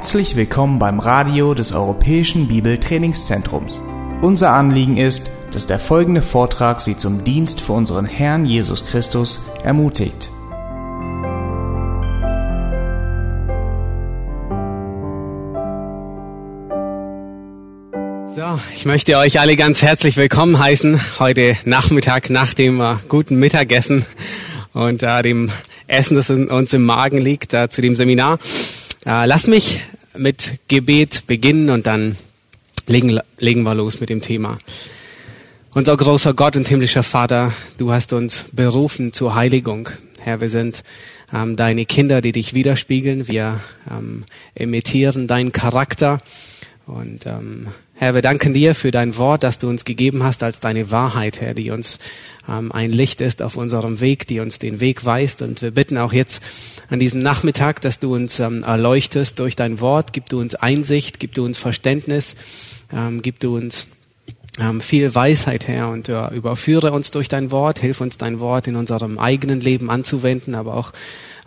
Herzlich 0.00 0.34
willkommen 0.34 0.78
beim 0.78 0.98
Radio 0.98 1.52
des 1.52 1.72
Europäischen 1.72 2.48
Bibeltrainingszentrums. 2.48 3.82
Unser 4.22 4.54
Anliegen 4.54 4.96
ist, 4.96 5.30
dass 5.52 5.66
der 5.66 5.78
folgende 5.78 6.22
Vortrag 6.22 6.80
Sie 6.80 6.96
zum 6.96 7.22
Dienst 7.22 7.60
für 7.60 7.74
unseren 7.74 8.06
Herrn 8.06 8.46
Jesus 8.46 8.86
Christus 8.86 9.44
ermutigt. 9.62 10.30
So, 18.34 18.58
ich 18.74 18.86
möchte 18.86 19.18
euch 19.18 19.38
alle 19.38 19.54
ganz 19.54 19.82
herzlich 19.82 20.16
willkommen 20.16 20.58
heißen 20.58 20.98
heute 21.18 21.58
Nachmittag 21.66 22.30
nach 22.30 22.54
dem 22.54 22.80
äh, 22.80 22.94
guten 23.10 23.36
Mittagessen 23.38 24.06
und 24.72 25.02
äh, 25.02 25.20
dem 25.20 25.50
Essen, 25.88 26.14
das 26.14 26.30
uns 26.30 26.72
im 26.72 26.86
Magen 26.86 27.18
liegt, 27.18 27.52
äh, 27.52 27.68
zu 27.68 27.82
dem 27.82 27.94
Seminar. 27.94 28.38
Äh, 29.04 29.24
lass 29.26 29.46
mich 29.46 29.80
mit 30.16 30.58
Gebet 30.68 31.26
beginnen 31.26 31.70
und 31.70 31.86
dann 31.86 32.16
legen, 32.86 33.20
legen 33.38 33.62
wir 33.62 33.74
los 33.74 34.00
mit 34.00 34.08
dem 34.08 34.20
Thema. 34.20 34.58
Unser 35.72 35.96
großer 35.96 36.34
Gott 36.34 36.56
und 36.56 36.66
himmlischer 36.66 37.04
Vater, 37.04 37.52
du 37.78 37.92
hast 37.92 38.12
uns 38.12 38.46
berufen 38.52 39.12
zur 39.12 39.34
Heiligung. 39.36 39.88
Herr, 40.18 40.40
wir 40.40 40.48
sind 40.48 40.82
ähm, 41.32 41.56
deine 41.56 41.86
Kinder, 41.86 42.20
die 42.20 42.32
dich 42.32 42.54
widerspiegeln. 42.54 43.28
Wir 43.28 43.60
ähm, 43.88 44.24
imitieren 44.54 45.28
deinen 45.28 45.52
Charakter. 45.52 46.18
Und 46.86 47.26
ähm, 47.26 47.68
Herr, 48.00 48.14
wir 48.14 48.22
danken 48.22 48.54
dir 48.54 48.74
für 48.74 48.92
dein 48.92 49.18
Wort, 49.18 49.42
das 49.42 49.58
du 49.58 49.68
uns 49.68 49.84
gegeben 49.84 50.22
hast 50.22 50.42
als 50.42 50.58
deine 50.58 50.90
Wahrheit, 50.90 51.42
Herr, 51.42 51.52
die 51.52 51.70
uns 51.70 51.98
ähm, 52.48 52.72
ein 52.72 52.92
Licht 52.92 53.20
ist 53.20 53.42
auf 53.42 53.58
unserem 53.58 54.00
Weg, 54.00 54.26
die 54.26 54.40
uns 54.40 54.58
den 54.58 54.80
Weg 54.80 55.04
weist. 55.04 55.42
Und 55.42 55.60
wir 55.60 55.70
bitten 55.70 55.98
auch 55.98 56.14
jetzt 56.14 56.42
an 56.88 56.98
diesem 56.98 57.20
Nachmittag, 57.20 57.82
dass 57.82 57.98
du 57.98 58.14
uns 58.14 58.40
ähm, 58.40 58.62
erleuchtest 58.62 59.38
durch 59.38 59.54
dein 59.54 59.80
Wort, 59.80 60.14
gib 60.14 60.30
du 60.30 60.40
uns 60.40 60.54
Einsicht, 60.54 61.20
gib 61.20 61.34
du 61.34 61.44
uns 61.44 61.58
Verständnis, 61.58 62.36
ähm, 62.90 63.20
gib 63.20 63.38
du 63.38 63.54
uns 63.54 63.86
ähm, 64.58 64.80
viel 64.80 65.14
Weisheit, 65.14 65.68
Herr, 65.68 65.90
und 65.90 66.08
äh, 66.08 66.28
überführe 66.28 66.92
uns 66.92 67.10
durch 67.10 67.28
dein 67.28 67.50
Wort, 67.50 67.80
hilf 67.80 68.00
uns 68.00 68.16
dein 68.16 68.40
Wort 68.40 68.66
in 68.66 68.76
unserem 68.76 69.18
eigenen 69.18 69.60
Leben 69.60 69.90
anzuwenden, 69.90 70.54
aber 70.54 70.74
auch 70.74 70.94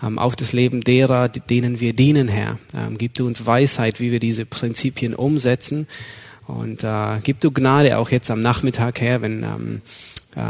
ähm, 0.04 0.20
auf 0.20 0.36
das 0.36 0.54
Leben 0.54 0.82
derer, 0.82 1.30
denen 1.30 1.80
wir 1.80 1.94
dienen, 1.94 2.28
Herr. 2.28 2.60
Ähm, 2.76 3.00
gib 3.00 3.16
du 3.16 3.26
uns 3.26 3.44
Weisheit, 3.44 4.00
wie 4.00 4.12
wir 4.12 4.20
diese 4.20 4.46
Prinzipien 4.46 5.16
umsetzen. 5.16 5.88
Und 6.48 6.84
äh, 6.84 7.20
gib 7.24 7.40
du 7.40 7.52
Gnade 7.52 7.98
auch 7.98 8.10
jetzt 8.10 8.30
am 8.30 8.42
Nachmittag, 8.42 9.00
Herr, 9.02 9.22
wenn 9.22 9.44
ähm, 9.44 9.82
äh, 10.36 10.42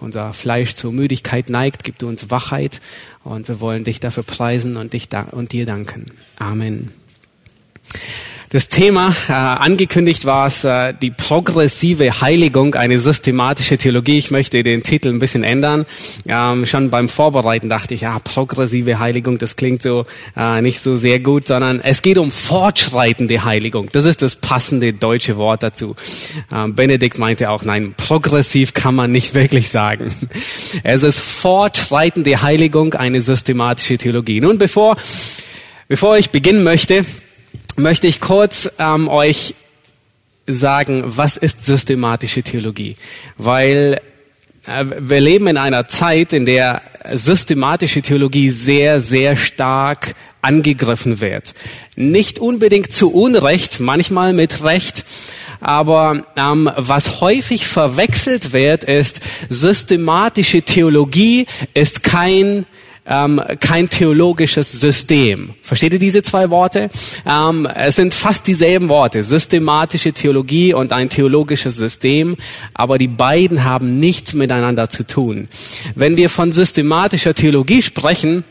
unser 0.00 0.32
Fleisch 0.32 0.74
zur 0.74 0.92
Müdigkeit 0.92 1.48
neigt, 1.48 1.84
gib 1.84 1.98
du 1.98 2.08
uns 2.08 2.30
Wachheit 2.30 2.80
und 3.24 3.48
wir 3.48 3.60
wollen 3.60 3.84
dich 3.84 4.00
dafür 4.00 4.24
preisen 4.24 4.76
und, 4.76 4.92
dich 4.92 5.08
da 5.08 5.22
und 5.22 5.52
dir 5.52 5.66
danken. 5.66 6.06
Amen. 6.38 6.90
Das 8.52 8.68
Thema, 8.68 9.16
äh, 9.30 9.32
angekündigt 9.32 10.26
war 10.26 10.46
es, 10.46 10.62
äh, 10.62 10.92
die 10.92 11.10
progressive 11.10 12.20
Heiligung, 12.20 12.74
eine 12.74 12.98
systematische 12.98 13.78
Theologie. 13.78 14.18
Ich 14.18 14.30
möchte 14.30 14.62
den 14.62 14.82
Titel 14.82 15.08
ein 15.08 15.20
bisschen 15.20 15.42
ändern. 15.42 15.86
Ähm, 16.28 16.66
schon 16.66 16.90
beim 16.90 17.08
Vorbereiten 17.08 17.70
dachte 17.70 17.94
ich, 17.94 18.02
ja, 18.02 18.18
progressive 18.18 18.98
Heiligung, 18.98 19.38
das 19.38 19.56
klingt 19.56 19.80
so 19.80 20.04
äh, 20.36 20.60
nicht 20.60 20.80
so 20.80 20.98
sehr 20.98 21.18
gut, 21.20 21.46
sondern 21.46 21.80
es 21.80 22.02
geht 22.02 22.18
um 22.18 22.30
fortschreitende 22.30 23.42
Heiligung. 23.42 23.88
Das 23.90 24.04
ist 24.04 24.20
das 24.20 24.36
passende 24.36 24.92
deutsche 24.92 25.38
Wort 25.38 25.62
dazu. 25.62 25.96
Ähm, 26.54 26.74
Benedikt 26.74 27.18
meinte 27.18 27.48
auch, 27.48 27.62
nein, 27.62 27.94
progressiv 27.96 28.74
kann 28.74 28.94
man 28.94 29.10
nicht 29.12 29.34
wirklich 29.34 29.70
sagen. 29.70 30.14
Es 30.82 31.02
ist 31.04 31.20
fortschreitende 31.20 32.42
Heiligung, 32.42 32.92
eine 32.92 33.22
systematische 33.22 33.96
Theologie. 33.96 34.42
Nun, 34.42 34.58
bevor, 34.58 34.98
bevor 35.88 36.18
ich 36.18 36.28
beginnen 36.28 36.64
möchte, 36.64 37.06
möchte 37.76 38.06
ich 38.06 38.20
kurz 38.20 38.70
ähm, 38.78 39.08
euch 39.08 39.54
sagen, 40.46 41.04
was 41.06 41.36
ist 41.36 41.64
systematische 41.64 42.42
Theologie? 42.42 42.96
Weil 43.36 44.00
äh, 44.64 44.84
wir 44.98 45.20
leben 45.20 45.46
in 45.46 45.56
einer 45.56 45.86
Zeit, 45.86 46.32
in 46.32 46.46
der 46.46 46.82
systematische 47.12 48.02
Theologie 48.02 48.50
sehr, 48.50 49.00
sehr 49.00 49.36
stark 49.36 50.14
angegriffen 50.40 51.20
wird. 51.20 51.54
Nicht 51.96 52.38
unbedingt 52.38 52.92
zu 52.92 53.12
Unrecht, 53.12 53.80
manchmal 53.80 54.32
mit 54.32 54.64
Recht, 54.64 55.04
aber 55.60 56.24
ähm, 56.36 56.70
was 56.76 57.20
häufig 57.20 57.68
verwechselt 57.68 58.52
wird, 58.52 58.82
ist, 58.82 59.20
systematische 59.48 60.62
Theologie 60.62 61.46
ist 61.74 62.02
kein 62.02 62.66
ähm, 63.06 63.40
kein 63.60 63.88
theologisches 63.88 64.70
System. 64.72 65.54
Versteht 65.62 65.92
ihr 65.92 65.98
diese 65.98 66.22
zwei 66.22 66.50
Worte? 66.50 66.88
Ähm, 67.26 67.66
es 67.66 67.96
sind 67.96 68.14
fast 68.14 68.46
dieselben 68.46 68.88
Worte, 68.88 69.22
systematische 69.22 70.12
Theologie 70.12 70.72
und 70.72 70.92
ein 70.92 71.08
theologisches 71.08 71.76
System, 71.76 72.36
aber 72.74 72.98
die 72.98 73.08
beiden 73.08 73.64
haben 73.64 73.98
nichts 73.98 74.34
miteinander 74.34 74.88
zu 74.88 75.06
tun. 75.06 75.48
Wenn 75.94 76.16
wir 76.16 76.30
von 76.30 76.52
systematischer 76.52 77.34
Theologie 77.34 77.82
sprechen, 77.82 78.44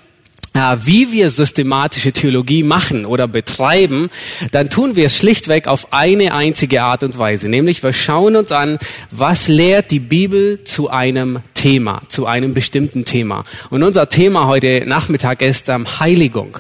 wie 0.54 1.14
wir 1.14 1.32
systematische 1.32 2.12
Theologie 2.12 2.64
machen 2.64 3.06
oder 3.06 3.28
betreiben, 3.28 4.10
dann 4.52 4.70
tun 4.70 4.96
wir 4.96 5.06
es 5.06 5.16
schlichtweg 5.16 5.68
auf 5.68 5.94
eine 5.94 6.34
einzige 6.34 6.84
Art 6.84 7.04
und 7.04 7.18
Weise. 7.18 7.48
Nämlich 7.48 7.84
wir 7.84 7.94
schauen 7.94 8.36
uns 8.36 8.52
an, 8.52 8.78
was 9.12 9.48
lehrt 9.48 9.92
die 9.92 10.00
Bibel 10.00 10.64
zu 10.64 10.90
einem 10.90 11.40
Thema, 11.54 12.02
zu 12.10 12.26
einem 12.26 12.54
bestimmten 12.54 13.06
Thema. 13.06 13.44
Und 13.70 13.84
unser 13.84 14.10
Thema 14.10 14.48
heute 14.48 14.84
Nachmittag 14.86 15.42
ist 15.42 15.70
ähm, 15.70 16.00
Heiligung. 16.00 16.58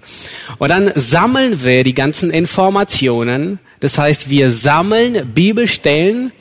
Und 0.57 0.69
dann 0.69 0.91
sammeln 0.95 1.63
wir 1.63 1.83
die 1.83 1.93
ganzen 1.93 2.31
Informationen. 2.31 3.59
Das 3.81 3.97
heißt, 3.97 4.29
wir 4.29 4.51
sammeln 4.51 5.33
Bibelstellen, 5.33 6.31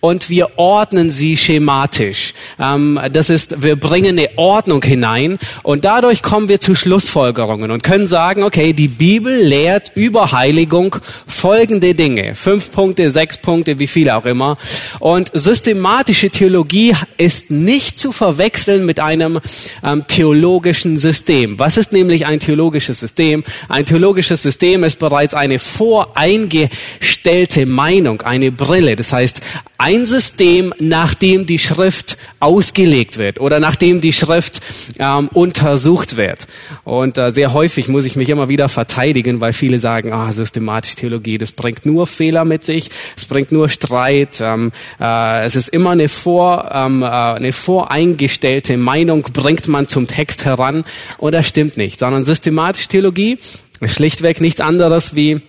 und 0.00 0.30
wir 0.30 0.58
ordnen 0.58 1.10
sie 1.10 1.36
schematisch. 1.36 2.34
Ähm, 2.58 2.98
das 3.12 3.30
ist, 3.30 3.62
wir 3.62 3.76
bringen 3.76 4.18
eine 4.18 4.30
Ordnung 4.36 4.82
hinein 4.82 5.38
und 5.62 5.84
dadurch 5.84 6.22
kommen 6.22 6.48
wir 6.48 6.60
zu 6.60 6.74
Schlussfolgerungen 6.74 7.70
und 7.70 7.82
können 7.82 8.06
sagen, 8.06 8.42
okay, 8.42 8.72
die 8.72 8.88
Bibel 8.88 9.36
lehrt 9.36 9.92
über 9.94 10.32
Heiligung 10.32 10.96
folgende 11.26 11.94
Dinge. 11.94 12.34
Fünf 12.34 12.70
Punkte, 12.70 13.10
sechs 13.10 13.38
Punkte, 13.38 13.78
wie 13.78 13.86
viele 13.86 14.16
auch 14.16 14.26
immer. 14.26 14.56
Und 14.98 15.30
systematische 15.34 16.30
Theologie 16.30 16.94
ist 17.16 17.50
nicht 17.50 17.98
zu 17.98 18.12
verwechseln 18.12 18.86
mit 18.86 19.00
einem 19.00 19.40
ähm, 19.84 20.04
theologischen 20.08 20.98
System. 20.98 21.58
Was 21.58 21.76
ist 21.76 21.92
nämlich 21.92 22.26
ein 22.26 22.40
theologisches 22.40 23.00
System? 23.00 23.44
Ein 23.68 23.86
theologisches 23.86 24.42
System 24.42 24.84
ist 24.84 24.98
bereits 24.98 25.34
eine 25.34 25.58
voreingestellte 25.58 27.66
Meinung, 27.66 28.22
eine 28.22 28.52
Brille. 28.52 28.96
Das 28.96 29.12
heißt, 29.12 29.40
ein 29.78 30.06
System, 30.06 30.72
nach 30.78 31.14
dem 31.14 31.46
die 31.46 31.58
Schrift 31.58 32.16
ausgelegt 32.40 33.18
wird 33.18 33.40
oder 33.40 33.60
nachdem 33.60 34.00
die 34.00 34.12
Schrift 34.12 34.60
ähm, 34.98 35.28
untersucht 35.32 36.16
wird. 36.16 36.46
Und 36.84 37.18
äh, 37.18 37.30
sehr 37.30 37.52
häufig 37.52 37.88
muss 37.88 38.04
ich 38.04 38.16
mich 38.16 38.28
immer 38.30 38.48
wieder 38.48 38.68
verteidigen, 38.68 39.40
weil 39.40 39.52
viele 39.52 39.78
sagen, 39.78 40.12
ah, 40.12 40.32
systematische 40.32 40.96
Theologie, 40.96 41.38
das 41.38 41.52
bringt 41.52 41.84
nur 41.86 42.06
Fehler 42.06 42.44
mit 42.44 42.64
sich, 42.64 42.90
es 43.16 43.26
bringt 43.26 43.52
nur 43.52 43.68
Streit, 43.68 44.40
ähm, 44.40 44.72
äh, 45.00 45.44
es 45.44 45.56
ist 45.56 45.68
immer 45.68 45.90
eine, 45.90 46.08
vor, 46.08 46.70
ähm, 46.72 47.02
äh, 47.02 47.06
eine 47.06 47.52
voreingestellte 47.52 48.76
Meinung, 48.76 49.22
bringt 49.32 49.68
man 49.68 49.88
zum 49.88 50.06
Text 50.06 50.44
heran. 50.44 50.84
Und 51.18 51.32
das 51.32 51.46
stimmt 51.46 51.76
nicht, 51.76 51.98
sondern 51.98 52.24
systematische 52.24 52.88
Theologie 52.88 53.38
ist 53.80 53.94
schlichtweg 53.94 54.40
nichts 54.40 54.60
anderes 54.60 55.14
wie 55.14 55.42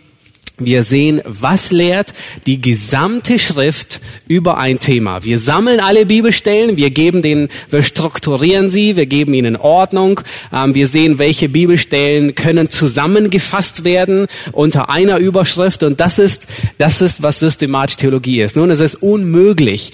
wir 0.59 0.81
sehen, 0.81 1.21
was 1.23 1.71
lehrt 1.71 2.13
die 2.47 2.59
gesamte 2.59 3.37
Schrift 3.37 4.01
über 4.27 4.57
ein 4.57 4.79
Thema. 4.79 5.23
Wir 5.23 5.37
sammeln 5.37 5.79
alle 5.79 6.07
Bibelstellen, 6.07 6.77
wir 6.77 6.89
geben 6.89 7.21
denen, 7.21 7.49
wir 7.69 7.83
strukturieren 7.83 8.71
sie, 8.71 8.97
wir 8.97 9.05
geben 9.05 9.35
ihnen 9.35 9.55
Ordnung. 9.55 10.19
Ähm, 10.51 10.73
wir 10.73 10.87
sehen, 10.87 11.19
welche 11.19 11.47
Bibelstellen 11.47 12.33
können 12.33 12.71
zusammengefasst 12.71 13.83
werden 13.83 14.25
unter 14.51 14.89
einer 14.89 15.17
Überschrift. 15.17 15.83
Und 15.83 15.99
das 15.99 16.17
ist, 16.17 16.47
das 16.79 17.03
ist, 17.03 17.21
was 17.21 17.37
systematische 17.37 17.99
Theologie 17.99 18.41
ist. 18.41 18.55
Nun, 18.55 18.71
es 18.71 18.79
ist 18.79 18.95
unmöglich, 18.95 19.91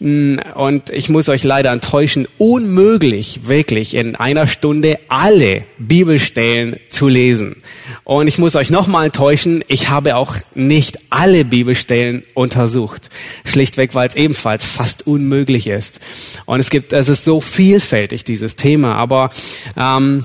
mm, 0.00 0.38
und 0.56 0.90
ich 0.90 1.08
muss 1.08 1.28
euch 1.28 1.44
leider 1.44 1.70
enttäuschen, 1.70 2.26
unmöglich, 2.36 3.42
wirklich 3.44 3.94
in 3.94 4.16
einer 4.16 4.48
Stunde 4.48 4.98
alle 5.06 5.62
Bibelstellen 5.78 6.80
zu 6.88 7.06
lesen. 7.06 7.62
Und 8.02 8.26
ich 8.26 8.38
muss 8.38 8.56
euch 8.56 8.70
nochmal 8.70 9.06
enttäuschen, 9.06 9.62
ich 9.68 9.88
habe 9.88 9.99
habe 10.00 10.16
auch 10.16 10.34
nicht 10.54 10.98
alle 11.10 11.44
Bibelstellen 11.44 12.22
untersucht. 12.32 13.10
Schlichtweg, 13.44 13.94
weil 13.94 14.08
es 14.08 14.14
ebenfalls 14.14 14.64
fast 14.64 15.06
unmöglich 15.06 15.66
ist. 15.66 16.00
Und 16.46 16.58
es 16.58 16.70
gibt, 16.70 16.94
es 16.94 17.10
ist 17.10 17.24
so 17.24 17.42
vielfältig, 17.42 18.24
dieses 18.24 18.56
Thema. 18.56 18.94
Aber 18.94 19.30
ähm, 19.76 20.24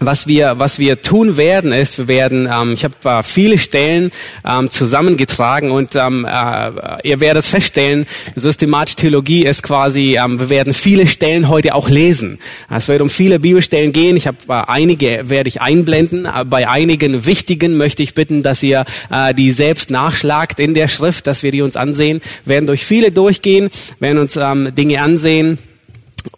was 0.00 0.26
wir, 0.26 0.58
was 0.58 0.78
wir 0.78 1.02
tun 1.02 1.36
werden, 1.36 1.72
ist, 1.72 1.98
wir 1.98 2.08
werden, 2.08 2.48
ähm, 2.50 2.72
ich 2.72 2.84
habe 2.84 2.94
äh, 3.04 3.22
viele 3.22 3.58
Stellen 3.58 4.10
ähm, 4.44 4.70
zusammengetragen 4.70 5.70
und 5.70 5.94
ähm, 5.94 6.26
äh, 6.26 7.06
ihr 7.06 7.20
werdet 7.20 7.44
feststellen, 7.44 8.06
systematische 8.34 8.96
Theologie 8.96 9.46
ist 9.46 9.62
quasi, 9.62 10.16
ähm, 10.16 10.40
wir 10.40 10.48
werden 10.48 10.72
viele 10.72 11.06
Stellen 11.06 11.48
heute 11.48 11.74
auch 11.74 11.90
lesen. 11.90 12.38
Es 12.74 12.88
wird 12.88 13.02
um 13.02 13.10
viele 13.10 13.38
Bibelstellen 13.38 13.92
gehen. 13.92 14.16
Ich 14.16 14.26
habe 14.26 14.38
äh, 14.48 14.52
einige 14.66 15.28
werde 15.28 15.48
ich 15.48 15.60
einblenden. 15.60 16.24
Äh, 16.24 16.46
bei 16.46 16.66
einigen 16.66 17.26
wichtigen 17.26 17.76
möchte 17.76 18.02
ich 18.02 18.14
bitten, 18.14 18.42
dass 18.42 18.62
ihr 18.62 18.86
äh, 19.10 19.34
die 19.34 19.50
selbst 19.50 19.90
nachschlagt 19.90 20.58
in 20.58 20.72
der 20.72 20.88
Schrift, 20.88 21.26
dass 21.26 21.42
wir 21.42 21.52
die 21.52 21.60
uns 21.60 21.76
ansehen. 21.76 22.20
Wir 22.46 22.54
werden 22.54 22.66
durch 22.66 22.86
viele 22.86 23.12
durchgehen, 23.12 23.68
werden 23.98 24.18
uns 24.18 24.36
ähm, 24.36 24.74
Dinge 24.74 25.02
ansehen 25.02 25.58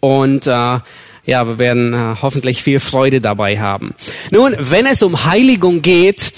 und 0.01 0.47
äh, 0.47 0.79
ja, 1.25 1.47
wir 1.47 1.59
werden 1.59 1.93
äh, 1.93 2.15
hoffentlich 2.21 2.63
viel 2.63 2.79
Freude 2.79 3.19
dabei 3.19 3.59
haben. 3.59 3.93
Nun, 4.31 4.55
wenn 4.59 4.85
es 4.85 5.01
um 5.03 5.25
Heiligung 5.25 5.81
geht, 5.81 6.33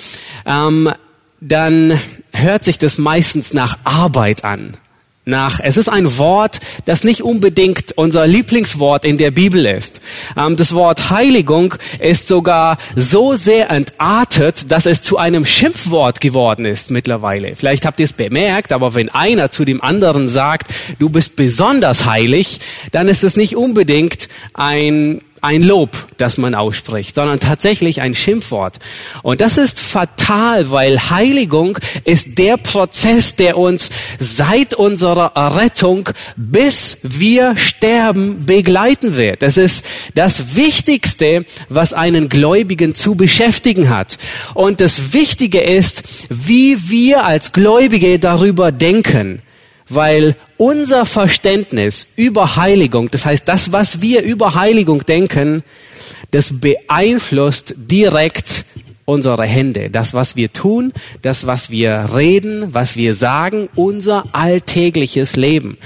ähm, 0.46 0.92
dann 1.42 2.00
hört 2.32 2.64
sich 2.64 2.78
das 2.78 2.98
meistens 2.98 3.54
nach 3.54 3.78
Arbeit 3.84 4.44
an 4.44 4.78
nach. 5.26 5.60
Es 5.62 5.78
ist 5.78 5.90
ein 5.90 6.18
Wort, 6.18 6.60
das 6.86 7.04
nicht 7.04 7.24
unbedingt 7.24 7.98
unser 7.98 8.28
Lieblingswort 8.28 9.06
in 9.06 9.18
der 9.18 9.32
Bibel 9.32 9.66
ist. 9.66 10.02
Ähm, 10.38 10.56
das 10.56 10.74
Wort 10.74 11.10
Heiligung 11.10 11.76
ist 12.00 12.28
sogar 12.28 12.78
so 12.96 13.36
sehr 13.36 13.70
entartet, 13.70 14.72
dass 14.72 14.86
es 14.86 15.02
zu 15.02 15.18
einem 15.18 15.46
Schimpfwort 15.46 16.22
geworden 16.22 16.66
ist 16.66 16.92
mittlerweile. 16.92 17.56
Vielleicht 17.56 17.86
habt 17.86 18.00
ihr 18.00 18.06
es 18.06 18.14
bemerkt, 18.14 18.72
aber 18.72 18.94
wenn 18.94 19.10
einer 19.10 19.52
zu 19.52 19.66
dem 19.66 19.82
anderen 19.82 20.30
sagt, 20.30 20.72
du 21.00 21.10
bist 21.10 21.36
besonders 21.36 22.06
heilig, 22.06 22.60
dann 22.92 23.08
ist 23.08 23.24
es 23.24 23.36
nicht 23.36 23.56
unbedingt 23.56 24.30
ein 24.54 25.22
ein 25.46 25.62
Lob, 25.62 25.92
das 26.18 26.38
man 26.38 26.56
ausspricht, 26.56 27.16
sondern 27.16 27.40
tatsächlich 27.40 28.02
ein 28.02 28.14
Schimpfwort. 28.14 28.80
Und 29.22 29.42
das 29.42 29.58
ist 29.58 29.80
fatal, 29.80 30.72
weil 30.72 31.10
Heiligung 31.10 31.78
ist 32.04 32.38
der 32.38 32.58
Prozess, 32.58 33.36
der 33.36 33.58
uns 33.58 33.90
seit 34.20 34.74
unserer 34.74 35.56
Rettung 35.56 36.10
bis 36.36 36.98
wir 37.04 37.58
sterben 37.58 38.46
begleiten 38.46 39.16
wird. 39.16 39.42
Das 39.42 39.58
ist 39.58 39.86
das 40.16 40.56
Wichtigste, 40.56 41.46
was 41.70 41.94
einen 41.94 42.30
Gläubigen 42.30 42.96
zu 42.96 43.16
beschäftigen 43.16 43.90
hat. 43.90 44.18
Und 44.54 44.82
das 44.82 45.14
Wichtige 45.14 45.62
ist, 45.62 46.04
wie 46.30 46.90
wir 46.90 47.26
als 47.26 47.52
Gläubige 47.52 48.20
darüber 48.20 48.72
denken 48.72 49.42
weil 49.90 50.36
unser 50.58 51.06
Verständnis 51.06 52.08
über 52.16 52.56
Heiligung, 52.56 53.12
das 53.12 53.26
heißt 53.26 53.48
das, 53.48 53.72
was 53.72 54.02
wir 54.02 54.22
über 54.24 54.56
Heiligung 54.56 55.06
denken, 55.06 55.64
das 56.32 56.60
beeinflusst 56.60 57.76
direkt 57.78 58.66
unsere 59.06 59.46
Hände, 59.46 59.90
das, 59.92 60.14
was 60.14 60.36
wir 60.36 60.52
tun, 60.52 60.92
das, 61.22 61.46
was 61.46 61.70
wir 61.70 62.10
reden, 62.16 62.74
was 62.74 62.98
wir 62.98 63.14
sagen, 63.14 63.70
unser 63.76 64.26
alltägliches 64.32 65.36
Leben. 65.36 65.78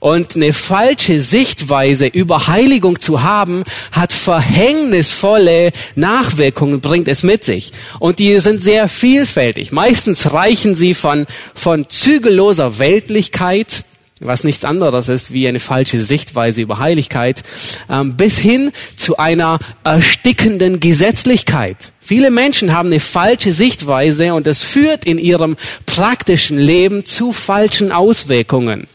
Und 0.00 0.36
eine 0.36 0.52
falsche 0.52 1.20
Sichtweise 1.20 2.06
über 2.06 2.46
Heiligung 2.46 3.00
zu 3.00 3.22
haben, 3.22 3.64
hat 3.92 4.12
verhängnisvolle 4.12 5.72
Nachwirkungen, 5.94 6.80
bringt 6.80 7.08
es 7.08 7.22
mit 7.22 7.44
sich. 7.44 7.72
Und 7.98 8.18
die 8.18 8.38
sind 8.40 8.62
sehr 8.62 8.88
vielfältig. 8.88 9.72
Meistens 9.72 10.32
reichen 10.32 10.74
sie 10.74 10.94
von, 10.94 11.26
von 11.54 11.88
zügelloser 11.88 12.78
Weltlichkeit, 12.78 13.84
was 14.20 14.44
nichts 14.44 14.64
anderes 14.64 15.08
ist 15.08 15.32
wie 15.32 15.46
eine 15.46 15.60
falsche 15.60 16.00
Sichtweise 16.00 16.62
über 16.62 16.78
Heiligkeit, 16.78 17.42
ähm, 17.90 18.16
bis 18.16 18.38
hin 18.38 18.72
zu 18.96 19.18
einer 19.18 19.58
erstickenden 19.84 20.80
Gesetzlichkeit. 20.80 21.92
Viele 22.00 22.30
Menschen 22.30 22.72
haben 22.72 22.88
eine 22.88 23.00
falsche 23.00 23.52
Sichtweise 23.52 24.32
und 24.32 24.46
es 24.46 24.62
führt 24.62 25.04
in 25.04 25.18
ihrem 25.18 25.56
praktischen 25.86 26.56
Leben 26.56 27.04
zu 27.04 27.32
falschen 27.32 27.92
Auswirkungen. 27.92 28.86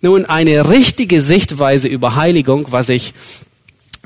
Nun, 0.00 0.24
eine 0.24 0.70
richtige 0.70 1.20
Sichtweise 1.20 1.88
über 1.88 2.16
Heiligung, 2.16 2.66
was 2.70 2.88
ich 2.88 3.12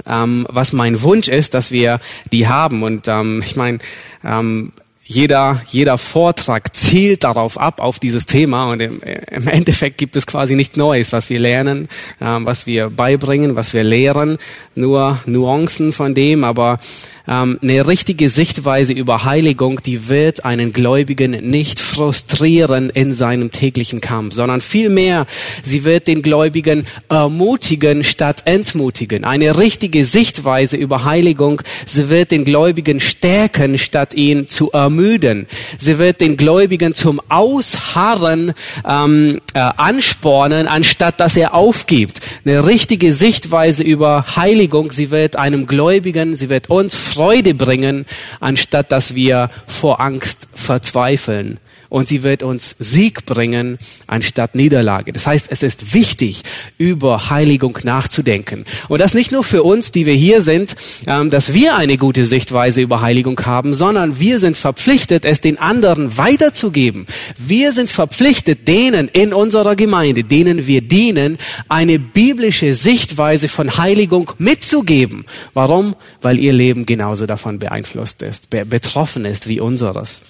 ähm, 0.06 0.46
was 0.50 0.72
mein 0.72 1.02
Wunsch 1.02 1.28
ist, 1.28 1.54
dass 1.54 1.70
wir 1.70 2.00
die 2.32 2.48
haben. 2.48 2.82
Und 2.82 3.08
ähm, 3.08 3.42
ich 3.44 3.56
meine, 3.56 3.78
ähm, 4.24 4.72
jeder, 5.06 5.62
jeder 5.68 5.98
Vortrag 5.98 6.74
zielt 6.74 7.24
darauf 7.24 7.58
ab, 7.58 7.80
auf 7.80 7.98
dieses 7.98 8.26
Thema. 8.26 8.70
Und 8.70 8.80
im, 8.80 9.00
im 9.02 9.48
Endeffekt 9.48 9.98
gibt 9.98 10.16
es 10.16 10.26
quasi 10.26 10.56
nichts 10.56 10.76
Neues, 10.76 11.12
was 11.12 11.30
wir 11.30 11.38
lernen, 11.38 11.88
ähm, 12.20 12.46
was 12.46 12.66
wir 12.66 12.90
beibringen, 12.90 13.54
was 13.54 13.74
wir 13.74 13.84
lehren. 13.84 14.38
Nur 14.74 15.20
Nuancen 15.26 15.92
von 15.92 16.14
dem. 16.14 16.42
Aber 16.42 16.78
ähm, 17.26 17.58
eine 17.62 17.86
richtige 17.86 18.28
Sichtweise 18.28 18.92
über 18.92 19.24
Heiligung, 19.24 19.80
die 19.82 20.08
wird 20.08 20.44
einen 20.44 20.72
Gläubigen 20.72 21.30
nicht 21.48 21.80
frustrieren 21.80 22.90
in 22.90 23.14
seinem 23.14 23.50
täglichen 23.50 24.00
Kampf, 24.00 24.34
sondern 24.34 24.60
vielmehr, 24.60 25.26
sie 25.62 25.84
wird 25.84 26.06
den 26.06 26.22
Gläubigen 26.22 26.86
ermutigen 27.08 28.04
statt 28.04 28.42
entmutigen. 28.44 29.24
Eine 29.24 29.58
richtige 29.58 30.04
Sichtweise 30.04 30.76
über 30.76 31.04
Heiligung, 31.04 31.62
sie 31.86 32.10
wird 32.10 32.30
den 32.30 32.44
Gläubigen 32.44 33.00
stärken 33.00 33.78
statt 33.78 34.14
ihn 34.14 34.48
zu 34.48 34.72
ermüden. 34.72 35.46
Sie 35.78 35.98
wird 35.98 36.20
den 36.20 36.36
Gläubigen 36.36 36.94
zum 36.94 37.20
Ausharren 37.28 38.52
ähm, 38.86 39.40
äh, 39.54 39.58
anspornen, 39.58 40.66
anstatt 40.66 41.20
dass 41.20 41.36
er 41.36 41.54
aufgibt. 41.54 42.20
Eine 42.44 42.66
richtige 42.66 43.12
Sichtweise 43.12 43.82
über 43.82 44.36
Heiligung, 44.36 44.92
sie 44.92 45.10
wird 45.10 45.36
einem 45.36 45.66
Gläubigen, 45.66 46.36
sie 46.36 46.50
wird 46.50 46.68
uns 46.68 46.94
Freude 47.14 47.54
bringen, 47.54 48.06
anstatt 48.40 48.90
dass 48.90 49.14
wir 49.14 49.48
vor 49.66 50.00
Angst 50.00 50.48
verzweifeln 50.52 51.60
und 51.94 52.08
sie 52.08 52.24
wird 52.24 52.42
uns 52.42 52.74
Sieg 52.80 53.24
bringen 53.24 53.78
anstatt 54.08 54.56
Niederlage. 54.56 55.12
Das 55.12 55.28
heißt, 55.28 55.46
es 55.50 55.62
ist 55.62 55.94
wichtig, 55.94 56.42
über 56.76 57.30
Heiligung 57.30 57.78
nachzudenken. 57.84 58.64
Und 58.88 59.00
das 59.00 59.14
nicht 59.14 59.30
nur 59.30 59.44
für 59.44 59.62
uns, 59.62 59.92
die 59.92 60.04
wir 60.04 60.14
hier 60.14 60.42
sind, 60.42 60.74
ähm, 61.06 61.30
dass 61.30 61.54
wir 61.54 61.76
eine 61.76 61.96
gute 61.96 62.26
Sichtweise 62.26 62.82
über 62.82 63.00
Heiligung 63.00 63.38
haben, 63.46 63.74
sondern 63.74 64.18
wir 64.18 64.40
sind 64.40 64.56
verpflichtet, 64.56 65.24
es 65.24 65.40
den 65.40 65.56
anderen 65.56 66.18
weiterzugeben. 66.18 67.06
Wir 67.38 67.70
sind 67.70 67.88
verpflichtet, 67.90 68.66
denen 68.66 69.06
in 69.06 69.32
unserer 69.32 69.76
Gemeinde, 69.76 70.24
denen 70.24 70.66
wir 70.66 70.80
dienen, 70.80 71.38
eine 71.68 72.00
biblische 72.00 72.74
Sichtweise 72.74 73.46
von 73.46 73.78
Heiligung 73.78 74.32
mitzugeben. 74.38 75.26
Warum? 75.52 75.94
Weil 76.22 76.40
ihr 76.40 76.54
Leben 76.54 76.86
genauso 76.86 77.26
davon 77.26 77.60
beeinflusst 77.60 78.20
ist, 78.22 78.50
betroffen 78.50 79.24
ist 79.24 79.46
wie 79.46 79.60
unseres. 79.60 80.22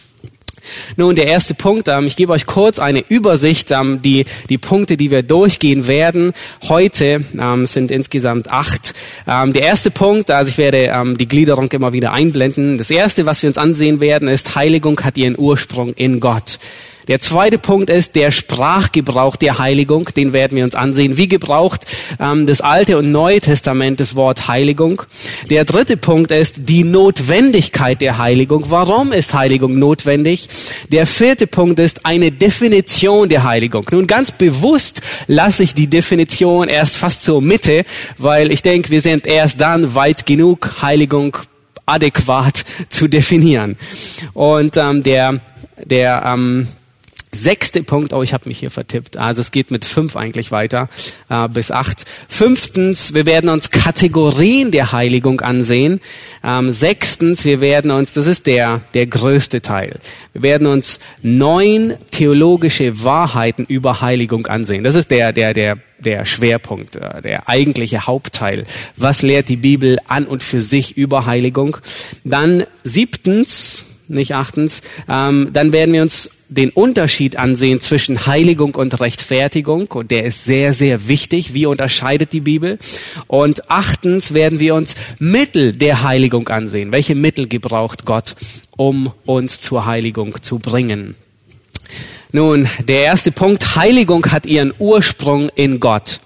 Nun, 0.97 1.17
der 1.17 1.27
erste 1.27 1.55
Punkt, 1.55 1.89
ähm, 1.89 2.07
ich 2.07 2.17
gebe 2.17 2.33
euch 2.33 2.47
kurz 2.47 2.79
eine 2.79 3.05
Übersicht, 3.09 3.71
ähm, 3.71 4.01
die, 4.03 4.25
die 4.49 4.59
Punkte, 4.59 4.97
die 4.97 5.11
wir 5.11 5.23
durchgehen 5.23 5.89
werden. 5.89 6.33
Heute 6.69 7.25
ähm, 7.39 7.67
sind 7.67 7.91
insgesamt 7.91 8.51
acht. 8.51 8.95
Der 9.27 9.63
erste 9.63 9.91
Punkt, 9.91 10.31
also 10.31 10.49
ich 10.49 10.59
werde 10.59 11.15
die 11.19 11.29
Gliederung 11.29 11.71
immer 11.73 11.93
wieder 11.93 12.13
einblenden. 12.13 12.79
Das 12.79 12.91
erste, 12.91 13.27
was 13.27 13.43
wir 13.43 13.49
uns 13.49 13.59
ansehen 13.59 14.01
werden, 14.01 14.29
ist, 14.29 14.55
Heiligung 14.55 15.01
hat 15.01 15.17
ihren 15.17 15.39
Ursprung 15.39 15.93
in 15.95 16.21
Gott. 16.21 16.59
Der 17.09 17.21
zweite 17.21 17.59
Punkt 17.59 17.91
ist 17.91 18.15
der 18.15 18.31
Sprachgebrauch 18.31 19.37
der 19.37 19.59
Heiligung. 19.59 20.09
Den 20.17 20.33
werden 20.33 20.57
wir 20.57 20.65
uns 20.65 20.75
ansehen. 20.75 21.17
Wie 21.17 21.29
gebraucht 21.29 21.87
ähm, 22.19 22.47
das 22.47 22.61
Alte 22.61 22.99
und 22.99 23.13
Neue 23.13 23.41
Testament 23.41 24.01
das 24.01 24.17
Wort 24.17 24.49
Heiligung? 24.49 25.03
Der 25.51 25.65
dritte 25.65 25.97
Punkt 25.97 26.33
ist 26.33 26.69
die 26.69 26.85
Notwendigkeit 26.85 28.01
der 28.01 28.19
Heiligung. 28.19 28.65
Warum 28.69 29.13
ist 29.13 29.35
Heiligung 29.35 29.79
notwendig? 29.79 30.49
Der 30.91 31.07
vierte 31.07 31.47
Punkt 31.47 31.79
ist 31.79 32.07
eine 32.07 32.33
Definition 32.33 33.29
der 33.29 33.45
Heiligung. 33.45 33.87
Nun 33.91 34.07
ganz 34.07 34.31
bewusst 34.31 35.03
lasse 35.27 35.63
ich 35.63 35.75
die 35.75 35.89
Definition 35.89 36.69
erst 36.69 36.97
fast 36.97 37.25
zur 37.25 37.43
Mitte, 37.43 37.85
weil 38.19 38.51
ich 38.51 38.63
denke, 38.63 38.91
wir 38.91 39.01
sind 39.01 39.27
erst 39.27 39.61
dann 39.61 39.95
weit 39.95 40.27
genug, 40.27 40.77
Heiligung 40.81 41.37
adäquat 41.87 42.65
zu 42.89 43.09
definieren. 43.09 43.77
Und 44.33 44.77
ähm, 44.79 45.03
der 45.03 45.41
der 45.85 46.23
ähm, 46.25 46.69
Sechste 47.35 47.83
Punkt, 47.83 48.13
oh, 48.13 48.23
ich 48.23 48.33
habe 48.33 48.49
mich 48.49 48.59
hier 48.59 48.71
vertippt. 48.71 49.17
Also 49.17 49.41
es 49.41 49.51
geht 49.51 49.71
mit 49.71 49.85
fünf 49.85 50.17
eigentlich 50.17 50.53
weiter 50.53 50.89
äh, 51.29 51.49
bis 51.49 51.71
acht. 51.71 52.05
Fünftens, 52.29 53.13
wir 53.13 53.27
werden 53.27 53.51
uns 53.51 53.71
Kategorien 53.71 54.71
der 54.71 54.93
Heiligung 54.93 55.41
ansehen. 55.41 56.01
Ähm, 56.45 56.71
sechstens, 56.71 57.45
wir 57.45 57.61
werden 57.61 57.91
uns, 57.91 58.15
das 58.15 58.27
ist 58.27 58.47
der 58.47 58.83
der 58.95 59.07
größte 59.07 59.61
Teil, 59.63 59.99
wir 60.33 60.43
werden 60.43 60.67
uns 60.67 61.01
neun 61.23 61.95
theologische 62.11 63.03
Wahrheiten 63.03 63.65
über 63.65 64.01
Heiligung 64.01 64.47
ansehen. 64.47 64.85
Das 64.85 64.95
ist 64.95 65.11
der 65.11 65.33
der 65.33 65.53
der 65.53 65.79
der 65.99 66.25
Schwerpunkt, 66.25 66.97
äh, 66.97 67.23
der 67.23 67.49
eigentliche 67.49 68.07
Hauptteil. 68.07 68.65
Was 68.97 69.23
lehrt 69.23 69.49
die 69.49 69.57
Bibel 69.57 69.99
an 70.07 70.27
und 70.27 70.43
für 70.43 70.63
sich 70.63 70.97
über 70.97 71.27
Heiligung? 71.27 71.79
Dann 72.25 72.65
siebtens 72.85 73.83
nicht 74.09 74.35
achtens, 74.35 74.83
ähm, 75.09 75.51
dann 75.53 75.73
werden 75.73 75.93
wir 75.93 76.03
uns 76.03 76.31
den 76.49 76.71
Unterschied 76.71 77.37
ansehen 77.37 77.81
zwischen 77.81 78.27
Heiligung 78.27 78.75
und 78.75 79.01
Rechtfertigung 79.01 79.87
und 79.89 80.11
der 80.11 80.25
ist 80.25 80.45
sehr, 80.45 80.75
sehr 80.75 81.09
wichtig. 81.09 81.55
Wie 81.55 81.67
unterscheidet 81.67 82.33
die 82.33 82.41
Bibel? 82.41 82.79
Und 83.27 83.71
achtens 83.71 84.35
werden 84.35 84.61
wir 84.61 84.75
uns 84.75 84.95
Mittel 85.19 85.73
der 85.73 86.03
Heiligung 86.03 86.49
ansehen. 86.49 86.93
Welche 86.93 87.15
Mittel 87.15 87.49
gebraucht 87.49 88.05
Gott, 88.05 88.37
um 88.77 89.13
uns 89.25 89.61
zur 89.61 89.87
Heiligung 89.87 90.43
zu 90.43 90.59
bringen? 90.59 91.15
Nun, 92.33 92.69
der 92.89 93.05
erste 93.05 93.31
Punkt, 93.31 93.77
Heiligung 93.77 94.27
hat 94.33 94.45
ihren 94.47 94.75
Ursprung 94.79 95.51
in 95.55 95.81
Gott. 95.81 96.21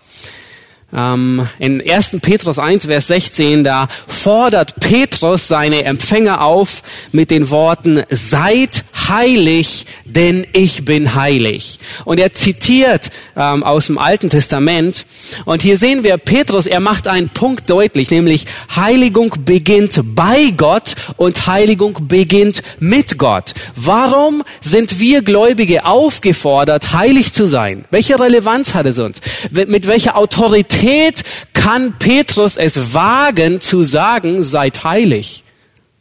Ähm, 0.91 1.47
in 1.59 1.87
1. 1.87 2.17
Petrus 2.23 2.59
1, 2.59 2.87
Vers 2.87 3.09
16, 3.09 3.63
da 3.63 3.89
fordert 4.07 4.81
Petrus 4.81 5.47
seine 5.47 5.85
Empfänger 5.85 6.43
auf 6.43 6.83
mit 7.13 7.31
den 7.31 7.51
Worten, 7.51 8.03
seid 8.09 8.85
heilig, 9.07 9.85
denn 10.07 10.47
ich 10.55 10.87
bin 10.87 11.15
heilig. 11.15 11.79
Und 12.07 12.19
er 12.19 12.33
zitiert 12.33 13.11
ähm, 13.37 13.63
aus 13.65 13.87
dem 13.87 13.99
Alten 13.99 14.31
Testament. 14.31 15.05
Und 15.45 15.61
hier 15.61 15.77
sehen 15.77 16.05
wir 16.05 16.17
Petrus, 16.17 16.67
er 16.67 16.81
macht 16.81 17.07
einen 17.07 17.29
Punkt 17.29 17.69
deutlich, 17.69 18.11
nämlich 18.11 18.47
Heiligung 18.75 19.35
beginnt 19.45 20.01
bei 20.03 20.55
Gott 20.57 20.95
und 21.19 21.47
Heiligung 21.47 21.99
beginnt 22.09 22.63
mit 22.81 23.19
Gott. 23.19 23.53
Warum 23.77 24.43
sind 24.63 25.01
wir 25.01 25.21
Gläubige 25.21 25.85
aufgefordert, 25.85 26.95
heilig 26.95 27.35
zu 27.35 27.47
sein? 27.47 27.85
Welche 27.91 28.19
Relevanz 28.19 28.73
hat 28.73 28.87
es 28.87 28.99
uns? 28.99 29.21
Mit 29.51 29.87
welcher 29.87 30.17
Autorität 30.17 30.78
Autorität 30.79 31.23
kann 31.55 31.95
Petrus 31.99 32.57
es 32.57 32.95
wagen 32.95 33.61
zu 33.61 33.83
sagen, 33.83 34.45
seid 34.45 34.85
heilig. 34.85 35.43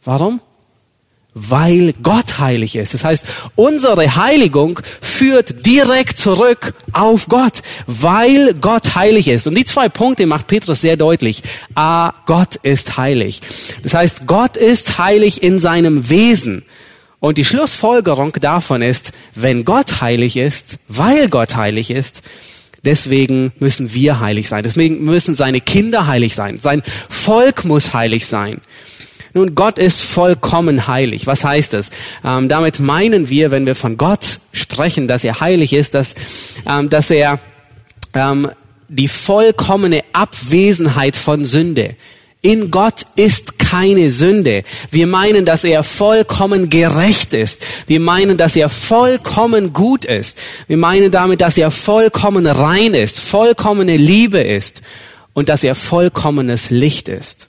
Warum? 0.04 0.40
Weil 1.34 1.94
Gott 2.02 2.38
heilig 2.38 2.76
ist. 2.76 2.94
Das 2.94 3.04
heißt, 3.04 3.24
unsere 3.56 4.16
Heiligung 4.16 4.80
führt 5.00 5.66
direkt 5.66 6.18
zurück 6.18 6.74
auf 6.92 7.26
Gott, 7.28 7.62
weil 7.86 8.54
Gott 8.54 8.94
heilig 8.94 9.28
ist. 9.28 9.46
Und 9.46 9.54
die 9.56 9.64
zwei 9.64 9.88
Punkte 9.88 10.26
macht 10.26 10.46
Petrus 10.46 10.80
sehr 10.80 10.96
deutlich. 10.96 11.42
A, 11.74 12.12
Gott 12.26 12.56
ist 12.56 12.96
heilig. 12.96 13.40
Das 13.82 13.94
heißt, 13.94 14.26
Gott 14.26 14.56
ist 14.56 14.98
heilig 14.98 15.42
in 15.42 15.58
seinem 15.58 16.08
Wesen. 16.08 16.64
Und 17.20 17.36
die 17.36 17.44
Schlussfolgerung 17.44 18.32
davon 18.40 18.82
ist, 18.82 19.12
wenn 19.34 19.64
Gott 19.64 20.00
heilig 20.00 20.36
ist, 20.36 20.78
weil 20.86 21.28
Gott 21.28 21.56
heilig 21.56 21.90
ist, 21.90 22.22
Deswegen 22.88 23.52
müssen 23.58 23.92
wir 23.92 24.18
heilig 24.18 24.48
sein. 24.48 24.62
Deswegen 24.62 25.04
müssen 25.04 25.34
seine 25.34 25.60
Kinder 25.60 26.06
heilig 26.06 26.34
sein. 26.34 26.58
Sein 26.58 26.82
Volk 27.10 27.66
muss 27.66 27.92
heilig 27.92 28.26
sein. 28.26 28.62
Nun, 29.34 29.54
Gott 29.54 29.76
ist 29.76 30.00
vollkommen 30.00 30.86
heilig. 30.86 31.26
Was 31.26 31.44
heißt 31.44 31.74
das? 31.74 31.90
Ähm, 32.24 32.48
damit 32.48 32.80
meinen 32.80 33.28
wir, 33.28 33.50
wenn 33.50 33.66
wir 33.66 33.74
von 33.74 33.98
Gott 33.98 34.40
sprechen, 34.52 35.06
dass 35.06 35.22
er 35.22 35.38
heilig 35.38 35.74
ist, 35.74 35.92
dass, 35.92 36.14
ähm, 36.66 36.88
dass 36.88 37.10
er 37.10 37.40
ähm, 38.14 38.50
die 38.88 39.08
vollkommene 39.08 40.02
Abwesenheit 40.14 41.14
von 41.18 41.44
Sünde, 41.44 41.94
in 42.40 42.70
Gott 42.70 43.04
ist 43.16 43.57
keine 43.70 44.10
Sünde. 44.10 44.62
Wir 44.90 45.06
meinen, 45.06 45.44
dass 45.44 45.64
er 45.64 45.82
vollkommen 45.82 46.70
gerecht 46.70 47.34
ist. 47.34 47.62
Wir 47.86 48.00
meinen, 48.00 48.38
dass 48.38 48.56
er 48.56 48.68
vollkommen 48.68 49.72
gut 49.72 50.04
ist. 50.04 50.38
Wir 50.68 50.78
meinen 50.78 51.10
damit, 51.10 51.40
dass 51.42 51.58
er 51.58 51.70
vollkommen 51.70 52.46
rein 52.46 52.94
ist, 52.94 53.20
vollkommene 53.20 53.96
Liebe 53.96 54.40
ist 54.40 54.80
und 55.34 55.50
dass 55.50 55.64
er 55.64 55.74
vollkommenes 55.74 56.70
Licht 56.70 57.08
ist. 57.08 57.48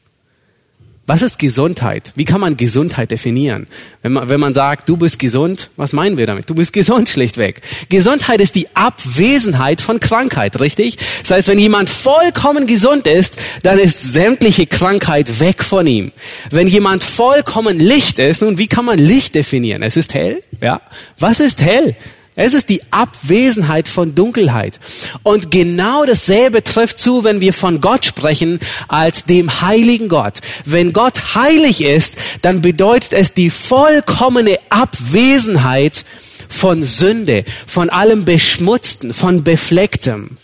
Was 1.10 1.24
ist 1.24 1.40
Gesundheit? 1.40 2.12
Wie 2.14 2.24
kann 2.24 2.40
man 2.40 2.56
Gesundheit 2.56 3.10
definieren? 3.10 3.66
Wenn 4.04 4.12
man, 4.12 4.30
wenn 4.30 4.40
man 4.40 4.54
sagt, 4.54 4.88
du 4.88 4.96
bist 4.96 5.18
gesund, 5.18 5.72
was 5.76 5.92
meinen 5.92 6.20
wir 6.20 6.28
damit? 6.28 6.48
Du 6.48 6.54
bist 6.54 6.72
gesund 6.72 7.10
schlichtweg. 7.10 7.62
Gesundheit 7.90 8.40
ist 8.42 8.54
die 8.54 8.68
Abwesenheit 8.76 9.82
von 9.82 10.00
Krankheit, 10.00 10.62
richtig? 10.62 11.00
Das 11.24 11.32
heißt, 11.32 11.48
wenn 11.48 11.58
jemand 11.58 11.90
vollkommen 11.90 12.68
gesund 12.68 13.08
ist, 13.08 13.34
dann 13.64 13.80
ist 13.80 14.14
sämtliche 14.14 14.68
Krankheit 14.68 15.40
weg 15.40 15.64
von 15.64 15.88
ihm. 15.88 16.12
Wenn 16.52 16.68
jemand 16.68 17.04
vollkommen 17.04 17.80
Licht 17.80 18.20
ist, 18.20 18.44
nun, 18.44 18.60
wie 18.60 18.68
kann 18.68 18.86
man 18.86 19.00
Licht 19.00 19.34
definieren? 19.34 19.82
Es 19.82 19.98
ist 19.98 20.14
hell, 20.14 20.44
ja? 20.62 20.80
Was 21.18 21.40
ist 21.40 21.60
hell? 21.60 21.96
Es 22.42 22.54
ist 22.54 22.70
die 22.70 22.82
Abwesenheit 22.90 23.90
von 23.90 24.16
Dunkelheit. 24.16 24.80
Und 25.24 25.52
genau 25.52 26.06
dasselbe 26.06 26.64
trifft 26.64 26.98
zu, 26.98 27.26
wenn 27.26 27.42
wir 27.42 27.52
von 27.52 27.82
Gott 27.82 28.06
sprechen 28.06 28.62
als 28.88 29.26
dem 29.26 29.60
heiligen 29.60 30.08
Gott. 30.08 30.40
Wenn 30.64 30.94
Gott 30.94 31.36
heilig 31.36 31.84
ist, 31.84 32.14
dann 32.42 32.62
bedeutet 32.62 33.12
es 33.12 33.34
die 33.34 33.50
vollkommene 33.50 34.58
Abwesenheit 34.70 36.06
von 36.48 36.82
Sünde, 36.84 37.44
von 37.68 37.90
allem 37.90 38.24
Beschmutzten, 38.24 39.14
von 39.14 39.44
Beflecktem. 39.44 40.38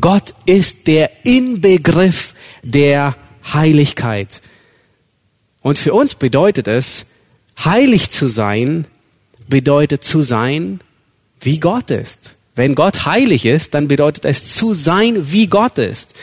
Gott 0.00 0.34
ist 0.44 0.88
der 0.88 1.24
Inbegriff 1.24 2.34
der 2.64 3.14
Heiligkeit. 3.52 4.42
Und 5.60 5.78
für 5.78 5.94
uns 5.94 6.16
bedeutet 6.16 6.66
es, 6.66 7.06
heilig 7.64 8.10
zu 8.10 8.26
sein, 8.26 8.88
bedeutet 9.48 10.04
zu 10.04 10.22
sein, 10.22 10.80
wie 11.40 11.60
Gott 11.60 11.90
ist. 11.90 12.34
Wenn 12.58 12.74
Gott 12.74 13.06
heilig 13.06 13.46
ist, 13.46 13.74
dann 13.74 13.86
bedeutet 13.86 14.24
es 14.24 14.52
zu 14.52 14.74
sein, 14.74 15.30
wie 15.30 15.46
Gott 15.46 15.78
ist. 15.78 16.16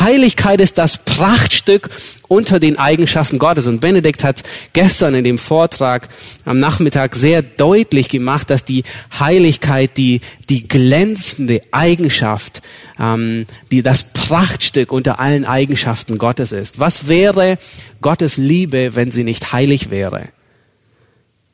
Heiligkeit 0.00 0.58
ist 0.62 0.78
das 0.78 0.96
Prachtstück 0.96 1.90
unter 2.28 2.58
den 2.58 2.78
Eigenschaften 2.78 3.38
Gottes. 3.38 3.66
Und 3.66 3.82
Benedikt 3.82 4.24
hat 4.24 4.42
gestern 4.72 5.14
in 5.14 5.22
dem 5.22 5.36
Vortrag 5.36 6.08
am 6.46 6.58
Nachmittag 6.58 7.14
sehr 7.14 7.42
deutlich 7.42 8.08
gemacht, 8.08 8.48
dass 8.48 8.64
die 8.64 8.84
Heiligkeit 9.20 9.98
die, 9.98 10.22
die 10.48 10.66
glänzende 10.66 11.60
Eigenschaft, 11.72 12.62
ähm, 12.98 13.44
die 13.70 13.82
das 13.82 14.04
Prachtstück 14.14 14.92
unter 14.92 15.20
allen 15.20 15.44
Eigenschaften 15.44 16.16
Gottes 16.16 16.52
ist. 16.52 16.80
Was 16.80 17.06
wäre 17.06 17.58
Gottes 18.00 18.38
Liebe, 18.38 18.96
wenn 18.96 19.10
sie 19.10 19.24
nicht 19.24 19.52
heilig 19.52 19.90
wäre? 19.90 20.30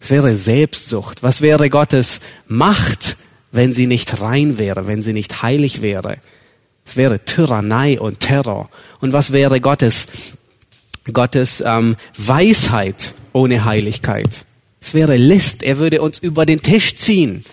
Was 0.01 0.11
wäre 0.11 0.37
Selbstsucht? 0.37 1.23
Was 1.23 1.41
wäre 1.41 1.71
Gottes 1.71 2.21
Macht, 2.47 3.17
wenn 3.53 3.73
sie 3.73 3.87
nicht 3.87 4.21
rein 4.21 4.59
wäre, 4.59 4.87
wenn 4.87 5.03
sie 5.03 5.13
nicht 5.13 5.43
heilig 5.43 5.83
wäre? 5.83 6.19
Es 6.85 6.97
wäre 6.97 7.25
Tyrannei 7.25 8.01
und 8.01 8.21
Terror. 8.21 8.71
Und 9.01 9.13
was 9.13 9.33
wäre 9.33 9.61
Gottes, 9.61 10.07
Gottes 11.13 11.63
ähm, 11.67 11.97
Weisheit 12.17 13.13
ohne 13.33 13.65
Heiligkeit? 13.65 14.45
Es 14.81 14.95
wäre 14.95 15.17
List. 15.17 15.63
Er 15.63 15.79
würde 15.79 16.01
uns 16.01 16.19
über 16.19 16.47
den 16.47 16.63
Tisch 16.63 16.97
ziehen. 16.97 17.45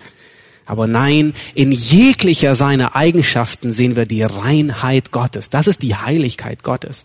Aber 0.66 0.88
nein, 0.88 1.32
in 1.54 1.70
jeglicher 1.70 2.56
seiner 2.56 2.96
Eigenschaften 2.96 3.72
sehen 3.72 3.94
wir 3.94 4.04
die 4.04 4.22
Reinheit 4.22 5.12
Gottes. 5.12 5.48
Das 5.48 5.68
ist 5.68 5.82
die 5.82 5.94
Heiligkeit 5.94 6.64
Gottes. 6.64 7.04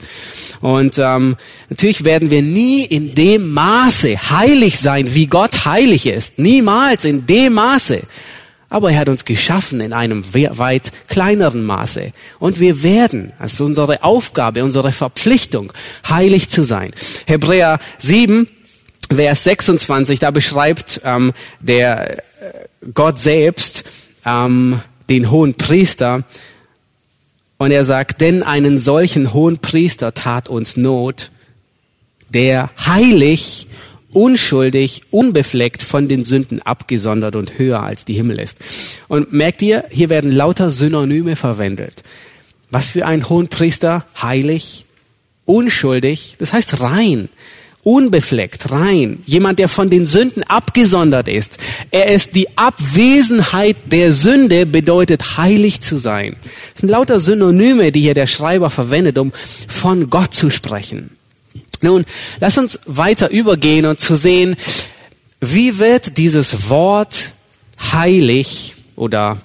Und 0.62 0.98
ähm, 0.98 1.38
natürlich 1.70 2.04
werden 2.04 2.32
wir 2.32 2.42
nie 2.42 2.84
in 2.84 3.14
dem 3.14 3.52
Maße 3.52 4.32
heilig 4.32 4.80
sein, 4.80 5.14
wie 5.14 5.28
Gott 5.28 5.66
heilig 5.66 6.08
ist. 6.08 6.40
Niemals 6.40 7.06
in 7.06 7.28
dem 7.28 7.54
Maße. 7.54 8.02
Aber 8.68 8.90
er 8.90 9.00
hat 9.00 9.10
uns 9.10 9.26
geschaffen 9.26 9.82
in 9.82 9.94
einem 9.94 10.24
weit 10.34 10.92
kleineren 11.08 11.64
Maße. 11.64 12.14
Und 12.40 12.60
wir 12.60 12.82
werden, 12.82 13.34
das 13.38 13.54
ist 13.54 13.62
unsere 13.62 14.02
Aufgabe, 14.02 14.64
unsere 14.64 14.92
Verpflichtung, 14.92 15.74
heilig 16.10 16.50
zu 16.50 16.64
sein. 16.64 16.94
Hebräer 17.26 17.80
7, 18.00 18.48
Vers 19.16 19.44
26, 19.44 20.20
da 20.20 20.32
beschreibt 20.32 21.02
ähm, 21.04 21.34
der 21.60 22.24
Gott 22.94 23.20
selbst 23.20 23.84
ähm, 24.26 24.80
den 25.10 25.30
hohen 25.30 25.56
Priester 25.56 26.24
und 27.58 27.72
er 27.72 27.84
sagt, 27.84 28.22
denn 28.22 28.42
einen 28.42 28.80
solchen 28.80 29.34
hohen 29.34 29.60
Priester 29.60 30.14
tat 30.14 30.50
uns 30.50 30.78
Not, 30.78 31.30
der 32.30 32.72
heilig, 32.86 33.68
unschuldig, 34.12 35.04
unbefleckt 35.12 35.84
von 35.84 36.08
den 36.08 36.24
Sünden 36.24 36.62
abgesondert 36.62 37.36
und 37.36 37.60
höher 37.60 37.84
als 37.84 38.06
die 38.06 38.14
Himmel 38.14 38.40
ist. 38.40 38.60
Und 39.10 39.34
merkt 39.34 39.62
ihr, 39.62 39.86
hier 39.92 40.10
werden 40.10 40.32
lauter 40.32 40.70
Synonyme 40.70 41.36
verwendet. 41.36 42.04
Was 42.70 42.90
für 42.90 43.06
ein 43.06 43.28
hohen 43.28 43.50
Priester? 43.50 44.06
Heilig, 44.22 44.86
unschuldig, 45.46 46.38
das 46.40 46.54
heißt 46.54 46.82
rein 46.82 47.30
unbefleckt, 47.84 48.72
rein, 48.72 49.24
jemand, 49.26 49.60
der 49.60 49.68
von 49.68 49.90
den 49.90 50.06
Sünden 50.06 50.44
abgesondert 50.44 51.28
ist. 51.28 51.58
Er 51.90 52.08
ist 52.08 52.36
die 52.36 52.58
Abwesenheit 52.58 53.76
der 53.86 54.14
Sünde, 54.14 54.66
bedeutet 54.66 55.38
heilig 55.38 55.82
zu 55.82 55.98
sein. 55.98 56.36
Das 56.74 56.82
sind 56.82 56.90
lauter 56.90 57.20
Synonyme, 57.20 57.92
die 57.92 58.02
hier 58.02 58.14
der 58.14 58.28
Schreiber 58.28 58.70
verwendet, 58.70 59.18
um 59.18 59.32
von 59.68 60.10
Gott 60.10 60.34
zu 60.34 60.50
sprechen. 60.50 61.12
Nun, 61.82 62.06
lass 62.40 62.58
uns 62.58 62.80
weiter 62.86 63.32
übergehen 63.32 63.86
und 63.86 64.00
zu 64.00 64.16
sehen, 64.16 64.56
wie 65.40 65.80
wird 65.80 66.18
dieses 66.18 66.70
Wort 66.70 67.32
heilig 67.92 68.76
oder 68.96 69.42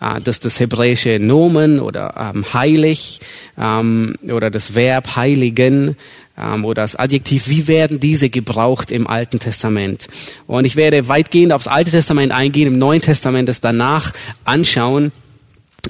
äh, 0.00 0.20
das, 0.20 0.40
das 0.40 0.60
hebräische 0.60 1.18
Nomen 1.18 1.80
oder 1.80 2.32
ähm, 2.34 2.44
heilig 2.52 3.20
ähm, 3.58 4.14
oder 4.30 4.50
das 4.50 4.74
Verb 4.74 5.16
heiligen 5.16 5.96
ähm, 6.38 6.64
oder 6.64 6.82
das 6.82 6.96
Adjektiv, 6.96 7.48
wie 7.48 7.66
werden 7.66 8.00
diese 8.00 8.30
gebraucht 8.30 8.92
im 8.92 9.06
Alten 9.06 9.38
Testament? 9.38 10.08
Und 10.46 10.64
ich 10.64 10.76
werde 10.76 11.08
weitgehend 11.08 11.52
aufs 11.52 11.66
Alte 11.66 11.90
Testament 11.90 12.32
eingehen, 12.32 12.68
im 12.68 12.78
Neuen 12.78 13.00
Testament 13.00 13.48
es 13.48 13.60
danach 13.60 14.12
anschauen. 14.44 15.12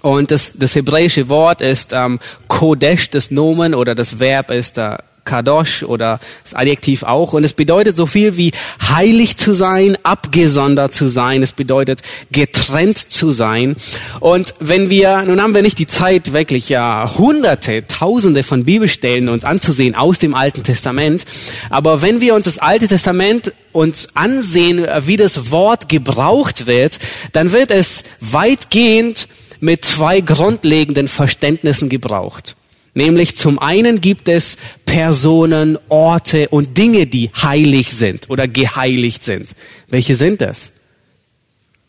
Und 0.03 0.31
das, 0.31 0.53
das 0.55 0.75
hebräische 0.75 1.29
Wort 1.29 1.61
ist 1.61 1.93
ähm, 1.93 2.21
Kodesh, 2.47 3.11
das 3.11 3.31
Nomen 3.31 3.75
oder 3.75 3.95
das 3.95 4.21
Verb 4.21 4.50
ist 4.50 4.79
äh, 4.79 4.99
Kadosh 5.28 5.82
oder 5.82 6.18
das 6.42 6.54
Adjektiv 6.54 7.02
auch. 7.02 7.35
Und 7.35 7.44
es 7.44 7.52
bedeutet 7.52 7.97
so 7.97 8.06
viel 8.06 8.37
wie 8.37 8.52
heilig 8.90 9.37
zu 9.37 9.52
sein, 9.52 9.97
abgesondert 10.02 10.92
zu 10.92 11.08
sein. 11.08 11.42
Es 11.42 11.52
bedeutet 11.52 12.02
getrennt 12.32 12.99
zu 12.99 13.30
sein. 13.32 13.76
Und 14.20 14.54
wenn 14.58 14.90
wir, 14.90 15.23
nun 15.23 15.40
haben 15.40 15.54
wir 15.54 15.62
nicht 15.62 15.78
die 15.78 15.87
Zeit, 15.87 16.32
wirklich 16.32 16.68
ja 16.68 17.11
hunderte, 17.16 17.87
tausende 17.87 18.42
von 18.42 18.64
Bibelstellen 18.64 19.28
uns 19.28 19.44
anzusehen 19.44 19.94
aus 19.94 20.18
dem 20.18 20.35
Alten 20.35 20.64
Testament. 20.64 21.25
Aber 21.70 22.02
wenn 22.02 22.20
wir 22.20 22.35
uns 22.35 22.47
das 22.47 22.58
Alte 22.58 22.88
Testament 22.88 23.52
uns 23.73 24.16
ansehen, 24.16 24.87
wie 25.06 25.16
das 25.16 25.50
Wort 25.50 25.88
gebraucht 25.88 26.66
wird, 26.66 26.99
dann 27.32 27.52
wird 27.52 27.70
es 27.70 28.02
weitgehend 28.20 29.28
mit 29.61 29.85
zwei 29.85 30.20
grundlegenden 30.20 31.08
Verständnissen 31.08 31.88
gebraucht. 31.88 32.56
Nämlich 32.99 33.37
zum 33.37 33.61
einen 33.61 34.00
gibt 34.00 34.28
es 34.28 34.57
Personen, 34.85 35.78
Orte 35.88 36.49
und 36.49 36.76
Dinge, 36.76 37.07
die 37.07 37.31
heilig 37.31 37.90
sind 37.90 38.28
oder 38.28 38.49
geheiligt 38.49 39.25
sind. 39.25 39.50
Welche 39.87 40.17
sind 40.17 40.40
das? 40.40 40.73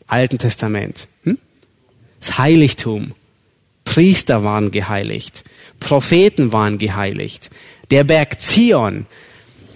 Alten 0.06 0.38
Testament. 0.38 1.08
Hm? 1.24 1.36
Das 2.20 2.38
Heiligtum. 2.38 3.14
Priester 3.82 4.44
waren 4.44 4.70
geheiligt. 4.70 5.42
Propheten 5.80 6.52
waren 6.52 6.78
geheiligt. 6.78 7.50
Der 7.90 8.04
Berg 8.04 8.40
Zion. 8.40 9.06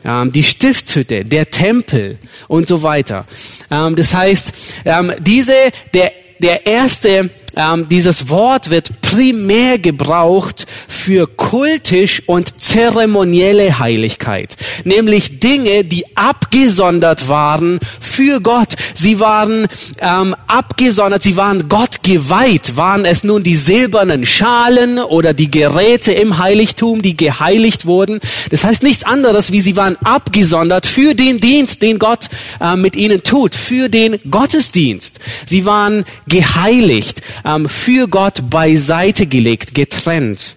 Ähm, 0.05 0.31
die 0.31 0.45
Stiftshütte, 0.45 1.25
der 1.25 1.51
Tempel 1.51 2.19
und 2.47 2.69
so 2.69 2.85
weiter. 2.85 3.27
Ähm, 3.73 3.97
das 3.97 4.15
heißt, 4.15 4.53
ähm, 4.85 5.13
diese, 5.19 5.73
der, 5.95 6.13
der 6.39 6.65
erste 6.65 7.31
ähm, 7.57 7.89
dieses 7.89 8.29
Wort 8.29 8.71
wird 8.71 9.01
primär 9.01 9.79
gebraucht 9.79 10.67
für 10.89 11.27
kultisch 11.27 12.23
und 12.27 12.61
zeremonielle 12.61 13.79
Heiligkeit, 13.79 14.57
nämlich 14.85 15.41
Dinge, 15.41 15.85
die 15.85 16.05
abgesondert 16.17 17.29
waren 17.29 17.81
für 18.01 18.41
Gott. 18.41 18.75
Sie 18.95 19.21
waren 19.21 19.67
ähm, 20.01 20.35
abgesondert, 20.47 21.23
sie 21.23 21.37
waren 21.37 21.69
Gott 21.69 22.03
geweiht. 22.03 22.77
Waren 22.77 23.05
es 23.05 23.25
nun 23.25 23.43
die 23.43 23.57
silbernen 23.57 24.27
Schalen 24.27 24.99
oder 24.99 25.35
die 25.35 25.51
Geräte 25.51 26.13
im 26.13 26.39
Heiligtum, 26.39 27.03
die 27.03 27.17
geheiligt 27.17 27.87
wurden? 27.87 28.21
Das 28.51 28.65
heißt 28.65 28.83
nichts 28.83 29.05
anderes, 29.05 29.53
wie 29.53 29.61
sie 29.61 29.77
waren 29.77 29.97
abgesondert 30.05 30.87
für 30.87 31.15
den 31.15 31.41
Dienst, 31.41 31.83
den 31.83 31.99
Gott 31.99 32.29
äh, 32.61 32.77
mit 32.77 32.97
ihnen 32.97 33.23
tut, 33.23 33.55
für 33.55 33.89
den 33.89 34.19
Gottesdienst. 34.31 35.21
Sie 35.47 35.65
waren 35.65 36.05
geheiligt 36.27 37.21
ähm, 37.45 37.69
für 37.69 38.09
Gott 38.09 38.49
beiseite 38.51 39.27
gelegt, 39.27 39.75
getrennt. 39.75 40.57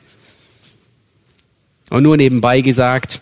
Und 1.90 2.04
nur 2.04 2.18
nebenbei 2.18 2.62
gesagt, 2.62 3.22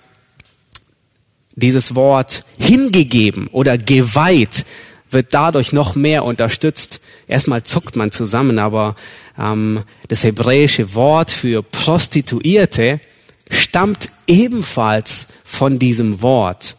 dieses 1.56 1.96
Wort 1.96 2.44
hingegeben 2.58 3.48
oder 3.48 3.78
geweiht 3.78 4.66
wird 5.12 5.34
dadurch 5.34 5.72
noch 5.72 5.96
mehr 5.96 6.26
unterstützt. 6.26 7.00
Erstmal 7.28 7.64
zuckt 7.64 7.96
man 7.96 8.12
zusammen, 8.12 8.60
aber 8.60 8.96
ähm, 9.38 9.84
das 10.08 10.24
hebräische 10.24 10.94
Wort 10.94 11.32
für 11.32 11.64
Prostituierte 11.64 13.00
stammt 13.50 14.10
ebenfalls 14.28 15.28
von 15.44 15.80
diesem 15.80 16.22
Wort 16.22 16.76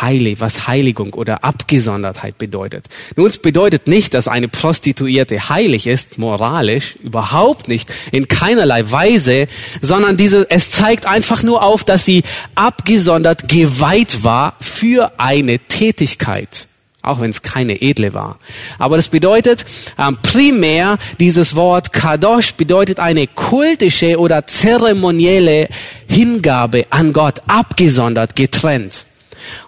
heilig, 0.00 0.40
was 0.40 0.66
Heiligung 0.66 1.14
oder 1.14 1.44
Abgesondertheit 1.44 2.38
bedeutet. 2.38 2.86
Nun, 3.16 3.26
es 3.26 3.38
bedeutet 3.38 3.86
nicht, 3.86 4.14
dass 4.14 4.28
eine 4.28 4.48
Prostituierte 4.48 5.48
heilig 5.48 5.86
ist, 5.86 6.18
moralisch, 6.18 6.96
überhaupt 7.02 7.68
nicht, 7.68 7.90
in 8.12 8.28
keinerlei 8.28 8.90
Weise, 8.90 9.48
sondern 9.80 10.16
diese, 10.16 10.50
es 10.50 10.70
zeigt 10.70 11.06
einfach 11.06 11.42
nur 11.42 11.62
auf, 11.62 11.84
dass 11.84 12.04
sie 12.04 12.22
abgesondert 12.54 13.48
geweiht 13.48 14.24
war 14.24 14.56
für 14.60 15.12
eine 15.18 15.58
Tätigkeit. 15.58 16.66
Auch 17.00 17.20
wenn 17.20 17.30
es 17.30 17.42
keine 17.42 17.80
edle 17.80 18.12
war. 18.12 18.38
Aber 18.78 18.96
das 18.96 19.08
bedeutet, 19.08 19.64
ähm, 19.98 20.18
primär 20.22 20.98
dieses 21.20 21.54
Wort 21.54 21.92
Kadosh 21.92 22.54
bedeutet 22.54 22.98
eine 22.98 23.28
kultische 23.28 24.18
oder 24.18 24.46
zeremonielle 24.46 25.68
Hingabe 26.08 26.86
an 26.90 27.12
Gott, 27.12 27.40
abgesondert, 27.46 28.34
getrennt. 28.34 29.04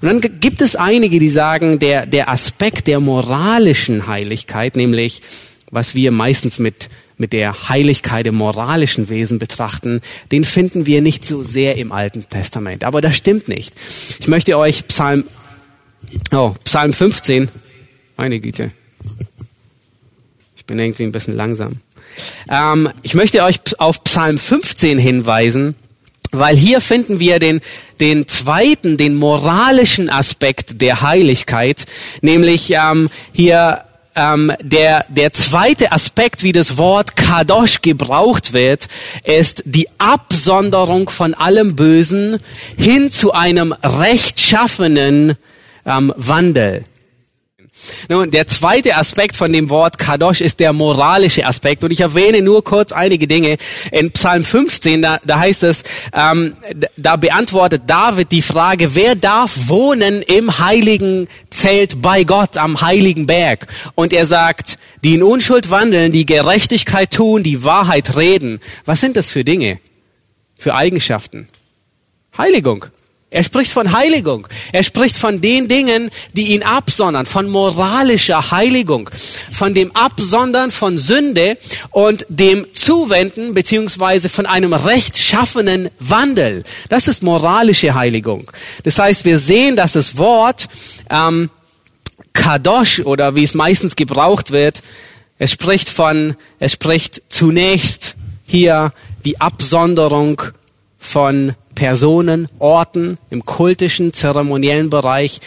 Und 0.00 0.08
dann 0.08 0.40
gibt 0.40 0.60
es 0.60 0.76
einige, 0.76 1.18
die 1.18 1.28
sagen, 1.28 1.78
der, 1.78 2.06
der 2.06 2.28
Aspekt 2.28 2.86
der 2.86 3.00
moralischen 3.00 4.06
Heiligkeit, 4.06 4.76
nämlich 4.76 5.22
was 5.70 5.94
wir 5.94 6.10
meistens 6.10 6.58
mit, 6.58 6.88
mit 7.16 7.32
der 7.32 7.68
Heiligkeit 7.68 8.26
im 8.26 8.34
moralischen 8.34 9.08
Wesen 9.08 9.38
betrachten, 9.38 10.00
den 10.32 10.44
finden 10.44 10.86
wir 10.86 11.00
nicht 11.00 11.24
so 11.24 11.42
sehr 11.42 11.76
im 11.76 11.92
Alten 11.92 12.28
Testament. 12.28 12.84
Aber 12.84 13.00
das 13.00 13.16
stimmt 13.16 13.48
nicht. 13.48 13.74
Ich 14.18 14.26
möchte 14.26 14.58
euch 14.58 14.86
Psalm, 14.88 15.24
oh, 16.32 16.54
Psalm 16.64 16.92
15, 16.92 17.48
meine 18.16 18.40
Güte. 18.40 18.72
Ich 20.56 20.64
bin 20.64 20.78
irgendwie 20.78 21.04
ein 21.04 21.12
bisschen 21.12 21.34
langsam. 21.34 21.76
Ähm, 22.48 22.88
ich 23.02 23.14
möchte 23.14 23.42
euch 23.44 23.60
auf 23.78 24.02
Psalm 24.04 24.38
15 24.38 24.98
hinweisen, 24.98 25.74
weil 26.32 26.56
hier 26.56 26.80
finden 26.80 27.20
wir 27.20 27.38
den, 27.38 27.60
den 28.00 28.28
zweiten, 28.28 28.96
den 28.96 29.14
moralischen 29.16 30.10
Aspekt 30.10 30.80
der 30.80 31.02
Heiligkeit, 31.02 31.86
nämlich 32.20 32.70
ähm, 32.70 33.10
hier 33.32 33.84
ähm, 34.16 34.52
der, 34.60 35.06
der 35.08 35.32
zweite 35.32 35.92
Aspekt, 35.92 36.42
wie 36.42 36.52
das 36.52 36.76
Wort 36.76 37.16
Kadosh 37.16 37.80
gebraucht 37.82 38.52
wird, 38.52 38.88
ist 39.24 39.62
die 39.66 39.88
Absonderung 39.98 41.10
von 41.10 41.34
allem 41.34 41.76
Bösen 41.76 42.38
hin 42.76 43.10
zu 43.10 43.32
einem 43.32 43.72
rechtschaffenen 43.82 45.36
ähm, 45.86 46.12
Wandel. 46.16 46.84
Nun, 48.08 48.30
der 48.30 48.46
zweite 48.46 48.96
Aspekt 48.96 49.36
von 49.36 49.52
dem 49.52 49.70
Wort 49.70 49.98
Kadosh 49.98 50.40
ist 50.40 50.60
der 50.60 50.72
moralische 50.72 51.46
Aspekt. 51.46 51.84
Und 51.84 51.90
ich 51.90 52.00
erwähne 52.00 52.42
nur 52.42 52.64
kurz 52.64 52.92
einige 52.92 53.26
Dinge. 53.26 53.56
In 53.92 54.10
Psalm 54.12 54.44
15, 54.44 55.02
da, 55.02 55.18
da 55.24 55.38
heißt 55.38 55.62
es, 55.64 55.82
ähm, 56.12 56.56
da 56.96 57.16
beantwortet 57.16 57.82
David 57.86 58.32
die 58.32 58.42
Frage, 58.42 58.94
wer 58.94 59.14
darf 59.14 59.68
wohnen 59.68 60.22
im 60.22 60.58
heiligen 60.58 61.28
Zelt 61.50 62.02
bei 62.02 62.24
Gott 62.24 62.56
am 62.56 62.80
heiligen 62.80 63.26
Berg? 63.26 63.66
Und 63.94 64.12
er 64.12 64.26
sagt, 64.26 64.78
die 65.04 65.14
in 65.14 65.22
Unschuld 65.22 65.70
wandeln, 65.70 66.12
die 66.12 66.26
Gerechtigkeit 66.26 67.12
tun, 67.12 67.42
die 67.42 67.64
Wahrheit 67.64 68.16
reden. 68.16 68.60
Was 68.84 69.00
sind 69.00 69.16
das 69.16 69.30
für 69.30 69.44
Dinge? 69.44 69.78
Für 70.56 70.74
Eigenschaften? 70.74 71.48
Heiligung. 72.36 72.86
Er 73.32 73.44
spricht 73.44 73.70
von 73.70 73.92
Heiligung. 73.92 74.48
Er 74.72 74.82
spricht 74.82 75.16
von 75.16 75.40
den 75.40 75.68
Dingen, 75.68 76.10
die 76.32 76.52
ihn 76.52 76.64
absondern, 76.64 77.26
von 77.26 77.48
moralischer 77.48 78.50
Heiligung, 78.50 79.08
von 79.52 79.72
dem 79.72 79.94
Absondern 79.94 80.72
von 80.72 80.98
Sünde 80.98 81.56
und 81.90 82.26
dem 82.28 82.66
Zuwenden 82.74 83.54
beziehungsweise 83.54 84.28
von 84.28 84.46
einem 84.46 84.72
rechtschaffenen 84.72 85.90
Wandel. 86.00 86.64
Das 86.88 87.06
ist 87.06 87.22
moralische 87.22 87.94
Heiligung. 87.94 88.50
Das 88.82 88.98
heißt, 88.98 89.24
wir 89.24 89.38
sehen, 89.38 89.76
dass 89.76 89.92
das 89.92 90.18
Wort 90.18 90.68
ähm, 91.08 91.50
Kadosh 92.32 92.98
oder 92.98 93.36
wie 93.36 93.44
es 93.44 93.54
meistens 93.54 93.94
gebraucht 93.94 94.50
wird, 94.50 94.82
es 95.38 95.52
spricht 95.52 95.88
von, 95.88 96.34
es 96.58 96.72
spricht 96.72 97.22
zunächst 97.28 98.16
hier 98.44 98.92
die 99.24 99.40
Absonderung 99.40 100.42
von 101.00 101.54
Personen, 101.74 102.48
Orten 102.60 103.18
im 103.30 103.44
kultischen, 103.44 104.12
zeremoniellen 104.12 104.90
Bereich, 104.90 105.40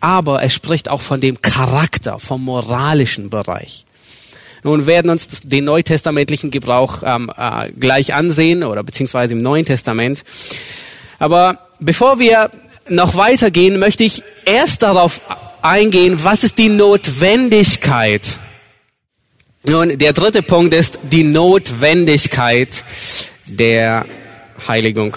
aber 0.00 0.42
es 0.42 0.54
spricht 0.54 0.88
auch 0.88 1.02
von 1.02 1.20
dem 1.20 1.42
Charakter, 1.42 2.18
vom 2.18 2.44
moralischen 2.44 3.28
Bereich. 3.28 3.84
Nun 4.62 4.86
werden 4.86 5.10
uns 5.10 5.40
den 5.42 5.64
neutestamentlichen 5.64 6.50
Gebrauch 6.50 7.02
ähm, 7.04 7.30
äh, 7.36 7.70
gleich 7.72 8.14
ansehen 8.14 8.64
oder 8.64 8.82
beziehungsweise 8.82 9.34
im 9.34 9.40
Neuen 9.40 9.66
Testament. 9.66 10.24
Aber 11.18 11.58
bevor 11.80 12.18
wir 12.18 12.50
noch 12.88 13.14
weitergehen, 13.14 13.78
möchte 13.78 14.04
ich 14.04 14.22
erst 14.46 14.82
darauf 14.82 15.20
eingehen, 15.60 16.22
was 16.22 16.44
ist 16.44 16.56
die 16.56 16.68
Notwendigkeit? 16.68 18.22
Nun, 19.66 19.98
der 19.98 20.12
dritte 20.12 20.42
Punkt 20.42 20.72
ist 20.74 20.98
die 21.02 21.24
Notwendigkeit 21.24 22.84
der 23.46 24.06
Heiligung. 24.68 25.16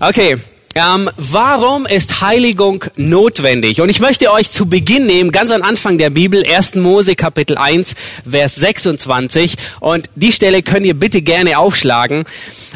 Okay, 0.00 0.36
Ähm, 0.78 1.08
warum 1.16 1.86
ist 1.86 2.20
Heiligung 2.20 2.84
notwendig? 2.96 3.80
Und 3.80 3.88
ich 3.88 3.98
möchte 3.98 4.30
euch 4.30 4.50
zu 4.50 4.66
Beginn 4.66 5.06
nehmen, 5.06 5.32
ganz 5.32 5.50
am 5.50 5.62
Anfang 5.62 5.96
der 5.96 6.10
Bibel, 6.10 6.44
1. 6.44 6.74
Mose 6.74 7.14
Kapitel 7.14 7.56
1, 7.56 7.94
Vers 8.28 8.56
26. 8.56 9.54
Und 9.80 10.10
die 10.16 10.32
Stelle 10.32 10.62
könnt 10.62 10.84
ihr 10.84 10.92
bitte 10.92 11.22
gerne 11.22 11.58
aufschlagen. 11.58 12.24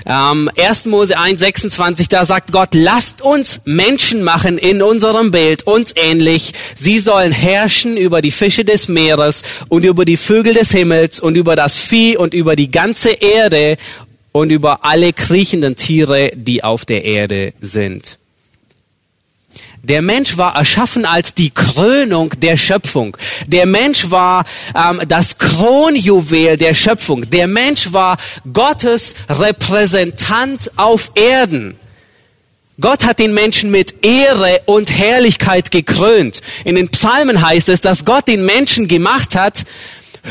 Ähm, 0.06 0.50
1. 0.56 0.86
Mose 0.86 1.18
1, 1.18 1.40
26, 1.40 2.08
da 2.08 2.24
sagt 2.24 2.52
Gott, 2.52 2.70
lasst 2.72 3.20
uns 3.20 3.60
Menschen 3.66 4.22
machen 4.22 4.56
in 4.56 4.80
unserem 4.80 5.30
Bild, 5.30 5.66
uns 5.66 5.92
ähnlich. 5.94 6.54
Sie 6.74 7.00
sollen 7.00 7.32
herrschen 7.32 7.98
über 7.98 8.22
die 8.22 8.30
Fische 8.30 8.64
des 8.64 8.88
Meeres 8.88 9.42
und 9.68 9.84
über 9.84 10.06
die 10.06 10.16
Vögel 10.16 10.54
des 10.54 10.70
Himmels 10.70 11.20
und 11.20 11.36
über 11.36 11.54
das 11.54 11.76
Vieh 11.76 12.16
und 12.16 12.32
über 12.32 12.56
die 12.56 12.70
ganze 12.70 13.10
Erde 13.10 13.76
und 14.32 14.50
über 14.50 14.84
alle 14.84 15.12
kriechenden 15.12 15.76
Tiere, 15.76 16.32
die 16.34 16.62
auf 16.62 16.84
der 16.84 17.04
Erde 17.04 17.52
sind. 17.60 18.18
Der 19.82 20.02
Mensch 20.02 20.36
war 20.36 20.56
erschaffen 20.56 21.06
als 21.06 21.32
die 21.32 21.50
Krönung 21.50 22.34
der 22.38 22.58
Schöpfung. 22.58 23.16
Der 23.46 23.64
Mensch 23.64 24.10
war 24.10 24.44
ähm, 24.74 25.00
das 25.08 25.38
Kronjuwel 25.38 26.58
der 26.58 26.74
Schöpfung. 26.74 27.28
Der 27.30 27.46
Mensch 27.46 27.92
war 27.92 28.18
Gottes 28.52 29.14
Repräsentant 29.28 30.70
auf 30.76 31.12
Erden. 31.14 31.78
Gott 32.78 33.04
hat 33.04 33.18
den 33.18 33.34
Menschen 33.34 33.70
mit 33.70 34.04
Ehre 34.04 34.62
und 34.64 34.90
Herrlichkeit 34.90 35.70
gekrönt. 35.70 36.40
In 36.64 36.76
den 36.76 36.88
Psalmen 36.88 37.42
heißt 37.42 37.68
es, 37.68 37.80
dass 37.80 38.04
Gott 38.04 38.28
den 38.28 38.44
Menschen 38.44 38.88
gemacht 38.88 39.34
hat, 39.34 39.64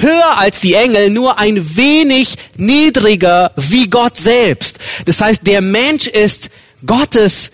höher 0.02 0.38
als 0.38 0.60
die 0.60 0.74
Engel, 0.74 1.10
nur 1.10 1.38
ein 1.38 1.76
wenig 1.78 2.36
niedriger 2.58 3.52
wie 3.56 3.90
Gott 3.90 4.18
selbst. 4.18 4.80
Das 5.06 5.22
heißt, 5.22 5.46
der 5.46 5.62
Mensch 5.62 6.08
ist 6.08 6.50
Gottes 6.86 7.52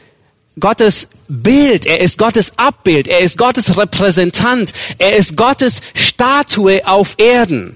Gottes 0.58 1.10
Bild, 1.28 1.86
er 1.86 2.00
ist 2.00 2.18
Gottes 2.18 2.54
Abbild, 2.56 3.10
er 3.10 3.20
ist 3.20 3.38
Gottes 3.38 3.78
Repräsentant, 3.78 4.72
er 4.98 5.18
ist 5.18 5.36
Gottes 5.36 5.82
Statue 5.94 6.88
auf 6.88 7.16
Erden. 7.18 7.76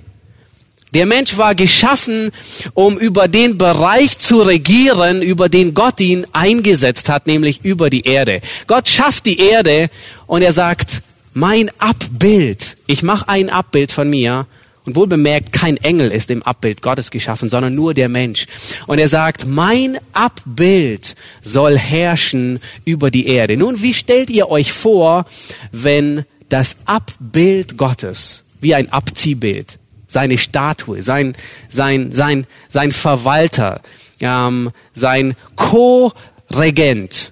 Der 0.94 1.06
Mensch 1.06 1.38
war 1.38 1.54
geschaffen, 1.56 2.32
um 2.74 2.98
über 2.98 3.28
den 3.28 3.58
Bereich 3.58 4.18
zu 4.18 4.42
regieren, 4.42 5.22
über 5.22 5.50
den 5.50 5.74
Gott 5.74 6.00
ihn 6.00 6.26
eingesetzt 6.32 7.10
hat, 7.10 7.28
nämlich 7.28 7.64
über 7.64 7.90
die 7.90 8.08
Erde. 8.08 8.42
Gott 8.66 8.88
schafft 8.88 9.26
die 9.26 9.40
Erde 9.40 9.90
und 10.26 10.42
er 10.42 10.54
sagt, 10.54 11.02
mein 11.34 11.70
Abbild, 11.78 12.78
ich 12.88 13.04
mache 13.04 13.28
ein 13.28 13.50
Abbild 13.50 13.92
von 13.92 14.10
mir 14.10 14.48
und 14.90 14.96
wohl 14.96 15.06
bemerkt, 15.06 15.54
kein 15.54 15.78
Engel 15.78 16.12
ist 16.12 16.32
im 16.32 16.42
Abbild 16.42 16.82
Gottes 16.82 17.12
geschaffen, 17.12 17.48
sondern 17.52 17.76
nur 17.76 17.94
der 17.94 18.10
Mensch. 18.10 18.48
Und 18.88 18.98
er 18.98 19.08
sagt, 19.08 19.46
mein 19.46 20.00
Abbild 20.14 21.16
soll 21.44 21.78
herrschen 21.78 22.60
über 22.86 23.12
die 23.12 23.28
Erde. 23.28 23.56
Nun, 23.56 23.84
wie 23.84 23.94
stellt 23.94 24.32
ihr 24.32 24.50
euch 24.50 24.74
vor, 24.74 25.26
wenn 25.72 26.26
das 26.50 26.78
Abbild 26.86 27.78
Gottes, 27.78 28.44
wie 28.62 28.74
ein 28.74 28.92
Abziehbild, 28.92 29.78
seine 30.08 30.40
Statue, 30.40 31.04
sein, 31.04 31.36
sein, 31.70 32.12
sein, 32.12 32.48
sein 32.68 32.92
Verwalter, 32.92 33.82
ähm, 34.22 34.72
sein 34.94 35.36
Co-Regent, 35.56 37.32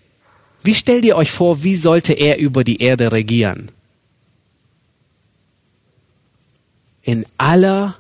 wie 0.62 0.76
stellt 0.76 1.06
ihr 1.06 1.16
euch 1.16 1.32
vor, 1.32 1.64
wie 1.64 1.76
sollte 1.76 2.14
er 2.14 2.38
über 2.38 2.64
die 2.64 2.82
Erde 2.84 3.12
regieren? 3.12 3.72
In 7.08 7.26
aller 7.38 7.96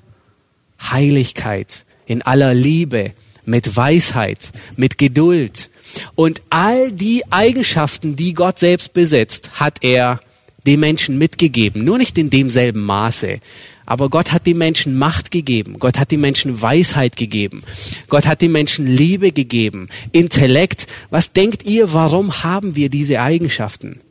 Heiligkeit, 0.84 1.86
in 2.06 2.22
aller 2.24 2.54
Liebe, 2.54 3.14
mit 3.46 3.78
Weisheit, 3.78 4.52
mit 4.76 4.98
Geduld. 4.98 5.70
Und 6.16 6.42
all 6.50 6.92
die 6.92 7.24
Eigenschaften, 7.32 8.18
die 8.18 8.34
Gott 8.34 8.60
selbst 8.60 8.92
besitzt, 8.92 9.62
hat 9.62 9.82
er 9.82 10.20
den 10.66 10.82
Menschen 10.82 11.18
mitgegeben. 11.18 11.86
Nur 11.86 11.98
nicht 11.98 12.18
in 12.18 12.30
demselben 12.30 12.84
Maße. 12.84 13.40
Aber 13.86 14.10
Gott 14.10 14.34
hat 14.34 14.46
den 14.46 14.58
Menschen 14.58 14.98
Macht 14.98 15.32
gegeben. 15.32 15.80
Gott 15.80 15.98
hat 15.98 16.12
den 16.12 16.20
Menschen 16.20 16.62
Weisheit 16.62 17.16
gegeben. 17.16 17.64
Gott 18.10 18.28
hat 18.28 18.42
den 18.42 18.52
Menschen 18.52 18.86
Liebe 18.86 19.32
gegeben. 19.32 19.88
Intellekt. 20.12 20.86
Was 21.10 21.32
denkt 21.32 21.64
ihr, 21.64 21.94
warum 21.94 22.44
haben 22.44 22.76
wir 22.76 22.90
diese 22.90 23.22
Eigenschaften? 23.22 24.02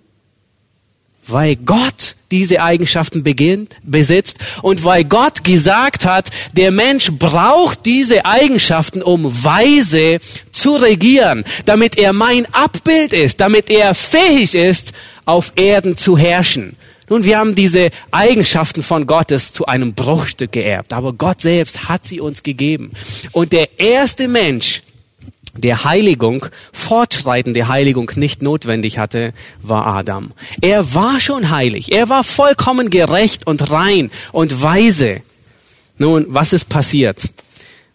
Weil 1.26 1.56
Gott 1.56 2.16
diese 2.30 2.62
Eigenschaften 2.62 3.22
beginnt, 3.22 3.76
besitzt 3.82 4.38
und 4.62 4.84
weil 4.84 5.04
Gott 5.04 5.44
gesagt 5.44 6.04
hat, 6.04 6.30
der 6.52 6.70
Mensch 6.70 7.10
braucht 7.12 7.86
diese 7.86 8.24
Eigenschaften, 8.24 9.02
um 9.02 9.44
weise 9.44 10.18
zu 10.52 10.76
regieren, 10.76 11.44
damit 11.66 11.96
er 11.98 12.12
mein 12.12 12.46
Abbild 12.52 13.12
ist, 13.12 13.40
damit 13.40 13.70
er 13.70 13.94
fähig 13.94 14.54
ist, 14.54 14.92
auf 15.24 15.52
Erden 15.56 15.96
zu 15.96 16.18
herrschen. 16.18 16.76
Nun, 17.08 17.22
wir 17.22 17.38
haben 17.38 17.54
diese 17.54 17.90
Eigenschaften 18.10 18.82
von 18.82 19.06
Gottes 19.06 19.52
zu 19.52 19.66
einem 19.66 19.94
Bruchstück 19.94 20.50
geerbt, 20.50 20.92
aber 20.92 21.12
Gott 21.12 21.40
selbst 21.40 21.88
hat 21.88 22.04
sie 22.04 22.20
uns 22.20 22.42
gegeben. 22.42 22.90
Und 23.30 23.52
der 23.52 23.78
erste 23.78 24.26
Mensch, 24.26 24.82
der 25.56 25.84
Heiligung, 25.84 26.46
fortschreitende 26.72 27.68
Heiligung 27.68 28.10
nicht 28.16 28.42
notwendig 28.42 28.98
hatte, 28.98 29.32
war 29.62 29.86
Adam. 29.86 30.32
Er 30.60 30.94
war 30.94 31.20
schon 31.20 31.50
heilig. 31.50 31.92
Er 31.92 32.08
war 32.08 32.24
vollkommen 32.24 32.90
gerecht 32.90 33.46
und 33.46 33.70
rein 33.70 34.10
und 34.32 34.62
weise. 34.62 35.22
Nun, 35.98 36.26
was 36.28 36.52
ist 36.52 36.68
passiert? 36.68 37.28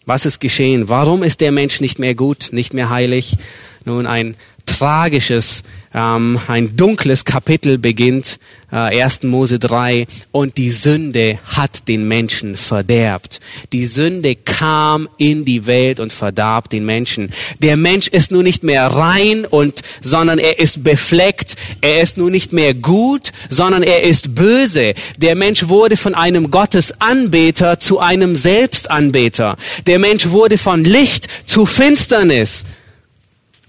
Was 0.06 0.26
ist 0.26 0.40
geschehen? 0.40 0.88
Warum 0.88 1.22
ist 1.22 1.40
der 1.40 1.52
Mensch 1.52 1.80
nicht 1.80 1.98
mehr 1.98 2.14
gut, 2.14 2.48
nicht 2.52 2.74
mehr 2.74 2.90
heilig? 2.90 3.36
Nun, 3.84 4.06
ein 4.06 4.36
tragisches 4.66 5.62
ähm, 5.94 6.40
ein 6.48 6.76
dunkles 6.76 7.24
Kapitel 7.24 7.78
beginnt, 7.78 8.38
äh, 8.70 8.76
1. 8.76 9.24
Mose 9.24 9.58
3, 9.58 10.06
und 10.30 10.56
die 10.56 10.70
Sünde 10.70 11.38
hat 11.44 11.88
den 11.88 12.08
Menschen 12.08 12.56
verderbt. 12.56 13.40
Die 13.72 13.86
Sünde 13.86 14.34
kam 14.36 15.08
in 15.18 15.44
die 15.44 15.66
Welt 15.66 16.00
und 16.00 16.12
verdarb 16.12 16.70
den 16.70 16.84
Menschen. 16.84 17.30
Der 17.60 17.76
Mensch 17.76 18.08
ist 18.08 18.32
nun 18.32 18.44
nicht 18.44 18.62
mehr 18.62 18.86
rein 18.86 19.44
und, 19.44 19.82
sondern 20.00 20.38
er 20.38 20.58
ist 20.58 20.82
befleckt. 20.82 21.56
Er 21.80 22.00
ist 22.00 22.16
nun 22.16 22.32
nicht 22.32 22.52
mehr 22.52 22.74
gut, 22.74 23.32
sondern 23.50 23.82
er 23.82 24.04
ist 24.04 24.34
böse. 24.34 24.94
Der 25.18 25.36
Mensch 25.36 25.68
wurde 25.68 25.96
von 25.96 26.14
einem 26.14 26.50
Gottesanbeter 26.50 27.78
zu 27.78 27.98
einem 27.98 28.36
Selbstanbeter. 28.36 29.56
Der 29.86 29.98
Mensch 29.98 30.28
wurde 30.28 30.58
von 30.58 30.84
Licht 30.84 31.28
zu 31.46 31.66
Finsternis. 31.66 32.64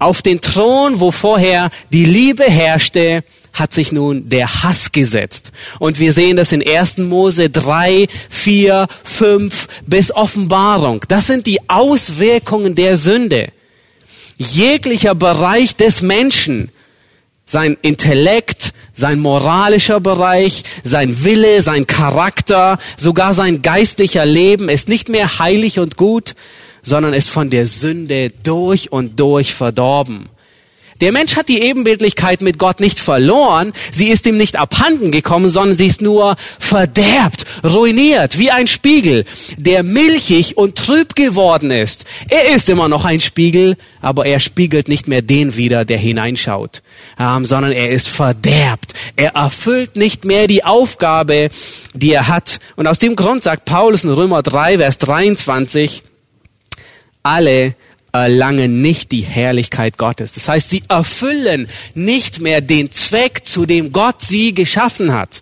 Auf 0.03 0.21
den 0.21 0.41
Thron, 0.41 0.99
wo 0.99 1.11
vorher 1.11 1.69
die 1.93 2.03
Liebe 2.03 2.43
herrschte, 2.43 3.23
hat 3.53 3.71
sich 3.71 3.93
nun 3.93 4.27
der 4.27 4.61
Hass 4.61 4.91
gesetzt. 4.91 5.53
Und 5.79 5.97
wir 5.97 6.11
sehen 6.11 6.35
das 6.35 6.51
in 6.51 6.61
1. 6.61 6.97
Mose 6.97 7.49
3, 7.49 8.09
4, 8.29 8.87
5 9.05 9.67
bis 9.87 10.13
Offenbarung. 10.13 11.05
Das 11.07 11.27
sind 11.27 11.47
die 11.47 11.69
Auswirkungen 11.69 12.75
der 12.75 12.97
Sünde. 12.97 13.53
Jeglicher 14.37 15.15
Bereich 15.15 15.77
des 15.77 16.01
Menschen, 16.01 16.69
sein 17.45 17.77
Intellekt, 17.81 18.73
sein 18.93 19.21
moralischer 19.21 20.01
Bereich, 20.01 20.63
sein 20.83 21.23
Wille, 21.23 21.61
sein 21.61 21.87
Charakter, 21.87 22.77
sogar 22.97 23.33
sein 23.33 23.61
geistlicher 23.61 24.25
Leben 24.25 24.67
ist 24.67 24.89
nicht 24.89 25.07
mehr 25.07 25.39
heilig 25.39 25.79
und 25.79 25.95
gut, 25.95 26.35
sondern 26.84 27.13
ist 27.13 27.30
von 27.30 27.50
der 27.50 27.67
Sünde 27.67 28.32
durch 28.43 28.91
und 28.91 29.19
durch 29.19 29.54
verdorben. 29.54 30.30
Der 31.02 31.12
Mensch 31.12 31.36
hat 31.36 31.50
die 31.50 31.62
Ebenbildlichkeit 31.62 32.41
mit 32.41 32.58
Gott 32.58 32.80
nicht 32.80 32.98
verloren, 32.98 33.74
sie 33.91 34.10
ist 34.10 34.26
ihm 34.26 34.38
nicht 34.38 34.58
abhanden 34.58 35.12
gekommen, 35.12 35.50
sondern 35.50 35.76
sie 35.76 35.88
ist 35.88 36.02
nur 36.02 36.38
verderbt, 36.60 37.46
ruiniert, 37.63 38.38
wie 38.38 38.52
ein 38.52 38.67
Spiegel, 38.67 39.26
der 39.58 39.84
milchig 39.84 40.56
und 40.58 40.78
trüb 40.78 41.15
geworden 41.15 41.72
ist. 41.72 42.06
Er 42.30 42.56
ist 42.56 42.69
immer 42.69 42.88
noch 42.88 43.06
ein 43.06 43.19
Spiegel, 43.19 43.76
aber 44.02 44.26
er 44.26 44.39
spiegelt 44.39 44.88
nicht 44.88 45.10
mehr 45.10 45.22
den 45.22 45.58
wider, 45.58 45.84
der 45.84 45.98
hineinschaut, 45.98 46.84
ähm, 47.19 47.43
sondern 47.43 47.74
er 47.74 47.89
ist 47.89 48.08
verderbt. 48.08 48.93
Er 49.17 49.32
erfüllt 49.36 49.98
nicht 49.98 50.24
mehr 50.24 50.48
die 50.48 50.63
Aufgabe, 50.63 51.50
die 51.93 52.13
er 52.13 52.30
hat. 52.30 52.60
Und 52.76 52.88
aus 52.88 53.00
dem 53.00 53.17
Grund 53.17 53.43
sagt 53.43 53.65
Paulus 53.65 54.04
in 54.06 54.12
Römer 54.12 54.41
3, 54.41 54.78
Vers 54.78 55.00
23, 55.00 56.04
alle 57.23 57.75
erlangen 58.12 58.81
nicht 58.81 59.12
die 59.12 59.21
Herrlichkeit 59.21 59.97
Gottes. 59.97 60.33
Das 60.33 60.47
heißt, 60.47 60.69
sie 60.69 60.83
erfüllen 60.88 61.67
nicht 61.95 62.39
mehr 62.39 62.62
den 62.62 62.91
Zweck, 62.91 63.45
zu 63.45 63.65
dem 63.65 63.91
Gott 63.91 64.21
sie 64.21 64.53
geschaffen 64.53 65.13
hat. 65.13 65.41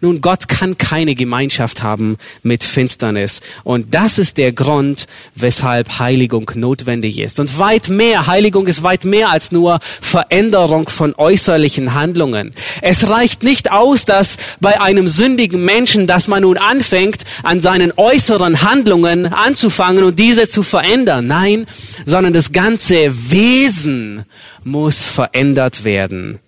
Nun, 0.00 0.20
Gott 0.20 0.48
kann 0.48 0.76
keine 0.76 1.14
Gemeinschaft 1.14 1.82
haben 1.82 2.16
mit 2.42 2.62
Finsternis. 2.64 3.40
Und 3.62 3.94
das 3.94 4.18
ist 4.18 4.36
der 4.38 4.52
Grund, 4.52 5.06
weshalb 5.34 5.98
Heiligung 5.98 6.50
notwendig 6.54 7.18
ist. 7.20 7.40
Und 7.40 7.58
weit 7.58 7.88
mehr, 7.88 8.26
Heiligung 8.26 8.66
ist 8.66 8.82
weit 8.82 9.04
mehr 9.04 9.30
als 9.30 9.52
nur 9.52 9.78
Veränderung 10.00 10.88
von 10.88 11.14
äußerlichen 11.14 11.94
Handlungen. 11.94 12.52
Es 12.82 13.08
reicht 13.08 13.44
nicht 13.44 13.70
aus, 13.70 14.04
dass 14.04 14.36
bei 14.60 14.80
einem 14.80 15.08
sündigen 15.08 15.64
Menschen, 15.64 16.06
dass 16.06 16.28
man 16.28 16.42
nun 16.42 16.58
anfängt, 16.58 17.24
an 17.42 17.60
seinen 17.60 17.92
äußeren 17.96 18.62
Handlungen 18.62 19.26
anzufangen 19.26 20.04
und 20.04 20.18
diese 20.18 20.48
zu 20.48 20.62
verändern. 20.62 21.26
Nein, 21.26 21.66
sondern 22.04 22.32
das 22.32 22.52
ganze 22.52 23.30
Wesen 23.30 24.24
muss 24.64 25.02
verändert 25.02 25.84
werden. 25.84 26.40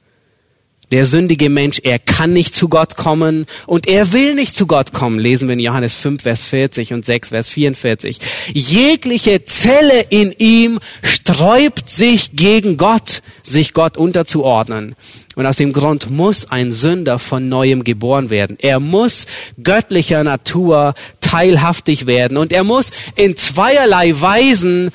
Der 0.92 1.04
sündige 1.04 1.48
Mensch, 1.48 1.80
er 1.82 1.98
kann 1.98 2.32
nicht 2.32 2.54
zu 2.54 2.68
Gott 2.68 2.96
kommen 2.96 3.46
und 3.66 3.88
er 3.88 4.12
will 4.12 4.36
nicht 4.36 4.54
zu 4.54 4.68
Gott 4.68 4.92
kommen. 4.92 5.18
Lesen 5.18 5.48
wir 5.48 5.54
in 5.54 5.60
Johannes 5.60 5.96
5, 5.96 6.22
Vers 6.22 6.44
40 6.44 6.92
und 6.92 7.04
6, 7.04 7.30
Vers 7.30 7.48
44. 7.48 8.20
Jegliche 8.52 9.44
Zelle 9.44 10.00
in 10.10 10.32
ihm 10.38 10.78
sträubt 11.02 11.90
sich 11.90 12.36
gegen 12.36 12.76
Gott, 12.76 13.22
sich 13.42 13.72
Gott 13.72 13.96
unterzuordnen. 13.96 14.94
Und 15.34 15.44
aus 15.44 15.56
dem 15.56 15.72
Grund 15.72 16.08
muss 16.08 16.48
ein 16.52 16.70
Sünder 16.70 17.18
von 17.18 17.48
neuem 17.48 17.82
geboren 17.82 18.30
werden. 18.30 18.56
Er 18.60 18.78
muss 18.78 19.26
göttlicher 19.60 20.22
Natur 20.22 20.94
teilhaftig 21.20 22.06
werden 22.06 22.36
und 22.36 22.52
er 22.52 22.62
muss 22.62 22.92
in 23.16 23.36
zweierlei 23.36 24.20
Weisen 24.20 24.92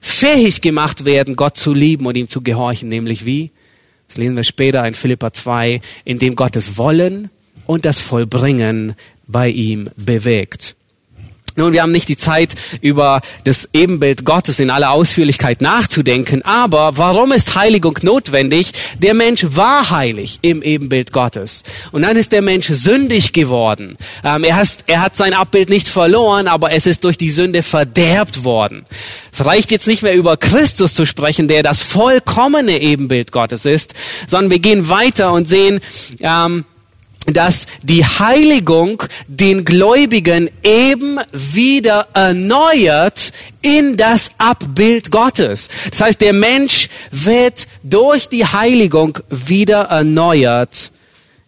fähig 0.00 0.62
gemacht 0.62 1.04
werden, 1.04 1.36
Gott 1.36 1.56
zu 1.56 1.72
lieben 1.72 2.06
und 2.06 2.16
ihm 2.16 2.26
zu 2.26 2.42
gehorchen, 2.42 2.88
nämlich 2.88 3.24
wie? 3.24 3.52
Das 4.08 4.16
lesen 4.16 4.36
wir 4.36 4.44
später 4.44 4.86
in 4.86 4.94
Philippa 4.94 5.32
2, 5.32 5.80
in 6.04 6.18
dem 6.18 6.34
Gottes 6.34 6.76
Wollen 6.76 7.30
und 7.66 7.84
das 7.84 8.00
Vollbringen 8.00 8.94
bei 9.26 9.48
ihm 9.48 9.90
bewegt. 9.96 10.74
Nun, 11.58 11.72
wir 11.72 11.82
haben 11.82 11.90
nicht 11.90 12.08
die 12.08 12.16
Zeit, 12.16 12.54
über 12.82 13.20
das 13.42 13.68
Ebenbild 13.72 14.24
Gottes 14.24 14.60
in 14.60 14.70
aller 14.70 14.92
Ausführlichkeit 14.92 15.60
nachzudenken, 15.60 16.42
aber 16.42 16.96
warum 16.98 17.32
ist 17.32 17.56
Heiligung 17.56 17.98
notwendig? 18.02 18.70
Der 18.98 19.12
Mensch 19.12 19.44
war 19.50 19.90
heilig 19.90 20.38
im 20.42 20.62
Ebenbild 20.62 21.12
Gottes. 21.12 21.64
Und 21.90 22.02
dann 22.02 22.16
ist 22.16 22.30
der 22.30 22.42
Mensch 22.42 22.68
sündig 22.68 23.32
geworden. 23.32 23.96
Ähm, 24.22 24.44
er, 24.44 24.54
hat, 24.54 24.68
er 24.86 25.00
hat 25.00 25.16
sein 25.16 25.34
Abbild 25.34 25.68
nicht 25.68 25.88
verloren, 25.88 26.46
aber 26.46 26.70
es 26.70 26.86
ist 26.86 27.02
durch 27.02 27.18
die 27.18 27.30
Sünde 27.30 27.64
verderbt 27.64 28.44
worden. 28.44 28.84
Es 29.32 29.44
reicht 29.44 29.72
jetzt 29.72 29.88
nicht 29.88 30.04
mehr 30.04 30.14
über 30.14 30.36
Christus 30.36 30.94
zu 30.94 31.06
sprechen, 31.06 31.48
der 31.48 31.64
das 31.64 31.82
vollkommene 31.82 32.80
Ebenbild 32.80 33.32
Gottes 33.32 33.66
ist, 33.66 33.94
sondern 34.28 34.52
wir 34.52 34.60
gehen 34.60 34.88
weiter 34.88 35.32
und 35.32 35.48
sehen, 35.48 35.80
ähm, 36.20 36.66
dass 37.32 37.66
die 37.82 38.04
Heiligung 38.04 39.02
den 39.26 39.64
Gläubigen 39.64 40.50
eben 40.62 41.18
wieder 41.32 42.08
erneuert 42.14 43.32
in 43.60 43.96
das 43.96 44.30
Abbild 44.38 45.10
Gottes. 45.10 45.68
Das 45.90 46.00
heißt, 46.00 46.20
der 46.20 46.32
Mensch 46.32 46.88
wird 47.10 47.66
durch 47.82 48.28
die 48.28 48.46
Heiligung 48.46 49.18
wieder 49.30 49.82
erneuert 49.84 50.90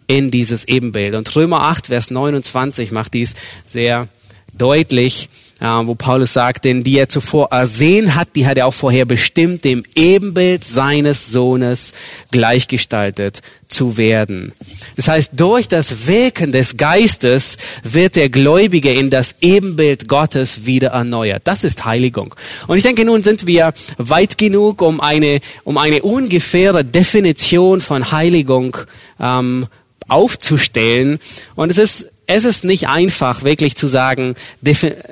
in 0.07 0.31
dieses 0.31 0.67
Ebenbild. 0.67 1.15
Und 1.15 1.35
Römer 1.35 1.63
8, 1.63 1.87
Vers 1.87 2.11
29 2.11 2.91
macht 2.91 3.15
dies 3.15 3.35
sehr 3.65 4.09
deutlich 4.53 5.29
wo 5.61 5.95
Paulus 5.95 6.33
sagt, 6.33 6.65
denn 6.65 6.83
die 6.83 6.99
er 6.99 7.09
zuvor 7.09 7.49
ersehen 7.53 8.15
hat, 8.15 8.29
die 8.35 8.47
hat 8.47 8.57
er 8.57 8.67
auch 8.67 8.75
vorher 8.75 9.05
bestimmt, 9.05 9.65
dem 9.65 9.85
Ebenbild 9.95 10.65
seines 10.65 11.29
Sohnes 11.29 11.93
gleichgestaltet 12.31 13.43
zu 13.69 13.97
werden. 13.97 14.53
Das 14.97 15.09
heißt, 15.09 15.33
durch 15.37 15.69
das 15.69 16.07
Wirken 16.07 16.53
des 16.53 16.77
Geistes 16.77 17.57
wird 17.83 18.17
der 18.17 18.31
Gläubige 18.31 18.93
in 18.93 19.11
das 19.11 19.37
Ebenbild 19.41 20.09
Gottes 20.09 20.67
wieder 20.67 20.89
erneuert. 20.89 21.43
Das 21.45 21.63
ist 21.63 21.85
Heiligung. 21.85 22.35
Und 22.67 22.77
ich 22.79 22.83
denke, 22.83 23.05
nun 23.05 23.23
sind 23.23 23.47
wir 23.47 23.73
weit 23.99 24.39
genug, 24.39 24.83
um 24.83 25.01
eine, 25.01 25.41
um 25.65 25.79
eine 25.79 26.03
ungefähre 26.03 26.85
Definition 26.85 27.81
von 27.81 28.11
Heiligung 28.13 28.77
ähm, 29.21 29.67
aufzustellen. 30.09 31.19
Und 31.55 31.71
es 31.71 31.79
ist 31.79 32.09
es 32.31 32.45
ist 32.45 32.65
nicht 32.65 32.89
einfach, 32.89 33.43
wirklich 33.43 33.77
zu 33.77 33.89
sagen, 33.89 34.37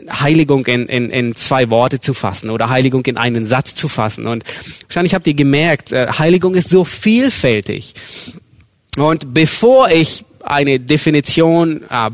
Heiligung 0.08 0.64
in, 0.66 0.86
in, 0.86 1.10
in 1.10 1.34
zwei 1.34 1.68
Worte 1.68 1.98
zu 2.00 2.14
fassen 2.14 2.48
oder 2.48 2.68
Heiligung 2.68 3.04
in 3.06 3.16
einen 3.16 3.44
Satz 3.44 3.74
zu 3.74 3.88
fassen. 3.88 4.28
Und 4.28 4.44
wahrscheinlich 4.86 5.14
habt 5.14 5.26
ihr 5.26 5.34
gemerkt, 5.34 5.92
äh, 5.92 6.06
Heiligung 6.18 6.54
ist 6.54 6.70
so 6.70 6.84
vielfältig. 6.84 7.94
Und 8.96 9.34
bevor 9.34 9.90
ich 9.90 10.24
eine 10.44 10.78
Definition 10.78 11.82
äh, 11.90 12.08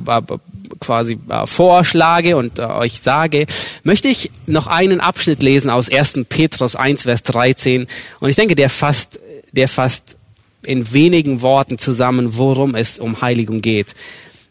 quasi 0.81 1.19
äh, 1.29 1.47
vorschlage 1.47 2.39
und 2.39 2.59
äh, 2.59 2.63
euch 2.63 3.01
sage, 3.01 3.45
möchte 3.83 4.09
ich 4.09 4.31
noch 4.47 4.67
einen 4.67 5.01
Abschnitt 5.01 5.43
lesen 5.43 5.69
aus 5.69 5.91
1. 5.91 6.21
Petrus 6.31 6.77
1, 6.77 7.03
Vers 7.03 7.23
13. 7.25 7.87
Und 8.21 8.29
ich 8.31 8.37
denke, 8.37 8.55
der 8.55 8.71
fasst, 8.71 9.21
der 9.53 9.69
fasst 9.69 10.17
in 10.63 10.95
wenigen 10.95 11.43
Worten 11.43 11.77
zusammen, 11.77 12.39
worum 12.39 12.75
es 12.75 12.99
um 12.99 13.21
Heiligung 13.21 13.61
geht. 13.61 13.95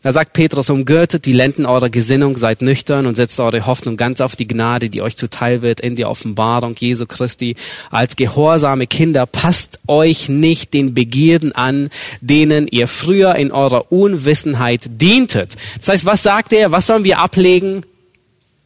Da 0.03 0.11
sagt 0.11 0.33
Petrus, 0.33 0.69
umgürtet 0.69 1.25
die 1.25 1.31
Lenden 1.31 1.65
eurer 1.65 1.89
Gesinnung, 1.89 2.35
seid 2.37 2.61
nüchtern 2.61 3.05
und 3.05 3.15
setzt 3.15 3.39
eure 3.39 3.65
Hoffnung 3.65 3.95
ganz 3.95 4.19
auf 4.19 4.35
die 4.35 4.47
Gnade, 4.47 4.89
die 4.89 5.01
euch 5.01 5.15
zuteil 5.15 5.61
wird 5.61 5.79
in 5.79 5.95
der 5.95 6.09
Offenbarung 6.09 6.75
Jesu 6.77 7.05
Christi. 7.05 7.55
Als 7.89 8.17
gehorsame 8.17 8.85
Kinder 8.85 9.25
passt 9.25 9.79
euch 9.87 10.27
nicht 10.27 10.73
den 10.73 10.93
Begierden 10.93 11.53
an, 11.53 11.89
denen 12.19 12.67
ihr 12.67 12.87
früher 12.87 13.35
in 13.35 13.53
eurer 13.53 13.93
Unwissenheit 13.93 14.81
dientet. 14.89 15.55
Das 15.79 15.87
heißt, 15.87 16.05
was 16.05 16.21
sagt 16.21 16.51
er? 16.51 16.73
Was 16.73 16.87
sollen 16.87 17.05
wir 17.05 17.19
ablegen? 17.19 17.85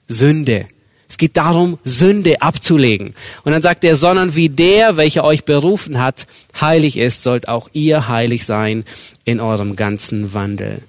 Sünde. 0.08 0.66
Es 1.08 1.20
geht 1.20 1.38
darum, 1.38 1.78
Sünde 1.84 2.42
abzulegen. 2.42 3.14
Und 3.44 3.52
dann 3.52 3.62
sagt 3.62 3.84
er, 3.84 3.96
sondern 3.96 4.36
wie 4.36 4.50
der, 4.50 4.98
welcher 4.98 5.24
euch 5.24 5.46
berufen 5.46 6.02
hat, 6.02 6.26
heilig 6.60 6.98
ist, 6.98 7.22
sollt 7.22 7.48
auch 7.48 7.70
ihr 7.74 8.08
heilig 8.08 8.48
sein 8.48 8.86
in 9.24 9.40
eurem 9.40 9.76
ganzen 9.76 10.34
Wandel. 10.34 10.82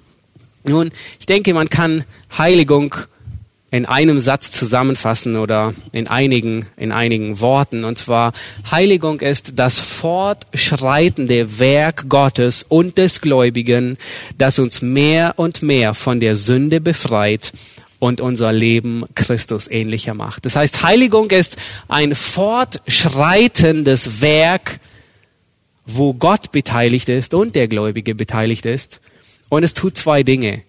Nun, 0.63 0.91
ich 1.19 1.25
denke, 1.25 1.53
man 1.53 1.69
kann 1.69 2.03
Heiligung 2.37 2.95
in 3.71 3.85
einem 3.85 4.19
Satz 4.19 4.51
zusammenfassen 4.51 5.35
oder 5.35 5.73
in 5.91 6.07
einigen, 6.07 6.65
in 6.75 6.91
einigen 6.91 7.39
Worten. 7.39 7.83
Und 7.83 7.99
zwar, 7.99 8.33
Heiligung 8.69 9.21
ist 9.21 9.53
das 9.55 9.79
fortschreitende 9.79 11.59
Werk 11.59 12.09
Gottes 12.09 12.65
und 12.67 12.97
des 12.97 13.21
Gläubigen, 13.21 13.97
das 14.37 14.59
uns 14.59 14.81
mehr 14.81 15.33
und 15.37 15.61
mehr 15.61 15.93
von 15.93 16.19
der 16.19 16.35
Sünde 16.35 16.81
befreit 16.81 17.53
und 17.99 18.21
unser 18.21 18.51
Leben 18.51 19.03
Christus 19.13 19.69
ähnlicher 19.69 20.15
macht. 20.15 20.45
Das 20.45 20.55
heißt, 20.55 20.83
Heiligung 20.83 21.29
ist 21.29 21.57
ein 21.87 22.15
fortschreitendes 22.15 24.21
Werk, 24.21 24.79
wo 25.85 26.13
Gott 26.13 26.51
beteiligt 26.51 27.09
ist 27.09 27.33
und 27.33 27.55
der 27.55 27.67
Gläubige 27.67 28.15
beteiligt 28.15 28.65
ist. 28.65 29.01
Und 29.49 29.63
es 29.63 29.73
tut 29.73 29.97
zwei 29.97 30.23
Dinge. 30.23 30.61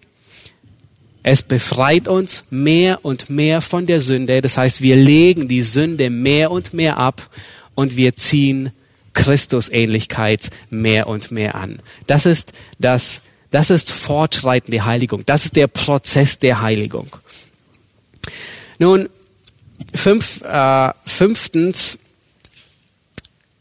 Es 1.23 1.43
befreit 1.43 2.07
uns 2.07 2.43
mehr 2.49 3.05
und 3.05 3.29
mehr 3.29 3.61
von 3.61 3.85
der 3.85 4.01
Sünde. 4.01 4.41
Das 4.41 4.57
heißt, 4.57 4.81
wir 4.81 4.95
legen 4.95 5.47
die 5.47 5.61
Sünde 5.61 6.09
mehr 6.09 6.49
und 6.49 6.73
mehr 6.73 6.97
ab 6.97 7.29
und 7.75 7.95
wir 7.95 8.15
ziehen 8.15 8.71
Christusähnlichkeit 9.13 10.49
mehr 10.69 11.07
und 11.07 11.31
mehr 11.31 11.55
an. 11.55 11.79
Das 12.07 12.25
ist 12.25 12.53
das, 12.79 13.21
das 13.51 13.69
ist 13.69 13.91
fortschreitende 13.91 14.83
Heiligung. 14.85 15.23
Das 15.25 15.45
ist 15.45 15.55
der 15.55 15.67
Prozess 15.67 16.39
der 16.39 16.61
Heiligung. 16.61 17.15
Nun, 18.79 19.09
fünf, 19.93 20.41
äh, 20.41 20.91
fünftens, 21.05 21.99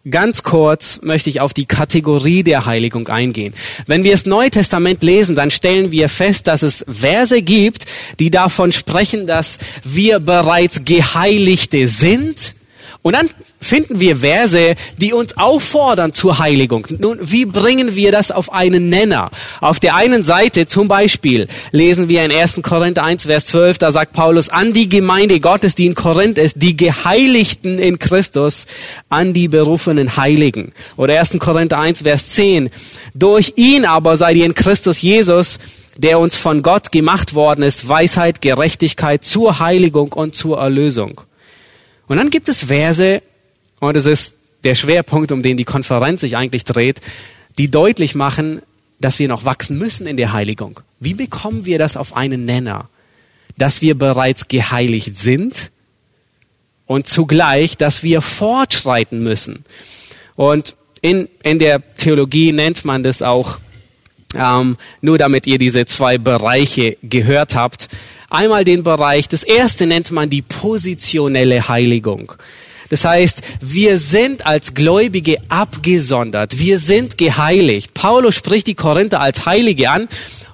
Ganz 0.09 0.43
kurz 0.43 1.01
möchte 1.03 1.29
ich 1.29 1.43
auf 1.43 1.53
die 1.53 1.67
Kategorie 1.67 2.43
der 2.43 2.65
Heiligung 2.65 3.09
eingehen. 3.09 3.53
Wenn 3.87 4.03
wir 4.03 4.13
das 4.13 4.25
Neue 4.25 4.51
Testament 4.51 5.03
lesen, 5.03 5.35
dann 5.35 5.51
stellen 5.51 5.93
wir 5.93 6.09
fest, 6.09 6.47
dass 6.47 6.63
es 6.63 6.87
Verse 6.89 7.43
gibt, 7.43 7.85
die 8.19 8.31
davon 8.31 8.73
sprechen, 8.73 9.27
dass 9.27 9.59
wir 9.85 10.19
bereits 10.19 10.87
Geheiligte 10.87 11.87
sind. 11.87 12.55
Und 13.03 13.15
dann 13.15 13.31
finden 13.61 13.99
wir 13.99 14.19
Verse, 14.19 14.75
die 14.99 15.15
uns 15.15 15.37
auffordern 15.39 16.13
zur 16.13 16.39
Heiligung. 16.39 16.87
Nun, 16.99 17.19
wie 17.23 17.47
bringen 17.47 17.97
wir 17.97 18.13
das 18.13 18.31
auf 18.31 18.53
einen 18.53 18.91
Nenner? 18.91 19.31
Auf 19.63 19.81
der 19.81 19.95
einen 19.95 20.23
Seite 20.23 20.67
zum 20.67 20.87
Beispiel 20.89 21.49
lesen 21.73 22.11
wir 22.11 22.23
in 22.25 22.31
1. 22.31 22.61
Korinther 22.63 23.03
1, 23.03 23.25
Vers 23.25 23.47
12, 23.47 23.79
da 23.79 23.91
sagt 23.91 24.13
Paulus 24.13 24.51
an 24.51 24.75
die 24.75 24.91
Gemeinde 24.91 25.41
Gottes, 25.41 25.75
die 25.75 25.87
in 25.87 25.95
Korinth 25.95 26.37
ist, 26.37 26.57
die 26.61 26.77
Geheiligten 26.77 27.79
in 27.79 27.99
Christus, 27.99 28.67
an 29.09 29.33
die 29.33 29.49
berufenen 29.49 30.19
Heiligen. 30.19 30.73
Oder 30.99 31.19
1. 31.19 31.39
Korinther 31.39 31.79
1, 31.79 32.03
Vers 32.03 32.29
10, 32.29 32.69
durch 33.15 33.55
ihn 33.57 33.87
aber 33.87 34.19
seid 34.19 34.37
ihr 34.37 34.45
in 34.45 34.55
Christus 34.55 35.01
Jesus, 35.01 35.59
der 35.97 36.19
uns 36.19 36.37
von 36.37 36.61
Gott 36.63 36.93
gemacht 36.93 37.35
worden 37.35 37.63
ist, 37.63 37.89
Weisheit, 37.89 38.43
Gerechtigkeit 38.43 39.25
zur 39.25 39.59
Heiligung 39.59 40.13
und 40.13 40.35
zur 40.35 40.59
Erlösung. 40.59 41.23
Und 42.11 42.17
dann 42.17 42.31
gibt 42.31 42.49
es 42.49 42.65
Verse, 42.65 43.23
und 43.79 43.97
es 43.97 44.05
ist 44.05 44.35
der 44.65 44.75
Schwerpunkt, 44.75 45.31
um 45.31 45.45
den 45.45 45.57
die 45.57 45.65
Konferenz 45.65 46.23
sich 46.23 46.37
eigentlich 46.37 46.65
dreht, 46.65 47.01
die 47.57 47.71
deutlich 47.71 48.17
machen, 48.17 48.63
dass 48.99 49.21
wir 49.21 49.29
noch 49.29 49.45
wachsen 49.45 49.79
müssen 49.79 50.09
in 50.09 50.17
der 50.17 50.33
Heiligung. 50.33 50.81
Wie 50.99 51.15
bekommen 51.15 51.67
wir 51.67 51.79
das 51.79 51.97
auf 51.97 52.17
einen 52.17 52.47
Nenner? 52.47 52.89
Dass 53.57 53.81
wir 53.81 53.97
bereits 53.97 54.49
geheiligt 54.49 55.17
sind 55.17 55.71
und 56.85 57.07
zugleich, 57.07 57.77
dass 57.77 58.03
wir 58.03 58.23
fortschreiten 58.23 59.23
müssen. 59.23 59.65
Und 60.35 60.75
in, 61.03 61.29
in 61.45 61.61
der 61.61 61.95
Theologie 61.95 62.51
nennt 62.51 62.85
man 62.85 63.05
das 63.05 63.23
auch, 63.23 63.61
ähm, 64.35 64.77
nur 65.01 65.17
damit 65.17 65.47
ihr 65.47 65.59
diese 65.59 65.87
zwei 65.87 66.19
Bereiche 66.19 66.97
gehört 67.05 67.55
habt. 67.55 67.89
Einmal 68.31 68.65
den 68.65 68.85
Bereich, 68.85 69.29
das 69.29 69.43
erste 69.43 69.87
nennt 69.87 70.13
man 70.13 70.31
die 70.31 70.43
positionelle 70.43 71.69
Heiligung. 71.69 72.33
Das 72.89 73.05
heißt, 73.05 73.43
wir 73.61 73.99
sind 73.99 74.47
als 74.47 74.75
Gläubige 74.75 75.39
abgesondert. 75.49 76.59
Wir 76.59 76.79
sind 76.79 77.19
geheiligt. 77.19 77.93
Paulus 77.93 78.35
spricht 78.37 78.67
die 78.67 78.75
Korinther 78.75 79.21
als 79.21 79.47
Heilige 79.47 79.91
an, 79.91 80.09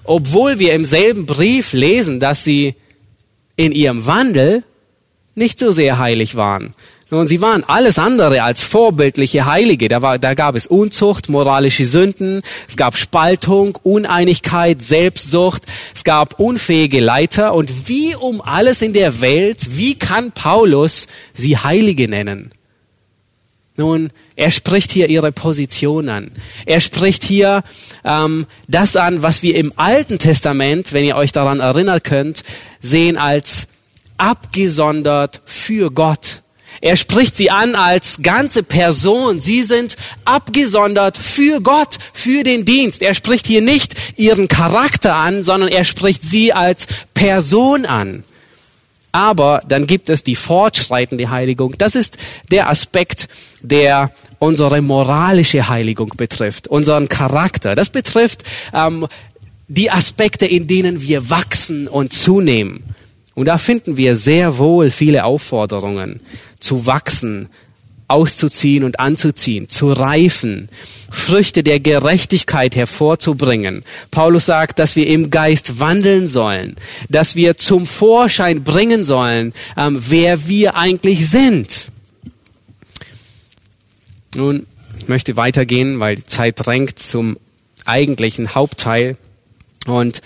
obwohl 0.05 0.59
wir 0.59 0.73
im 0.75 0.85
selben 0.85 1.27
Brief 1.27 1.73
lesen, 1.73 2.19
dass 2.19 2.45
sie 2.45 2.75
in 3.57 3.73
ihrem 3.73 4.07
Wandel 4.07 4.65
nicht 5.35 5.59
so 5.59 5.71
sehr 5.71 5.99
heilig 5.99 6.35
waren. 6.35 6.75
Nun, 7.09 7.29
sie 7.29 7.41
waren 7.41 7.63
alles 7.63 8.01
andere 8.01 8.43
als 8.43 8.63
vorbildliche 8.63 9.47
Heilige. 9.47 9.87
Da, 9.89 10.03
war, 10.03 10.19
da 10.19 10.35
gab 10.35 10.57
es 10.57 10.67
Unzucht, 10.67 11.29
moralische 11.29 11.87
Sünden, 11.87 12.43
es 12.67 12.77
gab 12.77 12.97
Spaltung, 12.97 13.79
Uneinigkeit, 13.85 14.83
Selbstsucht, 14.83 15.63
es 15.95 16.03
gab 16.03 16.41
unfähige 16.41 16.99
Leiter. 16.99 17.55
Und 17.55 17.89
wie 17.89 18.17
um 18.17 18.41
alles 18.41 18.83
in 18.83 18.93
der 18.93 19.21
Welt, 19.21 19.77
wie 19.77 19.95
kann 19.95 20.33
Paulus 20.33 21.07
sie 21.33 21.57
Heilige 21.57 22.09
nennen? 22.09 22.51
Nun, 23.77 24.11
er 24.35 24.51
spricht 24.51 24.91
hier 24.91 25.09
ihre 25.09 25.31
Position 25.31 26.09
an. 26.09 26.33
Er 26.65 26.81
spricht 26.81 27.23
hier 27.23 27.63
ähm, 28.05 28.47
das 28.67 28.97
an, 28.97 29.23
was 29.23 29.43
wir 29.45 29.55
im 29.55 29.73
Alten 29.77 30.19
Testament, 30.19 30.93
wenn 30.93 31.05
ihr 31.05 31.15
euch 31.15 31.31
daran 31.31 31.61
erinnern 31.61 32.03
könnt, 32.03 32.43
sehen 32.81 33.17
als 33.17 33.69
abgesondert 34.17 35.41
für 35.45 35.93
Gott. 35.93 36.43
Er 36.81 36.97
spricht 36.97 37.37
sie 37.37 37.51
an 37.51 37.75
als 37.75 38.19
ganze 38.23 38.63
Person. 38.63 39.41
Sie 39.41 39.63
sind 39.63 39.97
abgesondert 40.25 41.17
für 41.17 41.61
Gott, 41.61 41.99
für 42.13 42.43
den 42.43 42.65
Dienst. 42.65 43.03
Er 43.03 43.15
spricht 43.15 43.47
hier 43.47 43.63
nicht 43.63 43.95
ihren 44.17 44.49
Charakter 44.49 45.15
an, 45.15 45.45
sondern 45.45 45.69
er 45.69 45.85
spricht 45.85 46.23
sie 46.23 46.53
als 46.53 46.87
Person 47.15 47.87
an. 47.87 48.25
Aber 49.13 49.63
dann 49.67 49.87
gibt 49.87 50.11
es 50.11 50.25
die 50.25 50.37
fortschreitende 50.37 51.31
Heiligung. 51.31 51.75
Das 51.79 51.95
ist 51.95 52.19
der 52.51 52.69
Aspekt, 52.69 53.29
der 53.63 54.13
unsere 54.39 54.83
moralische 54.83 55.69
Heiligung 55.69 56.13
betrifft, 56.17 56.69
unseren 56.69 57.09
Charakter. 57.09 57.75
Das 57.75 57.89
betrifft 57.89 58.43
ähm, 58.75 59.07
die 59.69 59.91
Aspekte, 59.91 60.45
in 60.45 60.67
denen 60.67 61.01
wir 61.01 61.31
wachsen 61.31 61.89
und 61.89 62.13
zunehmen. 62.13 62.83
Und 63.37 63.45
da 63.45 63.59
finden 63.59 63.99
wir 63.99 64.17
sehr 64.17 64.57
wohl 64.57 64.91
viele 64.91 65.25
Aufforderungen 65.25 66.21
zu 66.59 66.87
wachsen, 66.87 67.51
auszuziehen 68.09 68.83
und 68.83 68.99
anzuziehen, 68.99 69.69
zu 69.69 69.93
reifen, 69.93 70.71
Früchte 71.11 71.63
der 71.63 71.79
Gerechtigkeit 71.79 72.75
hervorzubringen. 72.75 73.85
Paulus 74.11 74.47
sagt, 74.47 74.79
dass 74.79 74.97
wir 74.97 75.07
im 75.07 75.29
Geist 75.29 75.81
wandeln 75.81 76.31
sollen, 76.31 76.77
dass 77.11 77.37
wir 77.37 77.59
zum 77.59 77.85
Vorschein 77.85 78.65
bringen 78.65 79.05
sollen, 79.05 79.53
ähm, 79.77 80.03
wer 80.09 80.49
wir 80.49 80.75
eigentlich 80.77 81.29
sind. 81.29 81.91
Nun, 84.35 84.67
ich 84.99 85.09
möchte 85.09 85.37
weitergehen, 85.37 86.01
weil 86.01 86.17
die 86.17 86.25
Zeit 86.25 86.55
drängt 86.57 86.99
zum 86.99 87.37
eigentlichen 87.85 88.55
Hauptteil. 88.55 89.19
Und 89.87 90.23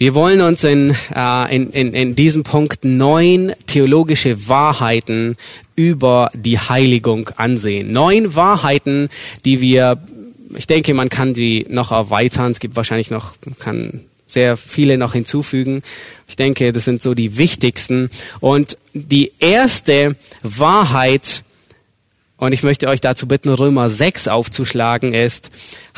wir 0.00 0.14
wollen 0.14 0.40
uns 0.40 0.64
in, 0.64 0.96
äh, 1.14 1.54
in, 1.54 1.72
in, 1.72 1.92
in 1.92 2.14
diesem 2.16 2.42
Punkt 2.42 2.86
neun 2.86 3.52
theologische 3.66 4.48
Wahrheiten 4.48 5.36
über 5.76 6.30
die 6.32 6.58
Heiligung 6.58 7.28
ansehen. 7.36 7.92
Neun 7.92 8.34
Wahrheiten, 8.34 9.10
die 9.44 9.60
wir, 9.60 10.02
ich 10.56 10.66
denke, 10.66 10.94
man 10.94 11.10
kann 11.10 11.34
die 11.34 11.66
noch 11.68 11.92
erweitern. 11.92 12.50
Es 12.50 12.60
gibt 12.60 12.76
wahrscheinlich 12.76 13.10
noch, 13.10 13.34
man 13.44 13.58
kann 13.58 14.00
sehr 14.26 14.56
viele 14.56 14.96
noch 14.96 15.12
hinzufügen. 15.12 15.82
Ich 16.28 16.36
denke, 16.36 16.72
das 16.72 16.86
sind 16.86 17.02
so 17.02 17.12
die 17.12 17.36
wichtigsten. 17.36 18.08
Und 18.40 18.78
die 18.94 19.32
erste 19.38 20.16
Wahrheit, 20.42 21.44
und 22.40 22.54
ich 22.54 22.62
möchte 22.62 22.88
euch 22.88 23.02
dazu 23.02 23.28
bitten, 23.28 23.50
Römer 23.50 23.90
6 23.90 24.26
aufzuschlagen, 24.26 25.12
ist, 25.12 25.50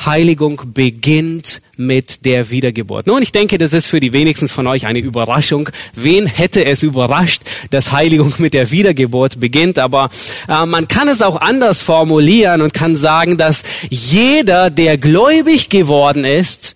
Heiligung 0.04 0.60
beginnt 0.74 1.62
mit 1.76 2.24
der 2.24 2.50
Wiedergeburt. 2.50 3.06
Nun, 3.06 3.22
ich 3.22 3.30
denke, 3.30 3.58
das 3.58 3.72
ist 3.72 3.86
für 3.86 4.00
die 4.00 4.12
wenigsten 4.12 4.48
von 4.48 4.66
euch 4.66 4.84
eine 4.84 4.98
Überraschung. 4.98 5.68
Wen 5.94 6.26
hätte 6.26 6.64
es 6.64 6.82
überrascht, 6.82 7.42
dass 7.70 7.92
Heiligung 7.92 8.34
mit 8.38 8.54
der 8.54 8.72
Wiedergeburt 8.72 9.38
beginnt? 9.38 9.78
Aber 9.78 10.10
äh, 10.48 10.66
man 10.66 10.88
kann 10.88 11.06
es 11.06 11.22
auch 11.22 11.36
anders 11.36 11.80
formulieren 11.80 12.60
und 12.60 12.74
kann 12.74 12.96
sagen, 12.96 13.38
dass 13.38 13.62
jeder, 13.88 14.68
der 14.70 14.98
gläubig 14.98 15.68
geworden 15.68 16.24
ist, 16.24 16.74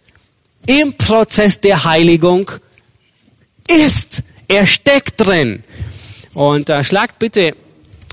im 0.69 0.97
Prozess 0.97 1.61
der 1.61 1.83
Heiligung 1.83 2.53
ist. 3.67 4.23
Er 4.47 4.65
steckt 4.65 5.27
drin. 5.27 5.65
Und 6.35 6.71
äh, 6.71 6.85
schlagt 6.85 7.19
bitte 7.19 7.57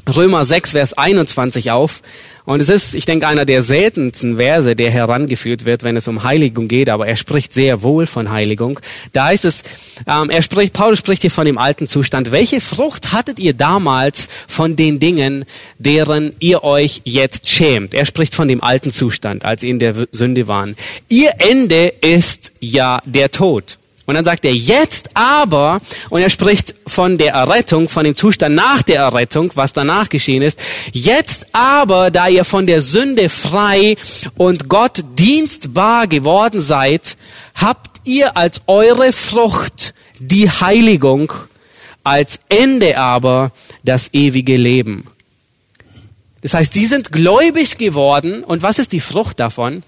Römer 0.07 0.43
6, 0.43 0.71
Vers 0.71 0.93
21 0.93 1.71
auf. 1.71 2.01
Und 2.45 2.59
es 2.59 2.67
ist, 2.67 2.93
ich 2.93 3.05
denke, 3.05 3.25
einer 3.25 3.45
der 3.45 3.61
seltensten 3.61 4.35
Verse, 4.35 4.75
der 4.75 4.91
herangeführt 4.91 5.63
wird, 5.63 5.83
wenn 5.83 5.95
es 5.95 6.09
um 6.09 6.23
Heiligung 6.23 6.67
geht, 6.67 6.89
aber 6.89 7.07
er 7.07 7.15
spricht 7.15 7.53
sehr 7.53 7.83
wohl 7.83 8.05
von 8.05 8.31
Heiligung. 8.31 8.81
Da 9.13 9.27
heißt 9.27 9.45
es, 9.45 9.63
ähm, 10.07 10.29
er 10.29 10.41
spricht, 10.41 10.73
Paulus 10.73 10.99
spricht 10.99 11.21
hier 11.21 11.31
von 11.31 11.45
dem 11.45 11.57
alten 11.57 11.87
Zustand. 11.87 12.31
Welche 12.31 12.59
Frucht 12.59 13.13
hattet 13.13 13.39
ihr 13.39 13.53
damals 13.53 14.27
von 14.47 14.75
den 14.75 14.99
Dingen, 14.99 15.45
deren 15.79 16.33
ihr 16.39 16.65
euch 16.65 17.01
jetzt 17.05 17.49
schämt? 17.49 17.93
Er 17.93 18.05
spricht 18.05 18.35
von 18.35 18.49
dem 18.49 18.61
alten 18.61 18.91
Zustand, 18.91 19.45
als 19.45 19.63
ihr 19.63 19.69
in 19.69 19.79
der 19.79 20.07
Sünde 20.11 20.49
waren. 20.49 20.75
Ihr 21.07 21.35
Ende 21.37 21.87
ist 22.01 22.51
ja 22.59 23.01
der 23.05 23.31
Tod. 23.31 23.77
Und 24.05 24.15
dann 24.15 24.25
sagt 24.25 24.43
er, 24.43 24.53
jetzt 24.53 25.11
aber, 25.13 25.79
und 26.09 26.21
er 26.21 26.29
spricht 26.29 26.75
von 26.85 27.17
der 27.17 27.33
Errettung, 27.33 27.87
von 27.87 28.03
dem 28.03 28.15
Zustand 28.15 28.53
nach 28.53 28.81
der 28.81 28.99
Errettung, 28.99 29.51
was 29.55 29.71
danach 29.71 30.09
geschehen 30.09 30.41
ist, 30.41 30.59
jetzt 30.91 31.47
aber, 31.53 32.11
da 32.11 32.27
ihr 32.27 32.43
von 32.43 32.67
der 32.67 32.81
Sünde 32.81 33.29
frei 33.29 33.95
und 34.35 34.67
Gott 34.67 35.03
dienstbar 35.17 36.07
geworden 36.07 36.61
seid, 36.61 37.17
habt 37.55 38.01
ihr 38.03 38.35
als 38.35 38.61
eure 38.67 39.13
Frucht 39.13 39.93
die 40.19 40.49
Heiligung, 40.49 41.31
als 42.03 42.39
Ende 42.49 42.97
aber 42.97 43.51
das 43.83 44.13
ewige 44.13 44.57
Leben. 44.57 45.05
Das 46.41 46.53
heißt, 46.53 46.73
sie 46.73 46.87
sind 46.87 47.13
gläubig 47.13 47.77
geworden 47.77 48.43
und 48.43 48.63
was 48.63 48.79
ist 48.79 48.91
die 48.91 48.99
Frucht 48.99 49.39
davon? 49.39 49.81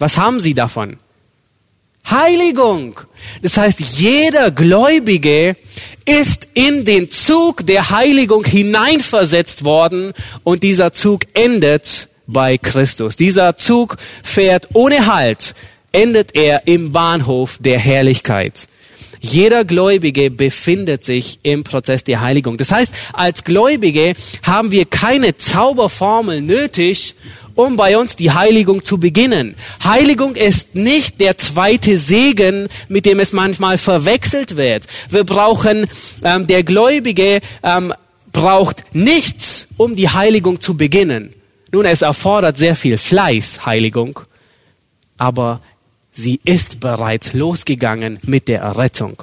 Was 0.00 0.16
haben 0.16 0.40
sie 0.40 0.52
davon? 0.52 0.98
Heiligung. 2.10 3.00
Das 3.42 3.56
heißt, 3.56 3.80
jeder 3.80 4.50
Gläubige 4.50 5.56
ist 6.04 6.48
in 6.54 6.84
den 6.84 7.10
Zug 7.10 7.66
der 7.66 7.90
Heiligung 7.90 8.44
hineinversetzt 8.44 9.64
worden 9.64 10.12
und 10.44 10.62
dieser 10.62 10.92
Zug 10.92 11.22
endet 11.34 12.08
bei 12.26 12.58
Christus. 12.58 13.16
Dieser 13.16 13.56
Zug 13.56 13.96
fährt 14.22 14.68
ohne 14.74 15.06
Halt, 15.06 15.54
endet 15.92 16.34
er 16.34 16.66
im 16.66 16.92
Bahnhof 16.92 17.58
der 17.60 17.78
Herrlichkeit. 17.78 18.68
Jeder 19.20 19.64
Gläubige 19.64 20.30
befindet 20.30 21.02
sich 21.02 21.40
im 21.42 21.64
Prozess 21.64 22.04
der 22.04 22.20
Heiligung. 22.20 22.58
Das 22.58 22.70
heißt, 22.70 22.92
als 23.12 23.44
Gläubige 23.44 24.14
haben 24.42 24.70
wir 24.70 24.84
keine 24.84 25.34
Zauberformel 25.34 26.42
nötig, 26.42 27.14
um 27.56 27.74
bei 27.76 27.98
uns 27.98 28.14
die 28.14 28.30
Heiligung 28.30 28.84
zu 28.84 28.98
beginnen. 28.98 29.56
Heiligung 29.82 30.36
ist 30.36 30.74
nicht 30.74 31.20
der 31.20 31.38
zweite 31.38 31.98
Segen, 31.98 32.68
mit 32.88 33.06
dem 33.06 33.18
es 33.18 33.32
manchmal 33.32 33.78
verwechselt 33.78 34.56
wird. 34.56 34.86
Wir 35.10 35.24
brauchen, 35.24 35.88
ähm, 36.22 36.46
der 36.46 36.62
Gläubige 36.62 37.40
ähm, 37.62 37.92
braucht 38.30 38.94
nichts, 38.94 39.66
um 39.76 39.96
die 39.96 40.10
Heiligung 40.10 40.60
zu 40.60 40.76
beginnen. 40.76 41.32
Nun, 41.72 41.86
es 41.86 42.02
erfordert 42.02 42.56
sehr 42.56 42.76
viel 42.76 42.98
Fleiß, 42.98 43.66
Heiligung, 43.66 44.20
aber 45.16 45.60
sie 46.12 46.40
ist 46.44 46.78
bereits 46.78 47.32
losgegangen 47.32 48.18
mit 48.22 48.48
der 48.48 48.60
Errettung. 48.60 49.22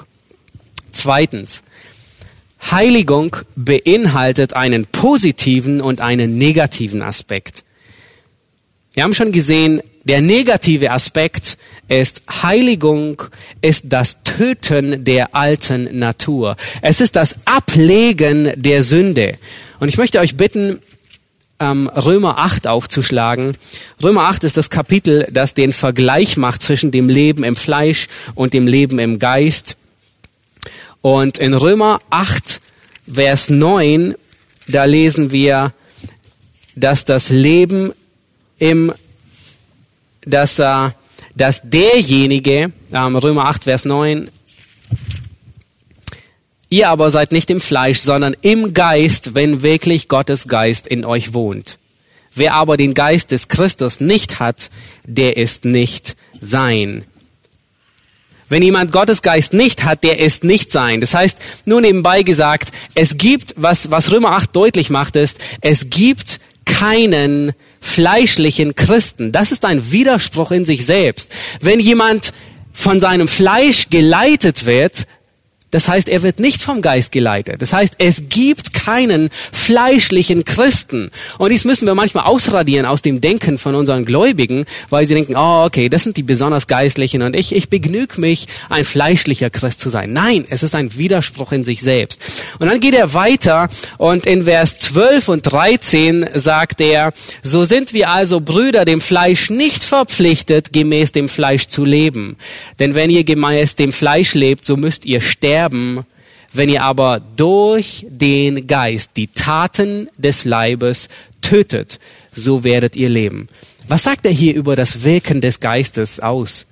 Zweitens, 0.92 1.64
Heiligung 2.72 3.36
beinhaltet 3.56 4.54
einen 4.54 4.86
positiven 4.86 5.82
und 5.82 6.02
einen 6.02 6.38
negativen 6.38 7.02
Aspekt. 7.02 7.64
Wir 8.94 9.02
haben 9.02 9.16
schon 9.16 9.32
gesehen, 9.32 9.82
der 10.04 10.22
negative 10.22 10.92
Aspekt 10.92 11.58
ist 11.88 12.22
Heiligung, 12.44 13.24
ist 13.60 13.86
das 13.88 14.18
Töten 14.24 15.04
der 15.04 15.34
alten 15.34 15.98
Natur. 15.98 16.58
Es 16.84 17.02
ist 17.02 17.16
das 17.16 17.36
Ablegen 17.46 18.54
der 18.56 18.84
Sünde. 18.84 19.40
Und 19.80 19.90
ich 19.90 19.98
möchte 19.98 20.20
euch 20.20 20.38
bitten, 20.38 20.80
ähm, 21.60 21.88
Römer 21.88 22.38
8 22.38 22.68
aufzuschlagen. 22.68 23.58
Römer 24.04 24.26
8 24.26 24.44
ist 24.44 24.58
das 24.58 24.70
Kapitel, 24.70 25.28
das 25.32 25.56
den 25.56 25.74
Vergleich 25.74 26.38
macht 26.38 26.62
zwischen 26.62 26.92
dem 26.92 27.10
Leben 27.10 27.44
im 27.44 27.56
Fleisch 27.56 28.08
und 28.36 28.54
dem 28.54 28.68
Leben 28.68 29.00
im 29.00 29.18
Geist. 29.18 29.76
Und 31.02 31.40
in 31.40 31.56
Römer 31.56 32.00
8, 32.12 32.62
Vers 33.12 33.50
9, 33.50 34.14
da 34.68 34.84
lesen 34.84 35.32
wir, 35.32 35.74
dass 36.76 37.06
das 37.06 37.30
Leben 37.30 37.94
im, 38.58 38.94
dass, 40.22 40.60
äh, 40.60 40.90
dass 41.36 41.62
derjenige, 41.64 42.72
ähm, 42.92 43.16
Römer 43.16 43.46
8, 43.46 43.64
Vers 43.66 43.86
9, 43.86 44.30
Ihr 46.74 46.90
aber 46.90 47.12
seid 47.12 47.32
nicht 47.32 47.52
im 47.52 47.62
Fleisch, 47.62 48.00
sondern 48.00 48.36
im 48.42 48.74
Geist, 48.74 49.36
wenn 49.36 49.62
wirklich 49.62 50.08
Gottes 50.08 50.48
Geist 50.48 50.88
in 50.88 51.06
euch 51.06 51.36
wohnt. 51.36 51.78
Wer 52.34 52.56
aber 52.56 52.78
den 52.78 52.96
Geist 52.96 53.30
des 53.30 53.48
Christus 53.48 54.00
nicht 54.00 54.40
hat, 54.40 54.72
der 55.06 55.38
ist 55.38 55.66
nicht 55.66 56.16
sein. 56.42 57.06
Wenn 58.50 58.64
jemand 58.64 58.92
Gottes 58.92 59.22
Geist 59.22 59.54
nicht 59.54 59.84
hat, 59.84 60.04
der 60.04 60.18
ist 60.18 60.44
nicht 60.44 60.72
sein. 60.72 61.00
Das 61.00 61.14
heißt, 61.14 61.38
nur 61.66 61.80
nebenbei 61.80 62.24
gesagt, 62.24 62.72
es 62.96 63.18
gibt, 63.18 63.54
was, 63.56 63.92
was 63.92 64.12
Römer 64.12 64.32
8 64.32 64.56
deutlich 64.56 64.90
macht, 64.90 65.16
ist, 65.16 65.40
es 65.62 65.92
gibt 65.92 66.40
keinen 66.66 67.54
fleischlichen 67.84 68.76
Christen. 68.76 69.32
Das 69.32 69.52
ist 69.52 69.66
ein 69.66 69.92
Widerspruch 69.92 70.52
in 70.52 70.66
sich 70.66 70.86
selbst. 70.86 71.32
Wenn 71.60 71.80
jemand 71.80 72.34
von 72.72 73.00
seinem 73.00 73.28
Fleisch 73.28 73.90
geleitet 73.90 74.66
wird, 74.66 75.06
das 75.74 75.88
heißt, 75.88 76.08
er 76.08 76.22
wird 76.22 76.40
nicht 76.40 76.62
vom 76.62 76.84
Geist 76.84 77.12
geleitet. 77.12 77.62
Das 77.62 77.74
heißt, 77.74 77.96
es 77.98 78.24
gibt 78.30 78.74
keinen 78.76 79.32
fleischlichen 79.52 80.46
Christen. 80.46 81.10
Und 81.40 81.50
dies 81.50 81.66
müssen 81.66 81.88
wir 81.88 81.96
manchmal 81.96 82.26
ausradieren 82.26 82.86
aus 82.86 83.02
dem 83.02 83.22
Denken 83.22 83.58
von 83.58 83.74
unseren 83.74 84.06
Gläubigen, 84.06 84.66
weil 84.92 85.08
sie 85.08 85.16
denken, 85.16 85.36
oh, 85.36 85.66
okay, 85.66 85.90
das 85.90 86.04
sind 86.04 86.16
die 86.18 86.24
besonders 86.24 86.68
Geistlichen 86.68 87.24
und 87.24 87.36
ich, 87.36 87.56
ich 87.56 87.70
begnüge 87.70 88.22
mich, 88.22 88.48
ein 88.70 88.84
fleischlicher 88.84 89.50
Christ 89.50 89.82
zu 89.82 89.90
sein. 89.90 90.14
Nein, 90.14 90.46
es 90.48 90.62
ist 90.62 90.76
ein 90.76 90.96
Widerspruch 90.96 91.52
in 91.52 91.64
sich 91.64 91.82
selbst. 91.82 92.22
Und 92.60 92.68
dann 92.68 92.80
geht 92.80 92.94
er 92.94 93.16
weiter 93.16 93.68
und 93.98 94.28
in 94.28 94.44
Vers 94.44 94.78
12 94.78 95.28
und 95.28 95.42
13 95.42 96.30
sagt 96.36 96.82
er, 96.82 97.14
so 97.42 97.64
sind 97.64 97.94
wir 97.94 98.12
also 98.12 98.42
Brüder 98.42 98.86
dem 98.86 99.02
Fleisch 99.02 99.50
nicht 99.50 99.84
verpflichtet, 99.84 100.72
gemäß 100.72 101.14
dem 101.14 101.30
Fleisch 101.30 101.68
zu 101.68 101.84
leben. 101.84 102.38
Denn 102.78 102.94
wenn 102.94 103.10
ihr 103.10 103.24
gemäß 103.24 103.76
dem 103.76 103.92
Fleisch 103.92 104.36
lebt, 104.36 104.66
so 104.66 104.78
müsst 104.78 105.06
ihr 105.06 105.20
sterben 105.20 105.63
sterben, 105.64 106.06
wenn 106.52 106.70
ihr 106.70 106.84
aber 106.84 107.20
durch 107.20 108.06
den 108.10 108.68
Geist 108.68 109.12
die 109.16 109.28
Taten 109.28 110.10
des 110.18 110.44
Leibes 110.46 111.10
tötet, 111.42 112.00
so 112.34 112.64
werdet 112.64 112.96
ihr 112.96 113.10
leben. 113.10 113.48
Was 113.88 114.04
sagt 114.04 114.26
er 114.26 114.32
hier 114.32 114.56
über 114.56 114.76
das 114.76 115.04
Wirken 115.04 115.42
des 115.42 115.60
Geistes 115.60 116.20
aus? 116.20 116.68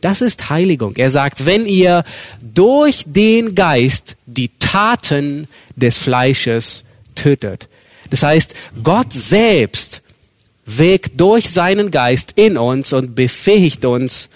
Das 0.00 0.20
ist 0.20 0.48
Heiligung. 0.48 0.94
Er 0.96 1.10
sagt, 1.10 1.44
wenn 1.44 1.66
ihr 1.66 2.04
durch 2.40 3.04
den 3.06 3.54
Geist 3.54 4.16
die 4.26 4.50
Taten 4.58 5.48
des 5.74 5.98
Fleisches 5.98 6.84
tötet. 7.14 7.68
Das 8.10 8.22
heißt, 8.22 8.54
Gott 8.82 9.12
selbst 9.12 10.02
wirkt 10.64 11.20
durch 11.20 11.50
seinen 11.50 11.90
Geist 11.90 12.32
in 12.36 12.56
uns 12.56 12.92
und 12.92 13.14
befähigt 13.14 13.84
uns, 13.84 14.28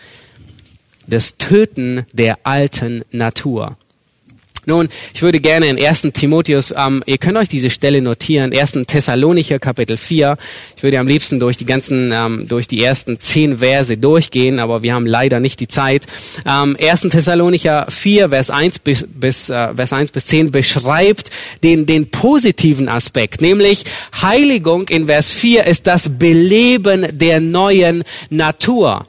das 1.06 1.36
Töten 1.36 2.06
der 2.12 2.38
alten 2.44 3.04
Natur. 3.10 3.76
Nun, 4.66 4.90
ich 5.14 5.22
würde 5.22 5.40
gerne 5.40 5.68
in 5.68 5.82
1. 5.82 6.12
Timotheus, 6.12 6.74
ähm, 6.76 7.02
ihr 7.06 7.16
könnt 7.16 7.38
euch 7.38 7.48
diese 7.48 7.70
Stelle 7.70 8.02
notieren, 8.02 8.52
1. 8.52 8.86
Thessalonicher 8.86 9.58
Kapitel 9.58 9.96
4. 9.96 10.36
Ich 10.76 10.82
würde 10.82 10.98
am 10.98 11.08
liebsten 11.08 11.40
durch 11.40 11.56
die 11.56 11.64
ganzen, 11.64 12.12
ähm, 12.12 12.46
durch 12.46 12.66
die 12.66 12.84
ersten 12.84 13.18
zehn 13.18 13.58
Verse 13.58 13.96
durchgehen, 13.96 14.58
aber 14.58 14.82
wir 14.82 14.92
haben 14.92 15.06
leider 15.06 15.40
nicht 15.40 15.60
die 15.60 15.68
Zeit. 15.68 16.06
Ähm, 16.44 16.76
1. 16.78 17.08
Thessalonicher 17.08 17.86
4, 17.88 18.28
Vers 18.28 18.50
1 18.50 18.80
bis, 18.80 19.06
bis, 19.08 19.48
äh, 19.48 19.74
Vers 19.74 19.94
1 19.94 20.12
bis 20.12 20.26
10 20.26 20.50
beschreibt 20.50 21.30
den, 21.62 21.86
den 21.86 22.10
positiven 22.10 22.90
Aspekt, 22.90 23.40
nämlich 23.40 23.84
Heiligung 24.20 24.88
in 24.88 25.06
Vers 25.06 25.30
4 25.30 25.64
ist 25.64 25.86
das 25.86 26.10
Beleben 26.18 27.06
der 27.18 27.40
neuen 27.40 28.04
Natur. 28.28 29.06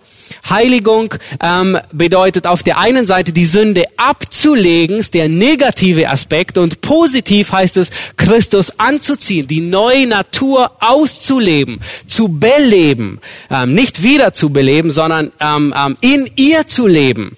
Heiligung 0.50 1.14
ähm, 1.42 1.78
bedeutet 1.92 2.48
auf 2.48 2.64
der 2.64 2.78
einen 2.78 3.08
Seite 3.08 3.32
die 3.32 3.46
Sünde 3.46 3.86
abzulegen, 3.98 4.98
ist 4.98 5.14
der 5.14 5.30
negative 5.30 6.10
Aspekt, 6.10 6.58
und 6.58 6.82
positiv 6.82 7.52
heißt 7.52 7.78
es, 7.78 7.92
Christus 8.18 8.80
anzuziehen, 8.80 9.48
die 9.48 9.62
neue 9.62 10.08
Natur 10.08 10.72
auszuleben, 10.80 11.80
zu 12.08 12.28
beleben, 12.28 13.20
ähm, 13.50 13.74
nicht 13.74 14.04
wieder 14.04 14.34
zu 14.34 14.50
beleben, 14.50 14.92
sondern 14.92 15.32
ähm, 15.40 15.74
ähm, 15.78 15.98
in 16.02 16.30
ihr 16.36 16.68
zu 16.68 16.88
leben. 16.88 17.38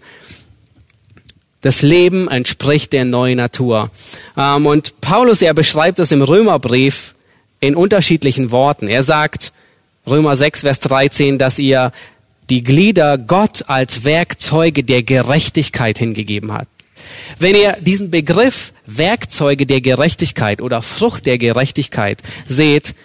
Das 1.62 1.82
Leben 1.82 2.28
entspricht 2.28 2.91
der 2.91 3.06
neuen 3.06 3.38
Natur. 3.38 3.89
Ähm, 4.38 4.66
und 4.66 4.99
Paulus, 4.99 5.41
er 5.41 5.54
beschreibt 5.54 5.99
das 5.99 6.12
im 6.12 6.22
Römerbrief 6.22 7.16
in 7.62 7.76
unterschiedlichen 7.76 8.51
Worten. 8.51 8.89
Er 8.89 9.04
sagt, 9.04 9.54
Römer 10.06 10.36
6, 10.36 10.62
Vers 10.62 10.82
13, 10.82 11.38
dass 11.38 11.60
ihr 11.60 11.93
die 12.50 12.64
Glieder 12.64 13.18
Gott 13.18 13.66
als 13.68 14.04
Werkzeuge 14.04 14.84
der 14.84 15.04
Gerechtigkeit 15.04 15.98
hingegeben 15.98 16.52
hat. 16.54 16.68
Wenn 17.39 17.56
ihr 17.56 17.78
diesen 17.82 18.12
Begriff 18.12 18.74
Werkzeuge 18.86 19.66
der 19.66 19.82
Gerechtigkeit 19.82 20.62
oder 20.62 20.82
Frucht 20.82 21.26
der 21.26 21.38
Gerechtigkeit 21.38 22.22
seht, 22.48 22.96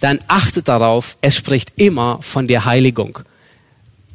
dann 0.00 0.20
achtet 0.28 0.68
darauf, 0.68 1.16
es 1.20 1.36
spricht 1.36 1.72
immer 1.76 2.20
von 2.22 2.46
der 2.46 2.64
Heiligung. 2.64 3.20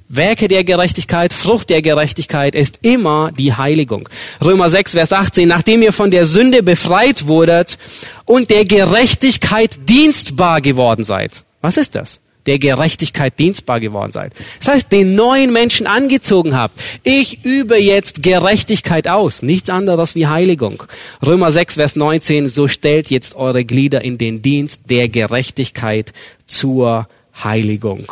Werke 0.10 0.48
der 0.48 0.64
Gerechtigkeit, 0.64 1.34
Frucht 1.34 1.70
der 1.70 1.82
Gerechtigkeit 1.82 2.54
ist 2.54 2.80
immer 2.84 3.32
die 3.32 3.54
Heiligung. 3.54 4.08
Römer 4.44 4.70
6, 4.70 4.92
Vers 4.92 5.12
18, 5.12 5.48
nachdem 5.48 5.82
ihr 5.82 5.92
von 5.92 6.12
der 6.12 6.26
Sünde 6.28 6.62
befreit 6.62 7.28
wurdet 7.28 7.80
und 8.26 8.52
der 8.52 8.66
Gerechtigkeit 8.66 9.90
dienstbar 9.90 10.62
geworden 10.62 11.04
seid. 11.04 11.44
Was 11.62 11.78
ist 11.78 11.96
das? 11.96 12.20
Der 12.46 12.60
Gerechtigkeit 12.60 13.38
dienstbar 13.40 13.80
geworden 13.80 14.12
seid. 14.12 14.34
Das 14.60 14.68
heißt, 14.68 14.92
den 14.92 15.16
neuen 15.16 15.52
Menschen 15.54 15.88
angezogen 15.88 16.56
habt. 16.56 16.80
Ich 17.04 17.44
übe 17.46 17.78
jetzt 17.78 18.22
Gerechtigkeit 18.22 19.08
aus. 19.08 19.42
Nichts 19.42 19.70
anderes 19.70 20.16
wie 20.16 20.28
Heiligung. 20.28 20.84
Römer 21.26 21.52
6, 21.52 21.76
Vers 21.76 21.96
19, 21.96 22.48
so 22.48 22.68
stellt 22.68 23.10
jetzt 23.10 23.36
eure 23.36 23.66
Glieder 23.66 24.04
in 24.04 24.18
den 24.18 24.42
Dienst 24.42 24.82
der 24.90 25.08
Gerechtigkeit 25.10 26.14
zur 26.48 27.08
Heiligung. 27.44 28.12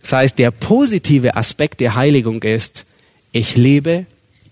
Das 0.00 0.12
heißt, 0.12 0.38
der 0.38 0.52
positive 0.52 1.36
Aspekt 1.36 1.80
der 1.80 1.96
Heiligung 1.96 2.42
ist, 2.42 2.86
ich 3.32 3.56
lebe 3.56 4.06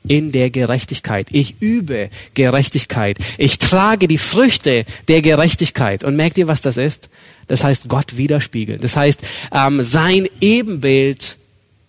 in 0.06 0.32
der 0.32 0.50
Gerechtigkeit. 0.50 1.28
Ich 1.30 1.56
übe 1.60 2.10
Gerechtigkeit. 2.34 3.18
Ich 3.38 3.58
trage 3.58 4.06
die 4.06 4.18
Früchte 4.18 4.84
der 5.08 5.22
Gerechtigkeit. 5.22 6.04
Und 6.04 6.16
merkt 6.16 6.36
ihr, 6.36 6.46
was 6.46 6.60
das 6.60 6.76
ist? 6.76 7.08
Das 7.46 7.64
heißt, 7.64 7.88
Gott 7.88 8.16
widerspiegeln. 8.16 8.80
Das 8.80 8.96
heißt, 8.96 9.20
ähm, 9.52 9.82
sein 9.82 10.28
Ebenbild 10.40 11.38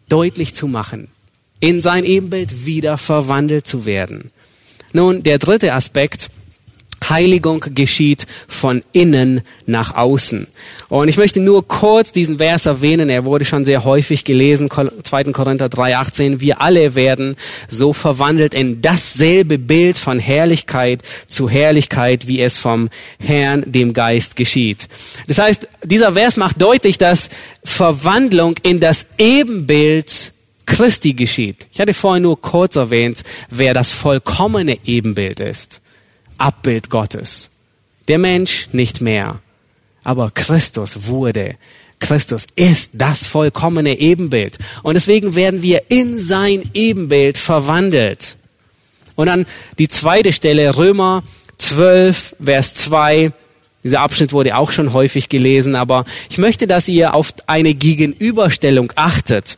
deutlich 0.08 0.54
zu 0.54 0.68
machen. 0.68 1.10
In 1.60 1.82
sein 1.82 2.06
Ebenbild 2.06 2.66
wieder 2.66 2.98
verwandelt 2.98 3.68
zu 3.68 3.86
werden. 3.86 4.32
Nun, 4.94 5.24
der 5.24 5.40
dritte 5.40 5.74
Aspekt 5.74 6.30
Heiligung 7.10 7.66
geschieht 7.74 8.26
von 8.48 8.84
innen 8.92 9.42
nach 9.66 9.96
außen. 9.96 10.48
Und 10.90 11.08
ich 11.08 11.18
möchte 11.18 11.40
nur 11.40 11.68
kurz 11.68 12.12
diesen 12.12 12.38
Vers 12.38 12.66
erwähnen. 12.66 13.10
Er 13.10 13.26
wurde 13.26 13.46
schon 13.46 13.66
sehr 13.66 13.84
häufig 13.84 14.24
gelesen. 14.24 14.70
2. 14.70 15.24
Korinther 15.26 15.68
3,18. 15.68 16.40
Wir 16.40 16.62
alle 16.62 16.96
werden 16.96 17.36
so 17.68 17.94
verwandelt 17.94 18.54
in 18.54 18.82
dasselbe 18.82 19.58
Bild 19.58 19.98
von 19.98 20.20
Herrlichkeit 20.20 21.02
zu 21.28 21.50
Herrlichkeit, 21.50 22.28
wie 22.28 22.42
es 22.42 22.58
vom 22.58 22.90
Herrn, 23.20 23.64
dem 23.66 23.94
Geist 23.94 24.36
geschieht. 24.36 24.88
Das 25.28 25.38
heißt, 25.38 25.68
dieser 25.84 26.14
Vers 26.14 26.38
macht 26.38 26.62
deutlich, 26.62 26.98
dass 26.98 27.30
Verwandlung 27.64 28.56
in 28.64 28.80
das 28.80 29.06
Ebenbild 29.18 30.34
Christi 30.66 31.14
geschieht. 31.14 31.68
Ich 31.72 31.80
hatte 31.80 31.94
vorhin 31.94 32.24
nur 32.24 32.42
kurz 32.42 32.76
erwähnt, 32.76 33.24
wer 33.50 33.74
das 33.74 33.92
vollkommene 33.92 34.78
Ebenbild 34.86 35.40
ist. 35.40 35.82
Abbild 36.38 36.90
Gottes. 36.90 37.50
Der 38.08 38.20
Mensch 38.20 38.70
nicht 38.72 39.02
mehr. 39.02 39.40
Aber 40.04 40.32
Christus 40.32 41.08
wurde. 41.08 41.56
Christus 42.00 42.46
ist 42.56 42.92
das 42.94 43.26
vollkommene 43.26 43.98
Ebenbild. 44.00 44.60
Und 44.84 44.96
deswegen 44.96 45.36
werden 45.36 45.62
wir 45.62 45.90
in 45.90 46.20
sein 46.20 46.70
Ebenbild 46.74 47.38
verwandelt. 47.38 48.38
Und 49.16 49.28
dann 49.28 49.46
die 49.80 49.88
zweite 49.88 50.34
Stelle, 50.34 50.78
Römer 50.78 51.24
12, 51.58 52.36
Vers 52.44 52.76
2. 52.76 53.32
Dieser 53.84 54.02
Abschnitt 54.02 54.34
wurde 54.34 54.58
auch 54.58 54.72
schon 54.72 54.94
häufig 54.94 55.30
gelesen, 55.30 55.76
aber 55.76 56.06
ich 56.30 56.38
möchte, 56.38 56.68
dass 56.68 56.88
ihr 56.88 57.16
auf 57.16 57.34
eine 57.48 57.74
Gegenüberstellung 57.74 58.92
achtet. 58.96 59.58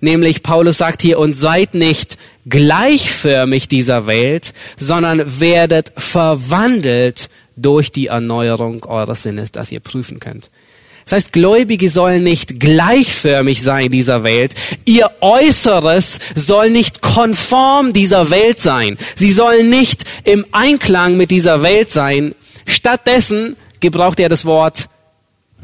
Nämlich 0.00 0.42
Paulus 0.42 0.78
sagt 0.78 1.02
hier, 1.02 1.18
und 1.18 1.34
seid 1.34 1.74
nicht 1.74 2.18
gleichförmig 2.48 3.68
dieser 3.68 4.06
Welt, 4.06 4.52
sondern 4.78 5.40
werdet 5.40 5.92
verwandelt 5.96 7.28
durch 7.56 7.90
die 7.90 8.06
Erneuerung 8.06 8.84
eures 8.84 9.22
Sinnes, 9.22 9.52
dass 9.52 9.72
ihr 9.72 9.80
prüfen 9.80 10.20
könnt. 10.20 10.50
Das 11.04 11.12
heißt, 11.12 11.32
Gläubige 11.32 11.88
sollen 11.88 12.24
nicht 12.24 12.58
gleichförmig 12.58 13.62
sein 13.62 13.92
dieser 13.92 14.24
Welt. 14.24 14.56
Ihr 14.84 15.08
Äußeres 15.20 16.18
soll 16.34 16.70
nicht 16.70 17.00
konform 17.00 17.92
dieser 17.92 18.30
Welt 18.30 18.60
sein. 18.60 18.98
Sie 19.14 19.30
sollen 19.30 19.70
nicht 19.70 20.04
im 20.24 20.44
Einklang 20.50 21.16
mit 21.16 21.30
dieser 21.30 21.62
Welt 21.62 21.92
sein. 21.92 22.34
Stattdessen 22.66 23.54
gebraucht 23.78 24.18
er 24.18 24.28
das 24.28 24.44
Wort 24.44 24.88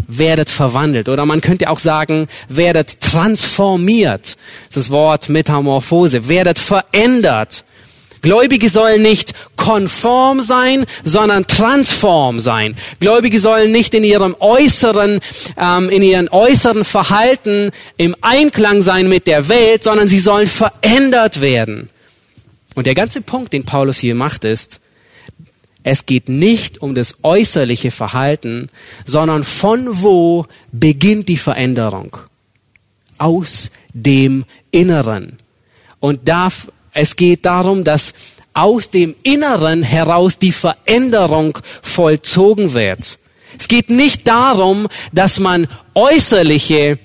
werdet 0.09 0.51
verwandelt. 0.51 1.09
Oder 1.09 1.27
man 1.27 1.41
könnte 1.41 1.71
auch 1.71 1.79
sagen, 1.79 2.29
werdet 2.49 3.01
transformiert. 3.01 4.37
Das 4.75 4.91
Wort 4.91 5.29
Metamorphose. 5.29 6.29
Werdet 6.29 6.59
verändert. 6.59 7.65
Gläubige 8.23 8.71
sollen 8.71 9.03
nicht 9.03 9.35
konform 9.57 10.43
sein, 10.43 10.85
sondern 11.03 11.47
transform 11.49 12.39
sein. 12.39 12.77
Gläubige 13.01 13.41
sollen 13.41 13.73
nicht 13.73 13.95
in 13.95 14.05
ihrem 14.05 14.37
äußeren, 14.39 15.19
ähm, 15.59 15.91
in 15.91 16.03
ihren 16.03 16.29
äußeren 16.29 16.85
Verhalten 16.85 17.73
im 17.97 18.15
Einklang 18.23 18.81
sein 18.83 19.09
mit 19.09 19.27
der 19.27 19.49
Welt, 19.49 19.83
sondern 19.83 20.07
sie 20.07 20.21
sollen 20.21 20.47
verändert 20.47 21.41
werden. 21.41 21.89
Und 22.77 22.87
der 22.87 22.95
ganze 22.95 23.23
Punkt, 23.23 23.53
den 23.53 23.65
Paulus 23.65 23.99
hier 23.99 24.15
macht, 24.15 24.45
ist, 24.45 24.81
es 25.83 26.07
geht 26.07 26.29
nicht 26.29 26.81
um 26.81 26.95
das 26.95 27.17
äußerliche 27.23 27.91
Verhalten, 27.91 28.71
sondern 29.05 29.45
von 29.45 30.03
wo 30.03 30.47
beginnt 30.71 31.29
die 31.29 31.37
Veränderung? 31.37 32.17
Aus 33.19 33.71
dem 33.93 34.45
Inneren. 34.71 35.39
Und 36.01 36.29
darf, 36.29 36.71
es 36.93 37.17
geht 37.17 37.45
darum, 37.45 37.85
dass 37.85 38.15
aus 38.55 38.91
dem 38.91 39.15
Inneren 39.23 39.83
heraus 39.83 40.39
die 40.39 40.53
Veränderung 40.53 41.59
vollzogen 41.83 42.75
wird. 42.75 43.19
Es 43.59 43.69
geht 43.69 43.91
nicht 43.91 44.29
darum, 44.29 44.89
dass 45.13 45.39
man 45.39 45.69
äußerliche 45.95 46.99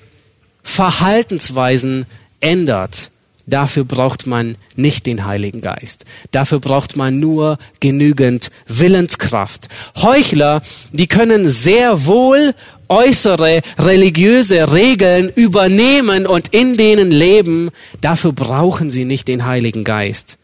Verhaltensweisen 0.64 2.06
ändert. 2.40 3.12
Dafür 3.48 3.86
braucht 3.86 4.28
man 4.28 4.58
nicht 4.76 5.06
den 5.06 5.26
Heiligen 5.26 5.62
Geist. 5.62 6.04
Dafür 6.32 6.60
braucht 6.60 6.98
man 6.98 7.20
nur 7.20 7.58
genügend 7.80 8.52
Willenskraft. 8.68 9.70
Heuchler, 9.96 10.62
die 10.92 11.08
können 11.08 11.50
sehr 11.50 12.06
wohl 12.06 12.54
äußere 12.90 13.62
religiöse 13.80 14.74
Regeln 14.74 15.32
übernehmen 15.34 16.28
und 16.28 16.50
in 16.50 16.76
denen 16.76 17.10
leben. 17.10 17.70
Dafür 18.02 18.34
brauchen 18.34 18.90
sie 18.90 19.06
nicht 19.06 19.30
den 19.30 19.46
Heiligen 19.46 19.86
Geist. 19.86 20.38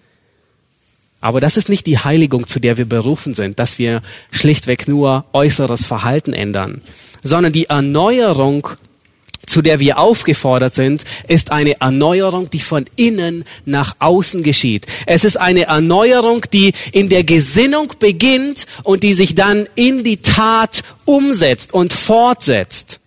Aber 1.20 1.42
das 1.42 1.58
ist 1.58 1.68
nicht 1.68 1.86
die 1.86 2.00
Heiligung, 2.00 2.48
zu 2.48 2.60
der 2.60 2.78
wir 2.78 2.86
berufen 2.86 3.34
sind, 3.34 3.60
dass 3.60 3.80
wir 3.80 4.02
schlichtweg 4.32 4.88
nur 4.88 5.26
äußeres 5.34 5.86
Verhalten 5.86 6.34
ändern, 6.34 6.82
sondern 7.22 7.52
die 7.52 7.66
Erneuerung 7.66 8.70
zu 9.46 9.62
der 9.62 9.80
wir 9.80 10.00
aufgefordert 10.00 10.74
sind, 10.74 11.04
ist 11.28 11.52
eine 11.52 11.80
Erneuerung, 11.82 12.50
die 12.50 12.60
von 12.60 12.86
innen 12.96 13.46
nach 13.66 13.96
außen 14.00 14.44
geschieht. 14.44 14.86
Es 15.06 15.24
ist 15.24 15.38
eine 15.38 15.64
Erneuerung, 15.64 16.46
die 16.52 16.74
in 16.92 17.10
der 17.10 17.24
Gesinnung 17.24 17.94
beginnt 18.00 18.66
und 18.84 19.04
die 19.04 19.14
sich 19.14 19.36
dann 19.36 19.68
in 19.76 20.04
die 20.04 20.18
Tat 20.18 20.84
umsetzt 21.06 21.74
und 21.74 21.94
fortsetzt. 21.94 23.00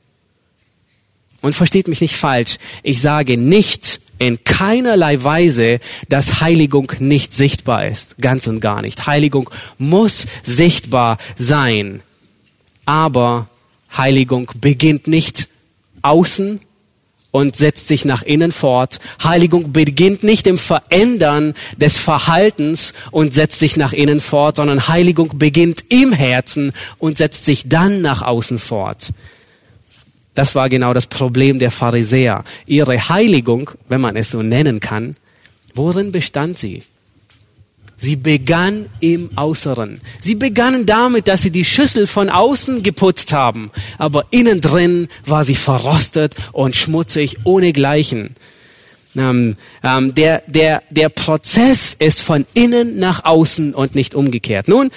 Und 1.40 1.54
versteht 1.54 1.88
mich 1.88 2.00
nicht 2.00 2.16
falsch, 2.16 2.56
ich 2.82 3.00
sage 3.00 3.36
nicht 3.36 4.00
in 4.18 4.42
keinerlei 4.44 5.22
Weise, 5.22 5.80
dass 6.08 6.40
Heiligung 6.40 6.92
nicht 6.98 7.34
sichtbar 7.34 7.86
ist. 7.86 8.16
Ganz 8.18 8.46
und 8.46 8.60
gar 8.60 8.82
nicht. 8.82 9.06
Heiligung 9.06 9.50
muss 9.78 10.26
sichtbar 10.42 11.18
sein. 11.36 12.02
Aber 12.86 13.48
Heiligung 13.96 14.50
beginnt 14.58 15.06
nicht 15.06 15.48
außen 16.06 16.60
und 17.30 17.56
setzt 17.56 17.88
sich 17.88 18.04
nach 18.04 18.22
innen 18.22 18.50
fort. 18.50 18.98
Heiligung 19.22 19.72
beginnt 19.72 20.22
nicht 20.22 20.46
im 20.46 20.56
Verändern 20.56 21.54
des 21.76 21.98
Verhaltens 21.98 22.94
und 23.10 23.34
setzt 23.34 23.58
sich 23.58 23.76
nach 23.76 23.92
innen 23.92 24.20
fort, 24.20 24.56
sondern 24.56 24.88
Heiligung 24.88 25.36
beginnt 25.36 25.84
im 25.90 26.12
Herzen 26.12 26.72
und 26.98 27.18
setzt 27.18 27.44
sich 27.44 27.68
dann 27.68 28.00
nach 28.00 28.22
außen 28.22 28.58
fort. 28.58 29.12
Das 30.34 30.54
war 30.54 30.68
genau 30.68 30.94
das 30.94 31.06
Problem 31.06 31.58
der 31.58 31.70
Pharisäer. 31.70 32.44
Ihre 32.66 33.08
Heiligung, 33.08 33.70
wenn 33.88 34.00
man 34.00 34.16
es 34.16 34.30
so 34.30 34.42
nennen 34.42 34.80
kann, 34.80 35.16
worin 35.74 36.12
bestand 36.12 36.58
sie? 36.58 36.82
Sie 37.96 38.16
begann 38.16 38.86
im 39.00 39.30
Äußeren. 39.36 40.00
Sie 40.20 40.34
begannen 40.34 40.84
damit, 40.84 41.28
dass 41.28 41.42
sie 41.42 41.50
die 41.50 41.64
Schüssel 41.64 42.06
von 42.06 42.28
außen 42.28 42.82
geputzt 42.82 43.32
haben, 43.32 43.70
aber 43.96 44.26
innen 44.30 44.60
drin 44.60 45.08
war 45.24 45.44
sie 45.44 45.54
verrostet 45.54 46.34
und 46.52 46.76
schmutzig 46.76 47.38
ohne 47.44 47.72
Gleichen. 47.72 48.36
Ähm, 49.16 49.56
ähm, 49.82 50.14
der, 50.14 50.42
der, 50.46 50.82
der 50.90 51.08
Prozess 51.08 51.96
ist 51.98 52.20
von 52.20 52.44
innen 52.52 52.98
nach 52.98 53.24
außen 53.24 53.72
und 53.74 53.94
nicht 53.94 54.14
umgekehrt. 54.14 54.68
Nun, 54.68 54.90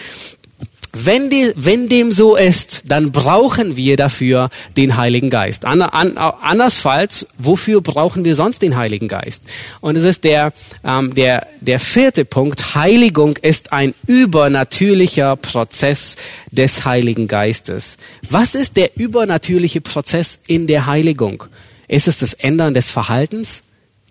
wenn, 0.91 1.29
die, 1.29 1.51
wenn 1.55 1.87
dem 1.87 2.11
so 2.11 2.35
ist, 2.35 2.83
dann 2.87 3.11
brauchen 3.11 3.75
wir 3.75 3.95
dafür 3.95 4.49
den 4.75 4.97
Heiligen 4.97 5.29
Geist. 5.29 5.65
An, 5.65 5.81
an, 5.81 6.17
andersfalls, 6.17 7.27
wofür 7.37 7.81
brauchen 7.81 8.25
wir 8.25 8.35
sonst 8.35 8.61
den 8.61 8.75
Heiligen 8.75 9.07
Geist? 9.07 9.43
Und 9.81 9.95
es 9.95 10.03
ist 10.03 10.23
der, 10.23 10.51
ähm, 10.83 11.13
der, 11.13 11.47
der 11.61 11.79
vierte 11.79 12.25
Punkt. 12.25 12.75
Heiligung 12.75 13.37
ist 13.37 13.71
ein 13.71 13.93
übernatürlicher 14.07 15.35
Prozess 15.35 16.15
des 16.51 16.85
Heiligen 16.85 17.27
Geistes. 17.27 17.97
Was 18.27 18.55
ist 18.55 18.75
der 18.75 18.97
übernatürliche 18.97 19.81
Prozess 19.81 20.39
in 20.47 20.65
der 20.65 20.87
Heiligung? 20.87 21.43
Ist 21.87 22.07
es 22.07 22.17
das 22.17 22.33
Ändern 22.33 22.73
des 22.73 22.89
Verhaltens? 22.89 23.63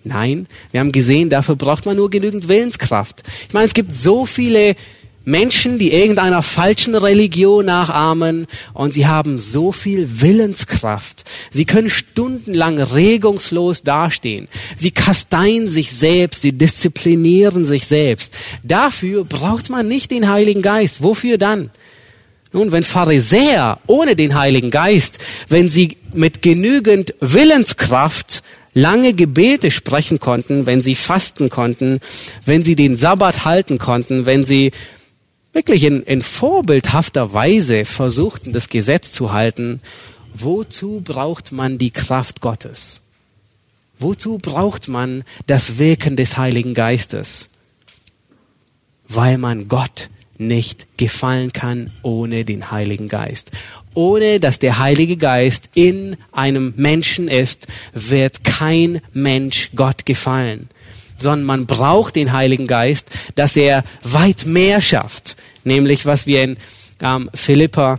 Nein, 0.05 0.47
wir 0.71 0.81
haben 0.81 0.93
gesehen, 0.93 1.29
dafür 1.29 1.57
braucht 1.57 1.85
man 1.85 1.97
nur 1.97 2.09
genügend 2.09 2.49
Willenskraft. 2.49 3.25
Ich 3.47 3.53
meine, 3.53 3.67
es 3.67 3.75
gibt 3.75 3.93
so 3.93 4.27
viele 4.27 4.77
Menschen, 5.29 5.79
die 5.79 5.93
irgendeiner 5.93 6.43
falschen 6.43 6.95
Religion 6.95 7.67
nachahmen 7.67 8.47
und 8.73 8.95
sie 8.95 9.07
haben 9.07 9.39
so 9.39 9.73
viel 9.73 10.23
Willenskraft. 10.23 11.25
Sie 11.51 11.67
können 11.67 11.91
stundenlang 11.91 12.79
regungslos 12.81 13.83
dastehen. 13.83 14.49
Sie 14.77 14.91
kasteien 14.91 15.69
sich 15.69 15.93
selbst, 15.93 16.41
sie 16.41 16.53
disziplinieren 16.53 17.67
sich 17.67 17.87
selbst. 17.87 18.35
Dafür 18.63 19.25
braucht 19.25 19.69
man 19.69 19.87
nicht 19.87 20.11
den 20.11 20.31
Heiligen 20.31 20.63
Geist. 20.63 21.03
Wofür 21.03 21.37
dann? 21.37 21.71
Nun, 22.55 22.73
wenn 22.73 22.83
Pharisäer 22.83 23.81
ohne 23.87 24.17
den 24.17 24.35
Heiligen 24.35 24.71
Geist, 24.71 25.19
wenn 25.49 25.69
sie 25.69 25.99
mit 26.15 26.41
genügend 26.41 27.13
Willenskraft 27.21 28.43
lange 28.73 29.13
Gebete 29.13 29.71
sprechen 29.71 30.21
konnten, 30.21 30.65
wenn 30.65 30.81
sie 30.81 30.95
fasten 30.95 31.51
konnten, 31.51 32.01
wenn 32.47 32.65
sie 32.65 32.77
den 32.77 32.97
Sabbat 32.97 33.45
halten 33.45 33.77
konnten, 33.77 34.25
wenn 34.25 34.47
sie 34.47 34.73
wirklich 35.53 35.85
in, 35.85 36.03
in 36.03 36.23
vorbildhafter 36.23 37.33
Weise 37.33 37.85
versuchten, 37.85 38.53
das 38.53 38.69
Gesetz 38.69 39.13
zu 39.13 39.33
halten, 39.33 39.81
wozu 40.35 41.01
braucht 41.05 41.53
man 41.53 41.79
die 41.79 41.91
Kraft 41.91 42.41
Gottes? 42.41 43.03
Wozu 43.99 44.39
braucht 44.39 44.89
man 44.89 45.25
das 45.47 45.79
Wirken 45.79 46.17
des 46.17 46.37
Heiligen 46.37 46.75
Geistes? 46.75 47.49
Weil 49.09 49.39
man 49.39 49.69
Gott 49.69 50.09
nicht 50.37 50.97
gefallen 50.97 51.53
kann 51.53 51.91
ohne 52.03 52.45
den 52.45 52.71
Heiligen 52.71 53.09
Geist. 53.09 53.51
Ohne 53.95 54.39
dass 54.39 54.61
der 54.61 54.79
Heilige 54.79 55.17
Geist 55.17 55.69
in 55.75 56.17
einem 56.31 56.75
Menschen 56.77 57.27
ist, 57.27 57.67
wird 57.93 58.45
kein 58.45 59.01
Mensch 59.13 59.71
Gott 59.75 60.07
gefallen 60.07 60.69
sondern 61.19 61.45
man 61.45 61.67
braucht 61.67 62.17
den 62.17 62.33
Heiligen 62.33 62.67
Geist, 62.67 63.09
dass 63.35 63.57
er 63.57 63.85
weit 64.03 64.47
mehr 64.47 64.81
schafft. 64.81 65.37
Nämlich, 65.65 66.07
was 66.07 66.27
wir 66.27 66.43
in 66.43 66.57
ähm, 67.03 67.31
Philippa 67.35 67.99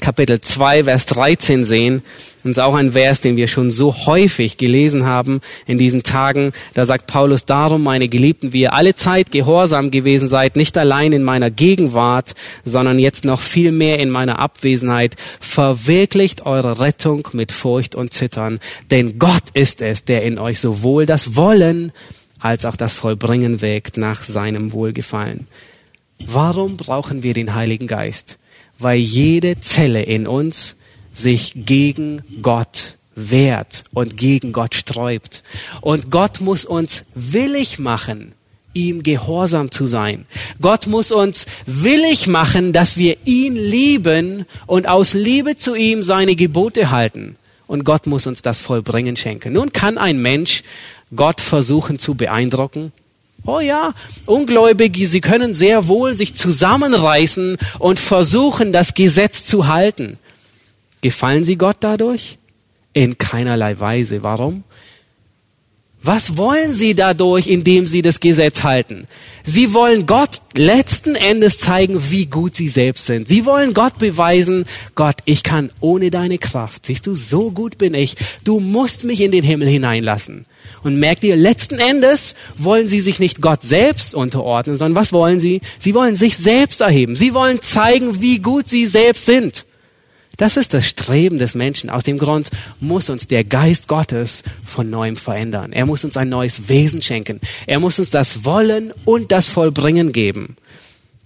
Kapitel 0.00 0.40
2, 0.40 0.84
Vers 0.84 1.06
13 1.06 1.64
sehen. 1.64 2.02
Und 2.42 2.50
ist 2.50 2.60
auch 2.60 2.74
ein 2.74 2.92
Vers, 2.92 3.22
den 3.22 3.36
wir 3.36 3.48
schon 3.48 3.70
so 3.70 4.06
häufig 4.06 4.58
gelesen 4.58 5.06
haben 5.06 5.40
in 5.66 5.78
diesen 5.78 6.02
Tagen. 6.02 6.52
Da 6.74 6.84
sagt 6.84 7.06
Paulus, 7.06 7.46
darum, 7.46 7.82
meine 7.82 8.08
Geliebten, 8.08 8.52
wie 8.52 8.62
ihr 8.62 8.74
alle 8.74 8.94
Zeit 8.94 9.30
gehorsam 9.30 9.90
gewesen 9.90 10.28
seid, 10.28 10.56
nicht 10.56 10.76
allein 10.76 11.12
in 11.12 11.22
meiner 11.22 11.50
Gegenwart, 11.50 12.34
sondern 12.64 12.98
jetzt 12.98 13.24
noch 13.24 13.40
viel 13.40 13.72
mehr 13.72 13.98
in 13.98 14.10
meiner 14.10 14.40
Abwesenheit, 14.40 15.14
verwirklicht 15.40 16.44
eure 16.44 16.80
Rettung 16.80 17.28
mit 17.32 17.50
Furcht 17.50 17.94
und 17.94 18.12
Zittern. 18.12 18.58
Denn 18.90 19.18
Gott 19.18 19.44
ist 19.54 19.80
es, 19.80 20.04
der 20.04 20.22
in 20.22 20.38
euch 20.38 20.60
sowohl 20.60 21.06
das 21.06 21.36
Wollen 21.36 21.92
als 22.44 22.66
auch 22.66 22.76
das 22.76 22.92
Vollbringen 22.92 23.62
wägt 23.62 23.96
nach 23.96 24.22
seinem 24.22 24.74
Wohlgefallen. 24.74 25.46
Warum 26.26 26.76
brauchen 26.76 27.22
wir 27.22 27.32
den 27.32 27.54
Heiligen 27.54 27.86
Geist? 27.86 28.36
Weil 28.78 28.98
jede 28.98 29.58
Zelle 29.60 30.02
in 30.02 30.26
uns 30.26 30.76
sich 31.14 31.54
gegen 31.56 32.20
Gott 32.42 32.98
wehrt 33.14 33.84
und 33.94 34.18
gegen 34.18 34.52
Gott 34.52 34.74
sträubt. 34.74 35.42
Und 35.80 36.10
Gott 36.10 36.42
muss 36.42 36.66
uns 36.66 37.06
willig 37.14 37.78
machen, 37.78 38.32
ihm 38.74 39.02
gehorsam 39.02 39.70
zu 39.70 39.86
sein. 39.86 40.26
Gott 40.60 40.86
muss 40.86 41.12
uns 41.12 41.46
willig 41.64 42.26
machen, 42.26 42.74
dass 42.74 42.98
wir 42.98 43.16
ihn 43.24 43.56
lieben 43.56 44.44
und 44.66 44.86
aus 44.86 45.14
Liebe 45.14 45.56
zu 45.56 45.74
ihm 45.74 46.02
seine 46.02 46.36
Gebote 46.36 46.90
halten. 46.90 47.36
Und 47.66 47.84
Gott 47.84 48.06
muss 48.06 48.26
uns 48.26 48.42
das 48.42 48.60
Vollbringen 48.60 49.16
schenken. 49.16 49.54
Nun 49.54 49.72
kann 49.72 49.96
ein 49.96 50.20
Mensch 50.20 50.62
Gott 51.16 51.40
versuchen 51.40 51.98
zu 51.98 52.14
beeindrucken. 52.14 52.92
Oh 53.46 53.60
ja, 53.60 53.92
Ungläubige, 54.26 55.06
sie 55.06 55.20
können 55.20 55.52
sehr 55.52 55.86
wohl 55.86 56.14
sich 56.14 56.34
zusammenreißen 56.34 57.58
und 57.78 57.98
versuchen, 57.98 58.72
das 58.72 58.94
Gesetz 58.94 59.44
zu 59.44 59.66
halten. 59.66 60.18
Gefallen 61.02 61.44
sie 61.44 61.56
Gott 61.56 61.76
dadurch? 61.80 62.38
In 62.94 63.18
keinerlei 63.18 63.78
Weise. 63.78 64.22
Warum? 64.22 64.64
Was 66.02 66.36
wollen 66.36 66.74
sie 66.74 66.94
dadurch, 66.94 67.46
indem 67.46 67.86
sie 67.86 68.02
das 68.02 68.20
Gesetz 68.20 68.62
halten? 68.62 69.06
Sie 69.42 69.72
wollen 69.72 70.04
Gott 70.04 70.42
letzten 70.54 71.14
Endes 71.14 71.58
zeigen, 71.58 72.10
wie 72.10 72.26
gut 72.26 72.54
sie 72.54 72.68
selbst 72.68 73.06
sind. 73.06 73.26
Sie 73.26 73.46
wollen 73.46 73.72
Gott 73.72 73.98
beweisen, 73.98 74.66
Gott, 74.94 75.16
ich 75.24 75.42
kann 75.42 75.70
ohne 75.80 76.10
deine 76.10 76.36
Kraft. 76.36 76.86
Siehst 76.86 77.06
du, 77.06 77.14
so 77.14 77.50
gut 77.50 77.78
bin 77.78 77.94
ich. 77.94 78.16
Du 78.44 78.60
musst 78.60 79.04
mich 79.04 79.22
in 79.22 79.32
den 79.32 79.44
Himmel 79.44 79.68
hineinlassen. 79.68 80.44
Und 80.84 80.98
merkt 80.98 81.24
ihr, 81.24 81.34
letzten 81.34 81.80
Endes 81.80 82.34
wollen 82.56 82.86
sie 82.86 83.00
sich 83.00 83.18
nicht 83.18 83.40
Gott 83.40 83.62
selbst 83.62 84.14
unterordnen, 84.14 84.78
sondern 84.78 85.00
was 85.00 85.12
wollen 85.12 85.40
sie? 85.40 85.62
Sie 85.80 85.94
wollen 85.94 86.14
sich 86.14 86.36
selbst 86.36 86.82
erheben. 86.82 87.16
Sie 87.16 87.34
wollen 87.34 87.62
zeigen, 87.62 88.20
wie 88.20 88.38
gut 88.38 88.68
sie 88.68 88.86
selbst 88.86 89.26
sind. 89.26 89.64
Das 90.36 90.56
ist 90.56 90.74
das 90.74 90.86
Streben 90.86 91.38
des 91.38 91.54
Menschen. 91.54 91.90
Aus 91.90 92.04
dem 92.04 92.18
Grund 92.18 92.50
muss 92.80 93.08
uns 93.08 93.26
der 93.26 93.44
Geist 93.44 93.88
Gottes 93.88 94.42
von 94.64 94.90
neuem 94.90 95.16
verändern. 95.16 95.72
Er 95.72 95.86
muss 95.86 96.04
uns 96.04 96.16
ein 96.16 96.28
neues 96.28 96.68
Wesen 96.68 97.00
schenken. 97.02 97.40
Er 97.66 97.80
muss 97.80 97.98
uns 97.98 98.10
das 98.10 98.44
Wollen 98.44 98.92
und 99.04 99.32
das 99.32 99.48
Vollbringen 99.48 100.12
geben. 100.12 100.56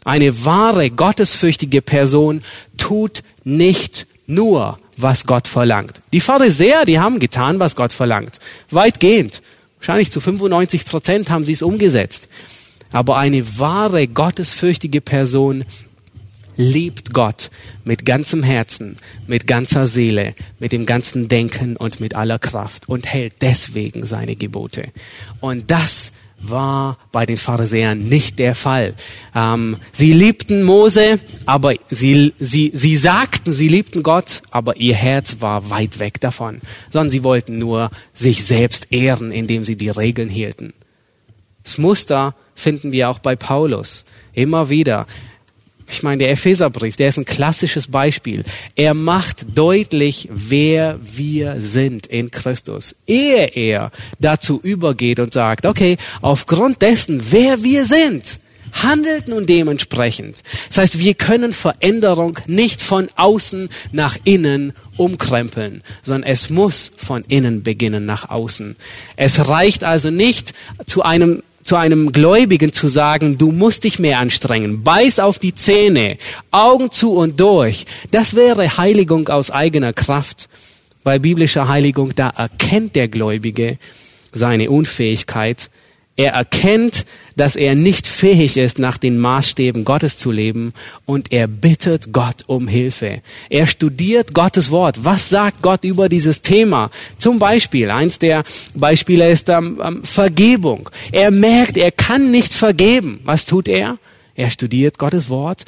Eine 0.05 0.45
wahre, 0.45 0.91
gottesfürchtige 0.91 1.83
Person 1.83 2.43
tut 2.77 3.23
nicht 3.45 4.07
nur, 4.27 4.79
was 5.01 5.27
Gott 5.27 5.49
verlangt. 5.49 6.01
Die 6.13 6.21
Pharisäer, 6.21 6.85
die 6.85 6.99
haben 6.99 7.19
getan, 7.19 7.61
was 7.61 7.77
Gott 7.77 7.93
verlangt. 7.93 8.39
Weitgehend. 8.71 9.43
Wahrscheinlich 9.79 10.11
zu 10.11 10.21
95 10.21 10.85
Prozent 10.85 11.31
haben 11.31 11.45
sie 11.45 11.53
es 11.53 11.63
umgesetzt. 11.63 12.29
Aber 12.91 13.17
eine 13.17 13.59
wahre, 13.59 14.09
gottesfürchtige 14.09 15.01
Person 15.01 15.65
liebt 16.57 17.15
Gott 17.15 17.51
mit 17.85 18.05
ganzem 18.05 18.43
Herzen, 18.43 18.97
mit 19.27 19.47
ganzer 19.47 19.87
Seele, 19.87 20.35
mit 20.59 20.73
dem 20.73 20.87
ganzen 20.87 21.29
Denken 21.29 21.77
und 21.77 22.01
mit 22.01 22.17
aller 22.17 22.41
Kraft 22.41 22.89
und 22.89 23.07
hält 23.07 23.35
deswegen 23.43 24.05
seine 24.05 24.35
Gebote. 24.35 24.89
Und 25.41 25.71
das 25.71 26.13
war 26.41 26.99
bei 27.12 27.26
den 27.26 27.36
Pharisäern 27.36 28.09
nicht 28.09 28.39
der 28.39 28.55
Fall. 28.55 28.95
Ähm, 29.34 29.76
sie 29.93 30.12
liebten 30.12 30.62
Mose, 30.62 31.18
aber 31.47 31.74
sie, 31.91 32.32
sie, 32.39 32.70
sie 32.74 32.97
sagten, 32.97 33.53
sie 33.53 33.68
liebten 33.68 34.03
Gott, 34.03 34.43
aber 34.51 34.76
ihr 34.76 34.95
Herz 34.95 35.36
war 35.41 35.70
weit 35.70 35.99
weg 35.99 36.20
davon, 36.20 36.61
sondern 36.91 37.11
sie 37.11 37.24
wollten 37.24 37.59
nur 37.59 37.91
sich 38.14 38.45
selbst 38.45 38.93
ehren, 38.93 39.32
indem 39.32 39.64
sie 39.64 39.76
die 39.76 39.91
Regeln 39.91 40.28
hielten. 40.28 40.72
Das 41.64 41.78
Muster 41.78 42.34
finden 42.55 42.93
wir 42.93 43.11
auch 43.11 43.18
bei 43.18 43.36
Paulus. 43.36 44.05
Immer 44.32 44.70
wieder. 44.70 45.07
Ich 45.91 46.03
meine, 46.03 46.18
der 46.18 46.30
Epheserbrief, 46.30 46.97
der 46.97 47.09
ist 47.09 47.16
ein 47.16 47.24
klassisches 47.24 47.89
Beispiel. 47.89 48.45
Er 48.76 48.95
macht 48.95 49.47
deutlich, 49.57 50.28
wer 50.30 50.99
wir 51.03 51.57
sind 51.61 52.07
in 52.07 52.30
Christus. 52.30 52.95
Ehe 53.07 53.47
er 53.55 53.91
dazu 54.18 54.61
übergeht 54.62 55.18
und 55.18 55.32
sagt, 55.32 55.64
okay, 55.66 55.97
aufgrund 56.20 56.82
dessen, 56.82 57.22
wer 57.30 57.62
wir 57.62 57.86
sind, 57.86 58.39
handelt 58.72 59.28
nun 59.28 59.47
dementsprechend. 59.47 60.43
Das 60.68 60.78
heißt, 60.78 60.99
wir 60.99 61.14
können 61.14 61.53
Veränderung 61.53 62.39
nicht 62.47 62.82
von 62.82 63.09
außen 63.16 63.68
nach 63.93 64.16
innen 64.24 64.72
umkrempeln, 64.97 65.82
sondern 66.03 66.30
es 66.30 66.51
muss 66.51 66.93
von 66.97 67.24
innen 67.28 67.62
beginnen 67.62 68.05
nach 68.05 68.28
außen. 68.28 68.76
Es 69.16 69.49
reicht 69.49 69.84
also 69.84 70.11
nicht 70.11 70.53
zu 70.86 71.03
einem 71.03 71.43
zu 71.69 71.77
einem 71.77 72.12
Gläubigen 72.12 72.73
zu 72.73 72.89
sagen, 72.89 73.37
du 73.37 73.53
musst 73.53 73.85
dich 73.85 73.99
mehr 73.99 74.21
anstrengen, 74.21 74.83
beiß 74.83 75.19
auf 75.19 75.39
die 75.39 75.55
Zähne, 75.55 76.16
Augen 76.51 76.91
zu 76.91 77.12
und 77.12 77.39
durch, 77.41 77.85
das 78.11 78.35
wäre 78.35 78.79
Heiligung 78.79 79.29
aus 79.29 79.51
eigener 79.51 79.93
Kraft. 79.93 80.49
Bei 81.05 81.19
biblischer 81.19 81.69
Heiligung, 81.69 82.14
da 82.14 82.31
erkennt 82.31 82.97
der 82.97 83.09
Gläubige 83.09 83.77
seine 84.33 84.71
Unfähigkeit 84.71 85.69
er 86.19 86.33
erkennt, 86.33 87.07
dass 87.37 87.55
er 87.55 87.77
nicht 87.77 88.09
fähig 88.09 88.57
ist, 88.57 88.81
nach 88.81 88.99
den 88.99 89.21
Maßstäben 89.21 89.85
Gottes 89.85 90.19
zu 90.19 90.33
leben 90.33 90.73
und 91.07 91.31
er 91.31 91.47
bittet 91.47 92.12
Gott 92.12 92.43
um 92.49 92.66
Hilfe. 92.66 93.23
Er 93.49 93.69
studiert 93.69 94.35
Gottes 94.35 94.73
Wort. 94.73 95.05
Was 95.05 95.29
sagt 95.29 95.62
Gott 95.62 95.85
über 95.85 96.09
dieses 96.09 96.43
Thema? 96.43 96.91
Zum 97.19 97.39
Beispiel, 97.39 97.89
eins 97.93 98.19
der 98.19 98.43
Beispiele 98.75 99.31
ist 99.31 99.49
ähm, 99.49 99.81
ähm, 99.81 100.03
Vergebung. 100.03 100.91
Er 101.12 101.31
merkt, 101.31 101.77
er 101.77 101.93
kann 101.93 102.33
nicht 102.33 102.53
vergeben. 102.53 103.21
Was 103.23 103.47
tut 103.47 103.69
er? 103.69 103.97
Er 104.35 104.51
studiert 104.51 104.99
Gottes 104.99 105.31
Wort. 105.31 105.66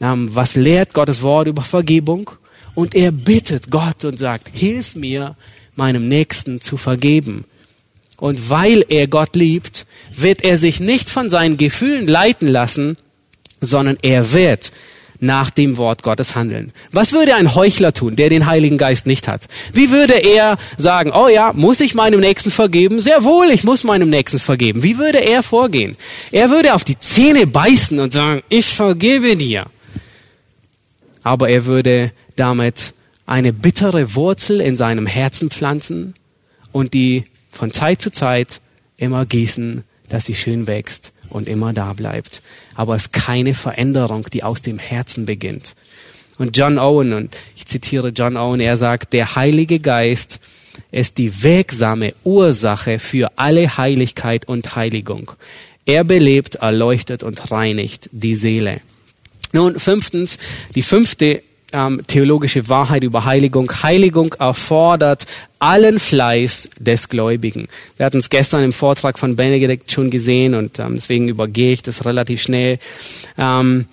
Ähm, 0.00 0.30
was 0.34 0.56
lehrt 0.56 0.94
Gottes 0.94 1.20
Wort 1.20 1.48
über 1.48 1.62
Vergebung? 1.62 2.30
Und 2.74 2.94
er 2.94 3.12
bittet 3.12 3.70
Gott 3.70 4.06
und 4.06 4.18
sagt, 4.18 4.48
hilf 4.54 4.94
mir, 4.94 5.36
meinem 5.76 6.08
Nächsten 6.08 6.62
zu 6.62 6.78
vergeben. 6.78 7.44
Und 8.22 8.50
weil 8.50 8.84
er 8.88 9.08
Gott 9.08 9.34
liebt, 9.34 9.84
wird 10.14 10.44
er 10.44 10.56
sich 10.56 10.78
nicht 10.78 11.10
von 11.10 11.28
seinen 11.28 11.56
Gefühlen 11.56 12.06
leiten 12.06 12.46
lassen, 12.46 12.96
sondern 13.60 13.98
er 14.00 14.32
wird 14.32 14.70
nach 15.18 15.50
dem 15.50 15.76
Wort 15.76 16.04
Gottes 16.04 16.36
handeln. 16.36 16.72
Was 16.92 17.12
würde 17.12 17.34
ein 17.34 17.56
Heuchler 17.56 17.92
tun, 17.92 18.14
der 18.14 18.28
den 18.28 18.46
Heiligen 18.46 18.78
Geist 18.78 19.06
nicht 19.06 19.26
hat? 19.26 19.48
Wie 19.72 19.90
würde 19.90 20.14
er 20.14 20.56
sagen, 20.76 21.10
oh 21.12 21.26
ja, 21.26 21.52
muss 21.52 21.80
ich 21.80 21.96
meinem 21.96 22.20
Nächsten 22.20 22.52
vergeben? 22.52 23.00
Sehr 23.00 23.24
wohl, 23.24 23.50
ich 23.50 23.64
muss 23.64 23.82
meinem 23.82 24.08
Nächsten 24.08 24.38
vergeben. 24.38 24.84
Wie 24.84 24.98
würde 24.98 25.18
er 25.18 25.42
vorgehen? 25.42 25.96
Er 26.30 26.48
würde 26.48 26.74
auf 26.74 26.84
die 26.84 27.00
Zähne 27.00 27.48
beißen 27.48 27.98
und 27.98 28.12
sagen, 28.12 28.42
ich 28.48 28.66
vergebe 28.66 29.34
dir. 29.34 29.66
Aber 31.24 31.48
er 31.48 31.64
würde 31.64 32.12
damit 32.36 32.92
eine 33.26 33.52
bittere 33.52 34.14
Wurzel 34.14 34.60
in 34.60 34.76
seinem 34.76 35.08
Herzen 35.08 35.50
pflanzen 35.50 36.14
und 36.70 36.94
die 36.94 37.24
von 37.62 37.70
Zeit 37.70 38.02
zu 38.02 38.10
Zeit 38.10 38.60
immer 38.96 39.24
gießen, 39.24 39.84
dass 40.08 40.26
sie 40.26 40.34
schön 40.34 40.66
wächst 40.66 41.12
und 41.28 41.46
immer 41.46 41.72
da 41.72 41.92
bleibt. 41.92 42.42
Aber 42.74 42.96
es 42.96 43.02
ist 43.02 43.12
keine 43.12 43.54
Veränderung, 43.54 44.26
die 44.32 44.42
aus 44.42 44.62
dem 44.62 44.80
Herzen 44.80 45.26
beginnt. 45.26 45.76
Und 46.38 46.56
John 46.56 46.80
Owen, 46.80 47.12
und 47.12 47.36
ich 47.54 47.66
zitiere 47.66 48.08
John 48.08 48.36
Owen, 48.36 48.58
er 48.58 48.76
sagt, 48.76 49.12
der 49.12 49.36
Heilige 49.36 49.78
Geist 49.78 50.40
ist 50.90 51.18
die 51.18 51.44
wirksame 51.44 52.14
Ursache 52.24 52.98
für 52.98 53.30
alle 53.36 53.76
Heiligkeit 53.76 54.48
und 54.48 54.74
Heiligung. 54.74 55.30
Er 55.86 56.02
belebt, 56.02 56.56
erleuchtet 56.56 57.22
und 57.22 57.52
reinigt 57.52 58.10
die 58.10 58.34
Seele. 58.34 58.80
Nun, 59.52 59.78
fünftens, 59.78 60.36
die 60.74 60.82
fünfte 60.82 61.44
ähm, 61.72 62.02
theologische 62.06 62.68
Wahrheit 62.68 63.02
über 63.02 63.24
Heiligung. 63.24 63.70
Heiligung 63.82 64.34
erfordert 64.38 65.26
allen 65.58 65.98
Fleiß 65.98 66.70
des 66.78 67.08
Gläubigen. 67.08 67.68
Wir 67.96 68.06
hatten 68.06 68.18
es 68.18 68.30
gestern 68.30 68.62
im 68.64 68.72
Vortrag 68.72 69.18
von 69.18 69.36
Benedikt 69.36 69.90
schon 69.90 70.10
gesehen 70.10 70.54
und 70.54 70.78
ähm, 70.78 70.94
deswegen 70.94 71.28
übergehe 71.28 71.72
ich 71.72 71.82
das 71.82 72.04
relativ 72.04 72.42
schnell. 72.42 72.78
Ähm, 73.38 73.86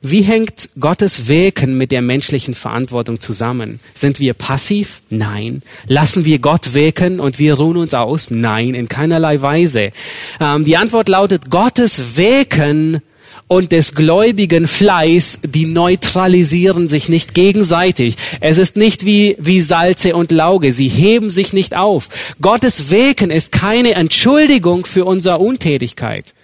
wie 0.00 0.22
hängt 0.22 0.70
Gottes 0.78 1.26
Wirken 1.26 1.76
mit 1.76 1.90
der 1.90 2.02
menschlichen 2.02 2.54
Verantwortung 2.54 3.20
zusammen? 3.20 3.80
Sind 3.94 4.20
wir 4.20 4.32
passiv? 4.32 5.02
Nein. 5.10 5.62
Lassen 5.88 6.24
wir 6.24 6.38
Gott 6.38 6.72
wirken 6.72 7.18
und 7.18 7.40
wir 7.40 7.54
ruhen 7.54 7.76
uns 7.76 7.94
aus? 7.94 8.30
Nein, 8.30 8.74
in 8.74 8.88
keinerlei 8.88 9.42
Weise. 9.42 9.90
Ähm, 10.38 10.64
die 10.64 10.76
Antwort 10.76 11.08
lautet, 11.08 11.50
Gottes 11.50 12.16
Wirken 12.16 13.00
und 13.48 13.72
des 13.72 13.94
gläubigen 13.94 14.68
Fleiß, 14.68 15.38
die 15.42 15.64
neutralisieren 15.64 16.86
sich 16.86 17.08
nicht 17.08 17.32
gegenseitig. 17.32 18.16
Es 18.40 18.58
ist 18.58 18.76
nicht 18.76 19.06
wie, 19.06 19.36
wie 19.38 19.62
Salze 19.62 20.14
und 20.14 20.30
Lauge. 20.30 20.72
Sie 20.72 20.88
heben 20.88 21.30
sich 21.30 21.54
nicht 21.54 21.74
auf. 21.74 22.08
Gottes 22.42 22.90
Wirken 22.90 23.30
ist 23.30 23.50
keine 23.50 23.94
Entschuldigung 23.94 24.84
für 24.84 25.06
unsere 25.06 25.38
Untätigkeit, 25.38 26.34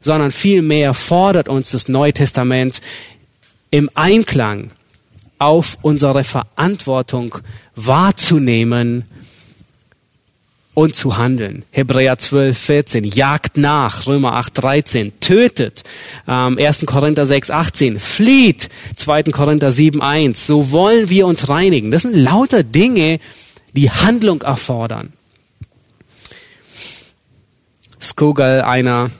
sondern 0.00 0.32
vielmehr 0.32 0.94
fordert 0.94 1.48
uns 1.48 1.70
das 1.70 1.88
Neue 1.88 2.12
Testament 2.12 2.82
im 3.70 3.88
Einklang 3.94 4.70
auf 5.38 5.78
unsere 5.82 6.24
Verantwortung 6.24 7.38
wahrzunehmen 7.76 9.04
und 10.78 10.94
zu 10.94 11.16
handeln. 11.16 11.64
Hebräer 11.72 12.18
12, 12.18 12.56
14, 12.56 13.04
jagt 13.04 13.56
nach, 13.56 14.06
Römer 14.06 14.34
8, 14.34 14.62
13, 14.62 15.18
tötet, 15.18 15.82
ähm, 16.28 16.56
1. 16.56 16.86
Korinther 16.86 17.26
6, 17.26 17.50
18, 17.50 17.98
flieht, 17.98 18.68
2. 18.94 19.24
Korinther 19.24 19.72
7, 19.72 20.00
1, 20.00 20.46
so 20.46 20.70
wollen 20.70 21.10
wir 21.10 21.26
uns 21.26 21.48
reinigen. 21.48 21.90
Das 21.90 22.02
sind 22.02 22.14
lauter 22.14 22.62
Dinge, 22.62 23.18
die 23.72 23.90
Handlung 23.90 24.42
erfordern. 24.42 25.12
Skogal, 28.00 28.62
einer 28.62 29.10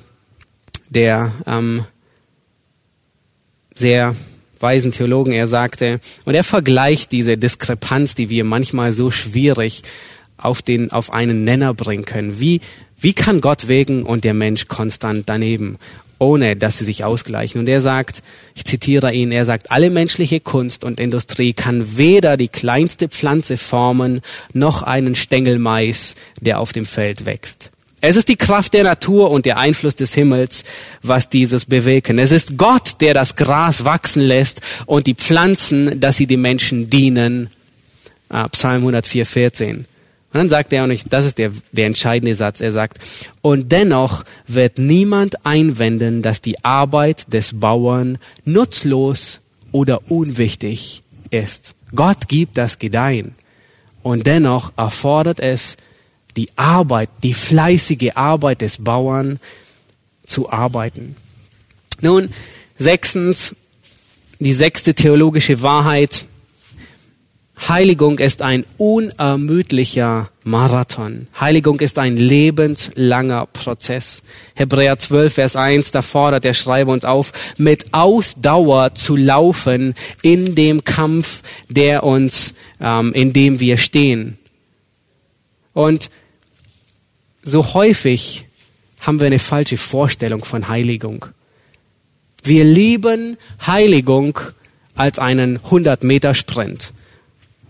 der 0.90 1.32
ähm, 1.44 1.86
sehr 3.74 4.14
weisen 4.60 4.92
Theologen, 4.92 5.32
er 5.32 5.48
sagte, 5.48 5.98
und 6.24 6.36
er 6.36 6.44
vergleicht 6.44 7.10
diese 7.10 7.36
Diskrepanz, 7.36 8.14
die 8.14 8.30
wir 8.30 8.44
manchmal 8.44 8.92
so 8.92 9.10
schwierig 9.10 9.82
auf, 10.38 10.62
den, 10.62 10.90
auf 10.90 11.12
einen 11.12 11.44
Nenner 11.44 11.74
bringen 11.74 12.04
können. 12.04 12.40
Wie, 12.40 12.60
wie 13.00 13.12
kann 13.12 13.40
Gott 13.40 13.68
wegen 13.68 14.04
und 14.04 14.24
der 14.24 14.34
Mensch 14.34 14.68
konstant 14.68 15.28
daneben, 15.28 15.78
ohne 16.18 16.56
dass 16.56 16.78
sie 16.78 16.84
sich 16.84 17.04
ausgleichen? 17.04 17.60
Und 17.60 17.68
er 17.68 17.80
sagt, 17.80 18.22
ich 18.54 18.64
zitiere 18.64 19.12
ihn, 19.12 19.30
er 19.30 19.44
sagt, 19.44 19.70
alle 19.70 19.90
menschliche 19.90 20.40
Kunst 20.40 20.84
und 20.84 21.00
Industrie 21.00 21.52
kann 21.52 21.98
weder 21.98 22.36
die 22.36 22.48
kleinste 22.48 23.08
Pflanze 23.08 23.56
formen, 23.56 24.20
noch 24.52 24.82
einen 24.82 25.14
Stängel 25.14 25.58
Mais, 25.58 26.14
der 26.40 26.60
auf 26.60 26.72
dem 26.72 26.86
Feld 26.86 27.26
wächst. 27.26 27.70
Es 28.00 28.14
ist 28.14 28.28
die 28.28 28.36
Kraft 28.36 28.74
der 28.74 28.84
Natur 28.84 29.30
und 29.30 29.44
der 29.44 29.58
Einfluss 29.58 29.96
des 29.96 30.14
Himmels, 30.14 30.62
was 31.02 31.28
dieses 31.28 31.64
bewegen. 31.64 32.20
Es 32.20 32.30
ist 32.30 32.56
Gott, 32.56 33.00
der 33.00 33.12
das 33.12 33.34
Gras 33.34 33.84
wachsen 33.84 34.22
lässt 34.22 34.60
und 34.86 35.08
die 35.08 35.14
Pflanzen, 35.14 35.98
dass 35.98 36.16
sie 36.16 36.28
den 36.28 36.40
Menschen 36.40 36.90
dienen. 36.90 37.50
Ah, 38.28 38.46
Psalm 38.48 38.82
104, 38.82 39.26
14. 39.26 39.86
Und 40.32 40.38
dann 40.38 40.48
sagt 40.50 40.72
er, 40.74 40.84
und 40.84 40.90
ich, 40.90 41.04
das 41.04 41.24
ist 41.24 41.38
der, 41.38 41.52
der 41.72 41.86
entscheidende 41.86 42.34
Satz, 42.34 42.60
er 42.60 42.72
sagt, 42.72 42.98
und 43.40 43.72
dennoch 43.72 44.24
wird 44.46 44.78
niemand 44.78 45.46
einwenden, 45.46 46.20
dass 46.20 46.42
die 46.42 46.62
Arbeit 46.64 47.32
des 47.32 47.58
Bauern 47.58 48.18
nutzlos 48.44 49.40
oder 49.72 50.10
unwichtig 50.10 51.02
ist. 51.30 51.74
Gott 51.94 52.28
gibt 52.28 52.58
das 52.58 52.78
Gedeihen. 52.78 53.32
Und 54.02 54.26
dennoch 54.26 54.72
erfordert 54.76 55.40
es 55.40 55.76
die 56.36 56.50
Arbeit, 56.56 57.08
die 57.22 57.34
fleißige 57.34 58.12
Arbeit 58.14 58.60
des 58.60 58.84
Bauern 58.84 59.40
zu 60.24 60.50
arbeiten. 60.52 61.16
Nun, 62.00 62.28
sechstens, 62.76 63.56
die 64.38 64.52
sechste 64.52 64.94
theologische 64.94 65.62
Wahrheit, 65.62 66.26
Heiligung 67.66 68.20
ist 68.20 68.40
ein 68.40 68.64
unermüdlicher 68.76 70.30
Marathon. 70.44 71.26
Heiligung 71.38 71.80
ist 71.80 71.98
ein 71.98 72.16
lebenslanger 72.16 73.46
Prozess. 73.46 74.22
Hebräer 74.54 74.98
12, 74.98 75.34
Vers 75.34 75.56
1, 75.56 75.90
da 75.90 76.02
fordert 76.02 76.44
der 76.44 76.54
Schreiber 76.54 76.92
uns 76.92 77.04
auf, 77.04 77.32
mit 77.56 77.86
Ausdauer 77.92 78.94
zu 78.94 79.16
laufen 79.16 79.94
in 80.22 80.54
dem 80.54 80.84
Kampf, 80.84 81.42
der 81.68 82.04
uns, 82.04 82.54
ähm, 82.80 83.12
in 83.12 83.32
dem 83.32 83.58
wir 83.58 83.76
stehen. 83.76 84.38
Und 85.72 86.10
so 87.42 87.74
häufig 87.74 88.46
haben 89.00 89.18
wir 89.18 89.26
eine 89.26 89.38
falsche 89.38 89.78
Vorstellung 89.78 90.44
von 90.44 90.68
Heiligung. 90.68 91.26
Wir 92.42 92.64
lieben 92.64 93.36
Heiligung 93.66 94.38
als 94.94 95.18
einen 95.18 95.58
100-Meter-Sprint. 95.58 96.92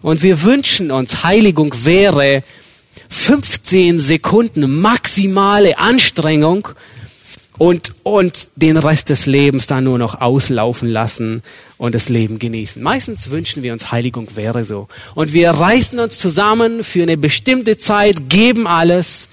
Und 0.03 0.23
wir 0.23 0.43
wünschen 0.43 0.91
uns, 0.91 1.25
Heiligung 1.25 1.75
wäre 1.85 2.45
15 3.09 3.99
Sekunden 3.99 4.81
maximale 4.81 5.79
Anstrengung 5.79 6.69
und, 7.59 7.95
und 8.05 8.49
den 8.55 8.77
Rest 8.77 9.09
des 9.09 9.27
Lebens 9.27 9.67
dann 9.67 9.85
nur 9.85 9.99
noch 9.99 10.21
auslaufen 10.21 10.89
lassen 10.89 11.43
und 11.77 11.95
das 11.95 12.09
Leben 12.09 12.39
genießen. 12.39 12.81
Meistens 12.81 13.31
wünschen 13.31 13.63
wir 13.63 13.73
uns, 13.73 13.91
Heiligung 13.91 14.29
wäre 14.37 14.65
so. 14.65 14.89
Und 15.15 15.33
wir 15.33 15.51
reißen 15.51 15.99
uns 15.99 16.19
zusammen 16.19 16.85
für 16.85 17.03
eine 17.03 17.17
bestimmte 17.17 17.77
Zeit, 17.77 18.31
geben 18.31 18.67
alles. 18.67 19.29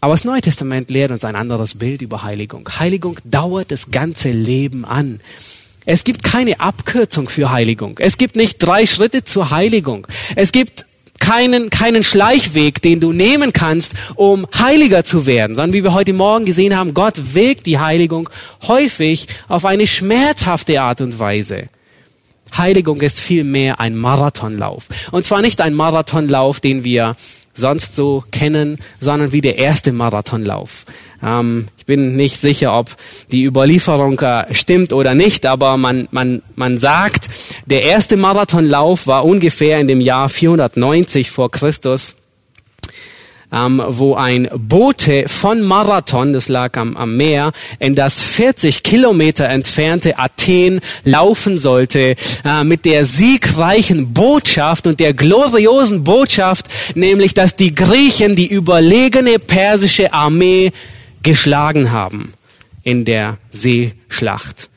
Aber 0.00 0.14
das 0.14 0.24
Neue 0.24 0.40
Testament 0.40 0.90
lehrt 0.90 1.12
uns 1.12 1.24
ein 1.24 1.36
anderes 1.36 1.76
Bild 1.76 2.02
über 2.02 2.22
Heiligung. 2.22 2.68
Heiligung 2.78 3.18
dauert 3.24 3.70
das 3.70 3.90
ganze 3.90 4.30
Leben 4.30 4.84
an. 4.84 5.20
Es 5.84 6.04
gibt 6.04 6.22
keine 6.22 6.60
Abkürzung 6.60 7.28
für 7.28 7.50
Heiligung. 7.50 7.98
Es 7.98 8.18
gibt 8.18 8.36
nicht 8.36 8.58
drei 8.58 8.86
Schritte 8.86 9.24
zur 9.24 9.50
Heiligung. 9.50 10.06
Es 10.36 10.52
gibt 10.52 10.86
keinen, 11.18 11.70
keinen 11.70 12.02
Schleichweg, 12.02 12.82
den 12.82 13.00
du 13.00 13.12
nehmen 13.12 13.52
kannst, 13.52 13.94
um 14.16 14.46
heiliger 14.58 15.04
zu 15.04 15.26
werden, 15.26 15.54
sondern 15.54 15.72
wie 15.72 15.84
wir 15.84 15.94
heute 15.94 16.12
Morgen 16.12 16.44
gesehen 16.44 16.76
haben, 16.76 16.94
Gott 16.94 17.34
wägt 17.34 17.66
die 17.66 17.78
Heiligung 17.78 18.28
häufig 18.66 19.26
auf 19.48 19.64
eine 19.64 19.86
schmerzhafte 19.86 20.80
Art 20.80 21.00
und 21.00 21.18
Weise. 21.18 21.68
Heiligung 22.56 23.00
ist 23.00 23.20
vielmehr 23.20 23.80
ein 23.80 23.96
Marathonlauf. 23.96 24.88
Und 25.10 25.24
zwar 25.24 25.42
nicht 25.42 25.60
ein 25.60 25.74
Marathonlauf, 25.74 26.60
den 26.60 26.84
wir 26.84 27.16
sonst 27.54 27.94
so 27.94 28.24
kennen, 28.30 28.78
sondern 29.00 29.32
wie 29.32 29.40
der 29.40 29.58
erste 29.58 29.92
Marathonlauf. 29.92 30.84
Ähm, 31.22 31.68
ich 31.76 31.86
bin 31.86 32.16
nicht 32.16 32.38
sicher, 32.38 32.76
ob 32.76 32.90
die 33.30 33.44
Überlieferung 33.44 34.18
äh, 34.20 34.52
stimmt 34.54 34.92
oder 34.92 35.14
nicht, 35.14 35.46
aber 35.46 35.76
man, 35.76 36.08
man, 36.10 36.42
man 36.54 36.78
sagt, 36.78 37.28
der 37.66 37.82
erste 37.82 38.16
Marathonlauf 38.16 39.06
war 39.06 39.24
ungefähr 39.24 39.78
in 39.80 39.88
dem 39.88 40.00
Jahr 40.00 40.28
490 40.28 41.30
vor 41.30 41.50
Christus 41.50 42.16
ähm, 43.52 43.82
wo 43.86 44.14
ein 44.14 44.48
Bote 44.54 45.24
von 45.28 45.60
Marathon, 45.60 46.32
das 46.32 46.48
lag 46.48 46.76
am, 46.76 46.96
am 46.96 47.16
Meer, 47.16 47.52
in 47.78 47.94
das 47.94 48.22
40 48.22 48.82
Kilometer 48.82 49.46
entfernte 49.46 50.18
Athen 50.18 50.80
laufen 51.04 51.58
sollte, 51.58 52.16
äh, 52.44 52.64
mit 52.64 52.84
der 52.84 53.04
siegreichen 53.04 54.12
Botschaft 54.12 54.86
und 54.86 55.00
der 55.00 55.12
gloriosen 55.12 56.02
Botschaft, 56.04 56.66
nämlich, 56.94 57.34
dass 57.34 57.54
die 57.54 57.74
Griechen 57.74 58.34
die 58.36 58.46
überlegene 58.46 59.38
persische 59.38 60.12
Armee 60.12 60.72
geschlagen 61.22 61.92
haben 61.92 62.34
in 62.82 63.04
der 63.04 63.38
Seeschlacht. 63.50 64.70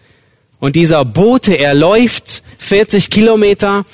Und 0.59 0.75
dieser 0.75 1.05
Bote, 1.05 1.55
er 1.55 1.73
läuft 1.73 2.43
40 2.59 3.09
Kilometer 3.09 3.85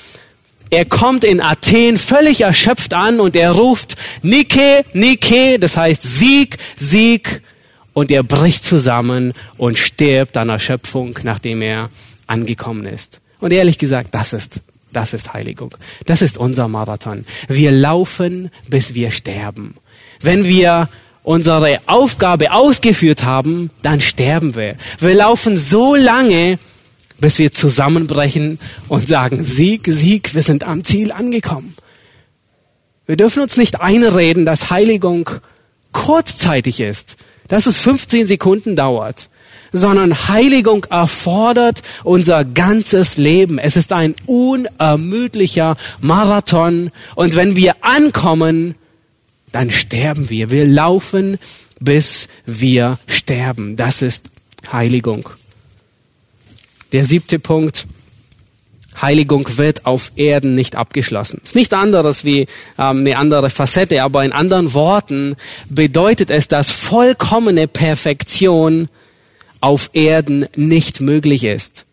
er 0.73 0.85
kommt 0.85 1.25
in 1.25 1.41
Athen 1.41 1.97
völlig 1.97 2.41
erschöpft 2.41 2.93
an 2.93 3.19
und 3.19 3.35
er 3.35 3.51
ruft 3.51 3.97
Nike, 4.21 4.85
Nike, 4.93 5.57
das 5.59 5.75
heißt 5.75 6.01
Sieg, 6.01 6.57
Sieg. 6.77 7.41
Und 7.91 8.09
er 8.09 8.23
bricht 8.23 8.63
zusammen 8.63 9.33
und 9.57 9.77
stirbt 9.77 10.37
an 10.37 10.47
Erschöpfung, 10.47 11.19
nachdem 11.23 11.61
er 11.61 11.89
angekommen 12.25 12.85
ist. 12.85 13.19
Und 13.41 13.51
ehrlich 13.51 13.79
gesagt, 13.79 14.13
das 14.13 14.31
ist, 14.31 14.61
das 14.93 15.11
ist 15.11 15.33
Heiligung. 15.33 15.75
Das 16.05 16.21
ist 16.21 16.37
unser 16.37 16.69
Marathon. 16.69 17.25
Wir 17.49 17.71
laufen, 17.71 18.49
bis 18.69 18.93
wir 18.93 19.11
sterben. 19.11 19.75
Wenn 20.21 20.45
wir 20.45 20.87
unsere 21.23 21.79
Aufgabe 21.87 22.51
ausgeführt 22.51 23.23
haben, 23.23 23.69
dann 23.83 24.01
sterben 24.01 24.55
wir. 24.55 24.75
Wir 24.99 25.15
laufen 25.15 25.57
so 25.57 25.95
lange, 25.95 26.57
bis 27.19 27.37
wir 27.37 27.51
zusammenbrechen 27.51 28.59
und 28.87 29.07
sagen, 29.07 29.43
Sieg, 29.43 29.87
Sieg, 29.87 30.33
wir 30.33 30.41
sind 30.41 30.63
am 30.63 30.83
Ziel 30.83 31.11
angekommen. 31.11 31.75
Wir 33.05 33.17
dürfen 33.17 33.41
uns 33.43 33.57
nicht 33.57 33.81
einreden, 33.81 34.45
dass 34.45 34.71
Heiligung 34.71 35.29
kurzzeitig 35.91 36.79
ist, 36.79 37.17
dass 37.47 37.65
es 37.65 37.77
15 37.77 38.25
Sekunden 38.25 38.75
dauert, 38.75 39.29
sondern 39.73 40.27
Heiligung 40.29 40.85
erfordert 40.85 41.81
unser 42.03 42.45
ganzes 42.45 43.17
Leben. 43.17 43.59
Es 43.59 43.75
ist 43.75 43.91
ein 43.91 44.15
unermüdlicher 44.25 45.75
Marathon 45.99 46.91
und 47.15 47.35
wenn 47.35 47.55
wir 47.55 47.83
ankommen, 47.83 48.75
dann 49.51 49.69
sterben 49.69 50.29
wir. 50.29 50.49
Wir 50.49 50.65
laufen, 50.65 51.37
bis 51.79 52.27
wir 52.45 52.99
sterben. 53.07 53.75
Das 53.75 54.01
ist 54.01 54.29
Heiligung. 54.71 55.29
Der 56.91 57.05
siebte 57.05 57.39
Punkt. 57.39 57.87
Heiligung 59.01 59.57
wird 59.57 59.85
auf 59.85 60.11
Erden 60.17 60.53
nicht 60.53 60.75
abgeschlossen. 60.75 61.41
Ist 61.43 61.55
nichts 61.55 61.73
anderes 61.73 62.25
wie 62.25 62.41
ähm, 62.77 62.99
eine 62.99 63.17
andere 63.17 63.49
Facette, 63.49 64.03
aber 64.03 64.23
in 64.25 64.33
anderen 64.33 64.73
Worten 64.73 65.35
bedeutet 65.69 66.29
es, 66.29 66.47
dass 66.47 66.69
vollkommene 66.69 67.67
Perfektion 67.67 68.89
auf 69.61 69.89
Erden 69.93 70.45
nicht 70.55 70.99
möglich 70.99 71.45
ist. 71.45 71.85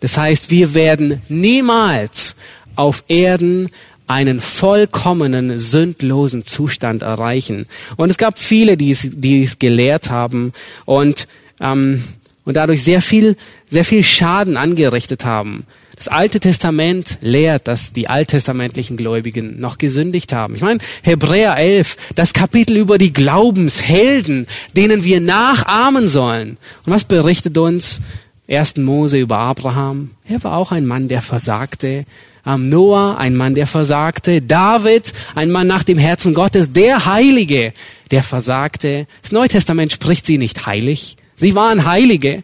Das 0.00 0.16
heißt, 0.16 0.50
wir 0.50 0.74
werden 0.74 1.22
niemals 1.28 2.36
auf 2.74 3.04
Erden 3.08 3.68
einen 4.06 4.40
vollkommenen, 4.40 5.58
sündlosen 5.58 6.44
Zustand 6.44 7.02
erreichen. 7.02 7.66
Und 7.96 8.10
es 8.10 8.18
gab 8.18 8.38
viele, 8.38 8.76
die 8.76 8.90
es, 8.90 9.08
die 9.12 9.42
es 9.42 9.58
gelehrt 9.58 10.10
haben 10.10 10.52
und 10.84 11.26
ähm, 11.60 12.02
und 12.46 12.54
dadurch 12.56 12.82
sehr 12.82 13.02
viel, 13.02 13.36
sehr 13.68 13.84
viel 13.84 14.02
Schaden 14.02 14.56
angerichtet 14.56 15.24
haben. 15.24 15.66
Das 15.96 16.08
Alte 16.08 16.40
Testament 16.40 17.18
lehrt, 17.20 17.68
dass 17.68 17.92
die 17.92 18.08
alttestamentlichen 18.08 18.96
Gläubigen 18.96 19.58
noch 19.60 19.78
gesündigt 19.78 20.32
haben. 20.32 20.54
Ich 20.54 20.60
meine, 20.60 20.78
Hebräer 21.02 21.56
11, 21.56 21.96
das 22.14 22.34
Kapitel 22.34 22.76
über 22.76 22.98
die 22.98 23.12
Glaubenshelden, 23.12 24.46
denen 24.76 25.04
wir 25.04 25.20
nachahmen 25.20 26.08
sollen. 26.08 26.58
Und 26.84 26.92
was 26.92 27.04
berichtet 27.04 27.58
uns 27.58 28.00
1. 28.48 28.76
Mose 28.76 29.18
über 29.18 29.38
Abraham? 29.38 30.10
Er 30.28 30.42
war 30.44 30.56
auch 30.56 30.72
ein 30.72 30.86
Mann, 30.86 31.08
der 31.08 31.22
versagte. 31.22 32.04
Noah, 32.44 33.18
ein 33.18 33.34
Mann, 33.34 33.56
der 33.56 33.66
versagte. 33.66 34.40
David, 34.40 35.12
ein 35.34 35.50
Mann 35.50 35.66
nach 35.66 35.82
dem 35.82 35.98
Herzen 35.98 36.32
Gottes, 36.32 36.72
der 36.72 37.06
Heilige, 37.06 37.72
der 38.12 38.22
versagte. 38.22 39.08
Das 39.22 39.32
Neue 39.32 39.48
Testament 39.48 39.92
spricht 39.92 40.26
sie 40.26 40.38
nicht 40.38 40.64
heilig, 40.64 41.16
Sie 41.36 41.54
waren 41.54 41.84
Heilige, 41.84 42.42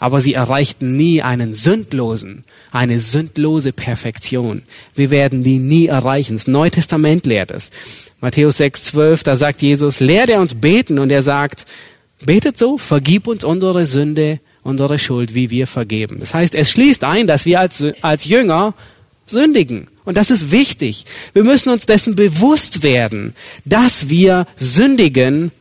aber 0.00 0.20
sie 0.20 0.34
erreichten 0.34 0.96
nie 0.96 1.22
einen 1.22 1.54
sündlosen, 1.54 2.44
eine 2.72 2.98
sündlose 2.98 3.72
Perfektion. 3.72 4.64
Wir 4.94 5.10
werden 5.10 5.44
die 5.44 5.58
nie 5.58 5.86
erreichen. 5.86 6.34
Das 6.36 6.48
Neue 6.48 6.72
Testament 6.72 7.26
lehrt 7.26 7.52
es. 7.52 7.70
Matthäus 8.20 8.56
6, 8.56 8.84
12, 8.84 9.22
da 9.22 9.36
sagt 9.36 9.62
Jesus, 9.62 10.00
lehrt 10.00 10.30
er 10.30 10.40
uns 10.40 10.54
beten 10.54 10.98
und 10.98 11.10
er 11.10 11.22
sagt, 11.22 11.64
betet 12.24 12.58
so, 12.58 12.76
vergib 12.76 13.28
uns 13.28 13.44
unsere 13.44 13.86
Sünde, 13.86 14.40
unsere 14.64 14.98
Schuld, 14.98 15.34
wie 15.34 15.50
wir 15.50 15.66
vergeben. 15.66 16.18
Das 16.18 16.34
heißt, 16.34 16.54
es 16.54 16.70
schließt 16.70 17.04
ein, 17.04 17.26
dass 17.26 17.44
wir 17.44 17.60
als, 17.60 17.84
als 18.00 18.24
Jünger 18.24 18.74
sündigen. 19.26 19.88
Und 20.04 20.16
das 20.16 20.30
ist 20.30 20.50
wichtig. 20.50 21.04
Wir 21.32 21.44
müssen 21.44 21.70
uns 21.70 21.86
dessen 21.86 22.16
bewusst 22.16 22.82
werden, 22.82 23.34
dass 23.64 24.08
wir 24.08 24.46
sündigen. 24.56 25.52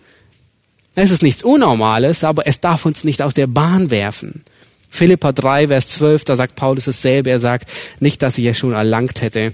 Es 0.96 1.12
ist 1.12 1.22
nichts 1.22 1.44
Unnormales, 1.44 2.24
aber 2.24 2.48
es 2.48 2.60
darf 2.60 2.86
uns 2.86 3.04
nicht 3.04 3.22
aus 3.22 3.34
der 3.34 3.48
Bahn 3.48 3.90
werfen. 3.90 4.44
Philippa 4.90 5.32
3, 5.32 5.70
Vers 5.70 5.90
12, 5.90 6.26
da 6.26 6.36
sagt 6.36 6.56
Paulus 6.56 6.86
dasselbe. 6.86 7.32
Er 7.32 7.40
sagt 7.40 7.70
nicht, 8.00 8.22
dass 8.22 8.38
ich 8.38 8.46
es 8.46 8.58
schon 8.58 8.74
erlangt 8.74 9.22
hätte, 9.22 9.54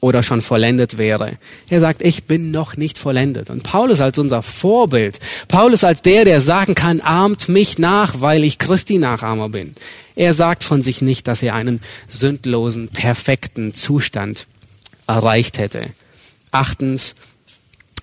oder 0.00 0.22
schon 0.22 0.42
vollendet 0.42 0.98
wäre. 0.98 1.38
Er 1.68 1.80
sagt, 1.80 2.02
ich 2.02 2.24
bin 2.24 2.50
noch 2.50 2.76
nicht 2.76 2.98
vollendet. 2.98 3.50
Und 3.50 3.62
Paulus 3.62 4.00
als 4.00 4.18
unser 4.18 4.42
Vorbild, 4.42 5.18
Paulus 5.48 5.84
als 5.84 6.02
der, 6.02 6.24
der 6.24 6.40
sagen 6.40 6.74
kann, 6.74 7.00
ahmt 7.00 7.48
mich 7.48 7.78
nach, 7.78 8.20
weil 8.20 8.44
ich 8.44 8.58
Christi 8.58 8.98
Nachahmer 8.98 9.48
bin. 9.48 9.74
Er 10.16 10.34
sagt 10.34 10.64
von 10.64 10.82
sich 10.82 11.02
nicht, 11.02 11.26
dass 11.28 11.42
er 11.42 11.54
einen 11.54 11.80
sündlosen, 12.08 12.88
perfekten 12.88 13.74
Zustand 13.74 14.46
erreicht 15.06 15.58
hätte. 15.58 15.90
Achtens, 16.52 17.14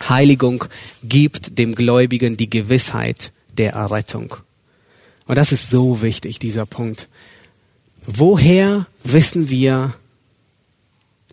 Heiligung 0.07 0.65
gibt 1.03 1.57
dem 1.57 1.73
Gläubigen 1.75 2.37
die 2.37 2.49
Gewissheit 2.49 3.31
der 3.57 3.73
Errettung. 3.73 4.35
Und 5.25 5.37
das 5.37 5.51
ist 5.51 5.69
so 5.69 6.01
wichtig, 6.01 6.39
dieser 6.39 6.65
Punkt. 6.65 7.07
Woher 8.05 8.87
wissen 9.03 9.49
wir, 9.49 9.93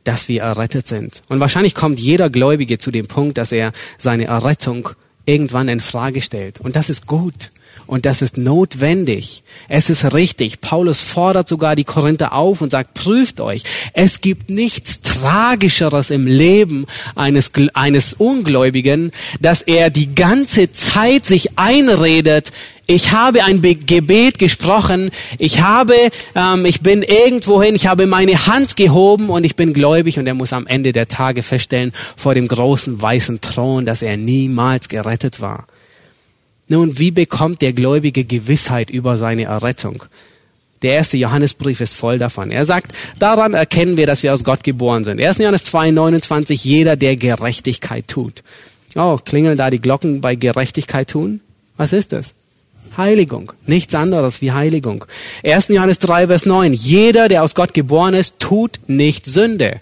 dass 0.05 0.28
wir 0.28 0.42
errettet 0.42 0.86
sind. 0.86 1.22
Und 1.28 1.40
wahrscheinlich 1.40 1.74
kommt 1.74 1.98
jeder 1.98 2.30
Gläubige 2.30 2.78
zu 2.78 2.90
dem 2.90 3.07
Punkt, 3.07 3.38
dass 3.38 3.52
er 3.52 3.72
seine 3.98 4.26
Errettung 4.26 4.90
irgendwann 5.26 5.68
in 5.68 5.80
Frage 5.80 6.20
stellt. 6.20 6.61
Und 6.61 6.76
das 6.76 6.90
ist 6.90 7.07
gut. 7.07 7.50
Und 7.87 8.07
das 8.07 8.22
ist 8.22 8.37
notwendig. 8.37 9.43
Es 9.68 9.91
ist 9.91 10.14
richtig. 10.14 10.61
Paulus 10.61 11.01
fordert 11.01 11.49
sogar 11.49 11.76
die 11.76 11.85
Korinther 11.85 12.32
auf 12.32 12.61
und 12.61 12.70
sagt, 12.70 12.95
prüft 12.95 13.41
euch. 13.41 13.62
Es 13.93 14.20
gibt 14.20 14.51
nichts 14.51 15.01
Tragischeres 15.03 16.11
im 16.11 16.26
Leben 16.26 16.87
eines, 17.14 17.53
eines 17.74 18.14
Ungläubigen, 18.14 19.12
dass 19.41 19.62
er 19.62 19.91
die 19.91 20.14
ganze 20.14 20.72
Zeit 20.72 21.26
sich 21.26 21.59
einredet, 21.59 22.53
ich 22.87 23.12
habe 23.12 23.45
ein 23.45 23.62
Gebet 23.62 24.39
gesprochen, 24.39 25.11
ich 25.39 25.62
habe, 25.62 26.11
ähm, 26.35 26.66
ich 26.66 26.82
bin 26.82 27.03
irgendwohin, 27.03 27.74
ich 27.74 27.87
habe 27.87 28.07
meine 28.07 28.47
Hand 28.47 28.76
gehoben 28.76 29.30
und 29.30 29.45
ich 29.45 29.57
bin 29.57 29.72
gläubig 29.72 30.18
und 30.18 30.26
er 30.26 30.35
muss 30.35 30.53
am 30.53 30.66
Ende 30.66 30.93
der 30.93 31.09
Tage 31.09 31.43
feststellen 31.43 31.93
vor 32.14 32.35
dem 32.35 32.47
großen 32.47 33.01
weißen 33.01 33.41
Thron, 33.41 33.87
dass 33.87 34.03
er 34.03 34.18
niemals 34.18 34.91
gerettet 34.91 35.41
war. 35.41 35.66
Nun, 36.69 36.99
wie 36.99 37.11
bekommt 37.11 37.62
der 37.62 37.73
Gläubige 37.73 38.25
Gewissheit 38.25 38.91
über 38.91 39.17
seine 39.17 39.45
Errettung? 39.45 40.05
Der 40.83 40.95
erste 40.95 41.17
Johannesbrief 41.17 41.81
ist 41.81 41.95
voll 41.95 42.19
davon. 42.19 42.51
Er 42.51 42.65
sagt, 42.65 42.93
daran 43.19 43.55
erkennen 43.55 43.97
wir, 43.97 44.07
dass 44.07 44.23
wir 44.23 44.35
aus 44.35 44.45
Gott 44.45 44.65
geboren 44.65 45.05
sind. 45.05 45.21
1. 45.21 45.39
Johannes 45.39 45.65
2, 45.65 45.91
29, 45.91 46.65
jeder, 46.65 46.97
der 46.97 47.17
Gerechtigkeit 47.17 48.07
tut. 48.07 48.43
Oh, 48.95 49.19
klingeln 49.23 49.57
da 49.57 49.71
die 49.71 49.81
Glocken 49.81 50.21
bei 50.21 50.35
Gerechtigkeit 50.35 51.09
tun? 51.09 51.41
Was 51.77 51.93
ist 51.93 52.12
das? 52.12 52.35
Heiligung. 52.97 53.53
Nichts 53.67 53.95
anderes 53.95 54.41
wie 54.41 54.53
Heiligung. 54.53 55.05
1. 55.43 55.69
Johannes 55.69 55.99
3, 55.99 56.29
Vers 56.29 56.47
9. 56.47 56.73
Jeder, 56.73 57.29
der 57.29 57.43
aus 57.43 57.55
Gott 57.55 57.75
geboren 57.75 58.15
ist, 58.15 58.39
tut 58.39 58.79
nicht 58.87 59.27
Sünde. 59.27 59.81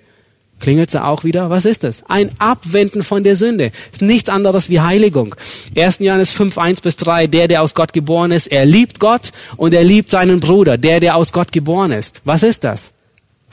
Klingelt 0.62 0.94
da 0.94 1.06
auch 1.06 1.24
wieder? 1.24 1.50
Was 1.50 1.64
ist 1.64 1.82
das? 1.82 2.04
Ein 2.08 2.30
Abwenden 2.38 3.02
von 3.02 3.24
der 3.24 3.34
Sünde. 3.34 3.72
ist 3.92 4.00
nichts 4.00 4.28
anderes 4.28 4.70
wie 4.70 4.80
Heiligung. 4.80 5.34
1. 5.76 5.98
Johannes 5.98 6.30
5, 6.30 6.56
1 6.56 6.80
bis 6.82 6.96
3. 6.98 7.26
Der, 7.26 7.48
der 7.48 7.62
aus 7.62 7.74
Gott 7.74 7.92
geboren 7.92 8.30
ist, 8.30 8.46
er 8.46 8.64
liebt 8.64 9.00
Gott 9.00 9.32
und 9.56 9.74
er 9.74 9.82
liebt 9.82 10.08
seinen 10.08 10.38
Bruder. 10.38 10.78
Der, 10.78 11.00
der 11.00 11.16
aus 11.16 11.32
Gott 11.32 11.50
geboren 11.50 11.90
ist. 11.90 12.20
Was 12.24 12.44
ist 12.44 12.62
das? 12.62 12.92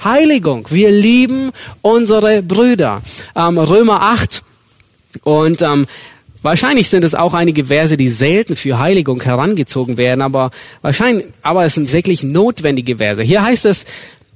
Heiligung. 0.03 0.67
Wir 0.69 0.91
lieben 0.91 1.49
unsere 1.81 2.43
Brüder. 2.43 3.01
Ähm, 3.35 3.57
Römer 3.57 4.03
8 4.03 4.43
und 5.23 5.63
ähm, 5.63 5.87
Wahrscheinlich 6.41 6.87
sind 6.87 7.03
es 7.03 7.15
auch 7.15 7.33
einige 7.33 7.65
Verse, 7.65 7.97
die 7.97 8.07
selten 8.07 8.55
für 8.55 8.79
Heiligung 8.79 9.21
herangezogen 9.21 9.97
werden, 9.97 10.21
aber 10.21 10.51
wahrscheinlich, 10.81 11.25
aber 11.41 11.65
es 11.65 11.73
sind 11.73 11.91
wirklich 11.91 12.23
notwendige 12.23 12.95
Verse. 12.95 13.21
Hier 13.21 13.43
heißt 13.43 13.65
es, 13.65 13.85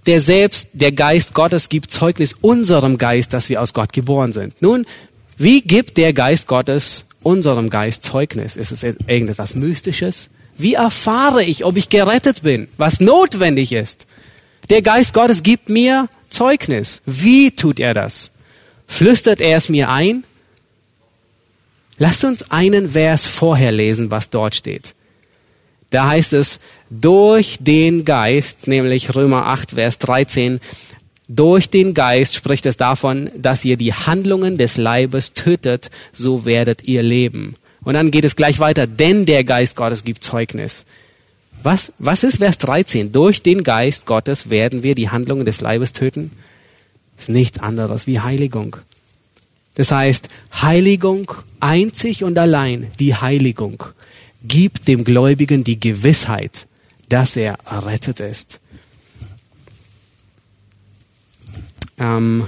der 0.06 0.22
selbst, 0.22 0.70
der 0.74 0.92
Geist 0.92 1.34
Gottes 1.34 1.70
gibt 1.70 1.92
Zeugnis 1.92 2.34
unserem 2.42 2.98
Geist, 2.98 3.34
dass 3.34 3.50
wir 3.50 3.62
aus 3.62 3.74
Gott 3.74 3.94
geboren 3.94 4.34
sind. 4.34 4.62
Nun, 4.62 4.86
wie 5.38 5.62
gibt 5.62 5.98
der 5.98 6.14
Geist 6.14 6.48
Gottes 6.48 7.06
unserem 7.22 7.70
Geist 7.70 8.04
Zeugnis? 8.04 8.56
Ist 8.56 8.72
es 8.72 8.84
irgendetwas 8.84 9.56
Mystisches? 9.56 10.30
Wie 10.58 10.76
erfahre 10.76 11.44
ich, 11.44 11.66
ob 11.66 11.78
ich 11.78 11.90
gerettet 11.90 12.44
bin? 12.44 12.68
Was 12.78 13.00
notwendig 13.00 13.72
ist? 13.72 14.06
Der 14.70 14.82
Geist 14.82 15.14
Gottes 15.14 15.44
gibt 15.44 15.70
mir 15.70 16.10
Zeugnis. 16.30 17.02
Wie 17.06 17.52
tut 17.52 17.80
er 17.80 17.94
das? 17.94 18.32
Flüstert 18.88 19.42
er 19.42 19.58
es 19.58 19.70
mir 19.70 19.90
ein? 19.90 20.24
Lasst 21.98 22.24
uns 22.24 22.52
einen 22.52 22.92
Vers 22.92 23.26
vorher 23.26 23.72
lesen, 23.72 24.12
was 24.12 24.30
dort 24.30 24.56
steht. 24.56 24.96
Da 25.90 26.08
heißt 26.08 26.34
es, 26.34 26.60
durch 27.02 27.58
den 27.60 28.06
Geist, 28.06 28.68
nämlich 28.68 29.16
Römer 29.16 29.48
8, 29.48 29.72
Vers 29.72 29.98
13, 30.00 30.60
durch 31.28 31.70
den 31.70 31.94
Geist 31.94 32.36
spricht 32.36 32.66
es 32.66 32.78
davon, 32.78 33.32
dass 33.36 33.66
ihr 33.66 33.78
die 33.78 33.94
Handlungen 33.94 34.58
des 34.58 34.78
Leibes 34.78 35.34
tötet, 35.34 35.90
so 36.12 36.46
werdet 36.46 36.84
ihr 36.84 37.02
leben. 37.02 37.56
Und 37.84 37.96
dann 37.96 38.12
geht 38.12 38.26
es 38.26 38.36
gleich 38.36 38.60
weiter, 38.60 38.88
denn 38.88 39.26
der 39.26 39.44
Geist 39.44 39.76
Gottes 39.76 40.04
gibt 40.04 40.24
Zeugnis. 40.24 40.86
Was, 41.64 41.94
was 41.98 42.24
ist 42.24 42.38
Vers 42.38 42.58
13? 42.60 43.12
Durch 43.12 43.42
den 43.42 43.64
Geist 43.64 44.06
Gottes 44.06 44.50
werden 44.50 44.84
wir 44.84 44.96
die 44.96 45.10
Handlungen 45.10 45.46
des 45.46 45.62
Leibes 45.62 45.94
töten? 45.94 46.32
Das 47.16 47.26
ist 47.26 47.34
nichts 47.34 47.60
anderes 47.60 48.06
wie 48.06 48.20
Heiligung. 48.20 48.78
Das 49.76 49.92
heißt, 49.92 50.28
Heiligung, 50.62 51.32
einzig 51.60 52.24
und 52.24 52.38
allein 52.38 52.88
die 53.00 53.16
Heiligung, 53.16 53.84
gibt 54.44 54.88
dem 54.88 55.04
Gläubigen 55.04 55.64
die 55.64 55.80
Gewissheit, 55.80 56.68
dass 57.10 57.36
er 57.36 57.58
errettet 57.66 58.20
ist. 58.20 58.60
Ähm, 61.98 62.48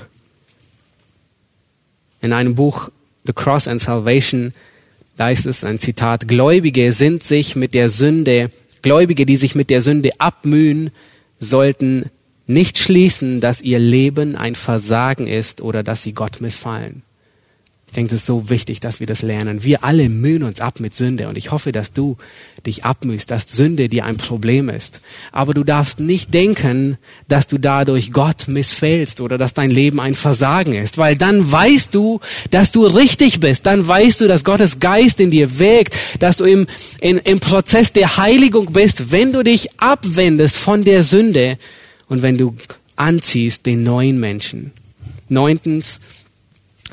in 2.22 2.34
einem 2.34 2.56
Buch 2.56 2.90
The 3.26 3.34
Cross 3.34 3.68
and 3.68 3.82
Salvation, 3.82 4.54
da 5.18 5.30
ist 5.30 5.46
es 5.46 5.64
ein 5.64 5.80
Zitat, 5.80 6.28
Gläubige 6.28 6.92
sind 6.94 7.24
sich 7.24 7.56
mit 7.56 7.74
der 7.74 7.90
Sünde, 7.90 8.52
Gläubige, 8.82 9.26
die 9.26 9.38
sich 9.38 9.56
mit 9.56 9.70
der 9.70 9.82
Sünde 9.82 10.12
abmühen, 10.20 10.92
sollten 11.40 12.10
nicht 12.48 12.78
schließen, 12.78 13.42
dass 13.42 13.62
ihr 13.62 13.80
Leben 13.80 14.36
ein 14.36 14.56
Versagen 14.56 15.28
ist 15.28 15.62
oder 15.62 15.84
dass 15.84 16.04
sie 16.04 16.14
Gott 16.14 16.42
missfallen. 16.42 17.02
Ich 17.96 17.98
denke, 17.98 18.14
es 18.14 18.24
ist 18.24 18.28
so 18.28 18.50
wichtig, 18.50 18.82
dass 18.82 19.00
wir 19.00 19.08
das 19.08 19.22
lernen. 19.22 19.64
Wir 19.64 19.86
alle 19.86 20.10
mühen 20.10 20.44
uns 20.44 20.60
ab 20.60 20.82
mit 20.82 20.94
Sünde 20.94 21.30
und 21.30 21.38
ich 21.38 21.52
hoffe, 21.52 21.72
dass 21.72 21.94
du 21.94 22.18
dich 22.66 22.84
abmühst, 22.84 23.32
dass 23.32 23.48
Sünde 23.48 23.88
dir 23.88 24.04
ein 24.04 24.18
Problem 24.18 24.68
ist. 24.68 25.00
Aber 25.32 25.54
du 25.54 25.64
darfst 25.64 26.02
nicht 26.02 26.34
denken, 26.34 26.98
dass 27.30 27.48
du 27.48 27.58
dadurch 27.58 28.12
Gott 28.12 28.50
missfällst 28.50 29.22
oder 29.22 29.38
dass 29.38 29.54
dein 29.54 29.72
Leben 29.72 30.02
ein 30.02 30.14
Versagen 30.14 30.74
ist, 30.74 30.98
weil 30.98 31.16
dann 31.16 31.50
weißt 31.50 31.96
du, 31.96 32.20
dass 32.52 32.74
du 32.74 32.86
richtig 32.86 33.40
bist. 33.40 33.66
Dann 33.66 33.88
weißt 33.88 34.20
du, 34.20 34.28
dass 34.28 34.44
Gottes 34.44 34.82
Geist 34.82 35.22
in 35.22 35.32
dir 35.32 35.58
wirkt, 35.58 35.96
dass 36.20 36.36
du 36.36 36.44
im, 36.44 36.68
in, 37.00 37.18
im 37.20 37.40
Prozess 37.40 37.94
der 37.94 38.18
Heiligung 38.18 38.74
bist, 38.74 39.14
wenn 39.14 39.32
du 39.32 39.42
dich 39.42 39.70
abwendest 39.80 40.58
von 40.58 40.84
der 40.84 41.06
Sünde 41.06 41.58
und 42.10 42.24
wenn 42.24 42.38
du 42.38 42.58
anziehst 42.98 43.66
den 43.66 43.84
neuen 43.84 44.20
Menschen. 44.20 44.74
Neuntens, 45.30 46.02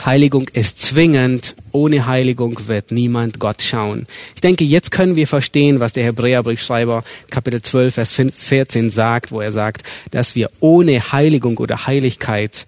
Heiligung 0.04 0.48
ist 0.52 0.80
zwingend. 0.80 1.54
Ohne 1.70 2.06
Heiligung 2.06 2.66
wird 2.66 2.90
niemand 2.90 3.38
Gott 3.38 3.62
schauen. 3.62 4.06
Ich 4.34 4.40
denke, 4.40 4.64
jetzt 4.64 4.90
können 4.90 5.16
wir 5.16 5.26
verstehen, 5.26 5.80
was 5.80 5.92
der 5.92 6.04
Hebräerbriefschreiber 6.04 7.04
Kapitel 7.30 7.62
12, 7.62 7.94
Vers 7.94 8.12
14 8.12 8.90
sagt, 8.90 9.32
wo 9.32 9.40
er 9.40 9.52
sagt, 9.52 9.82
dass 10.10 10.34
wir 10.34 10.50
ohne 10.60 11.12
Heiligung 11.12 11.58
oder 11.58 11.86
Heiligkeit 11.86 12.66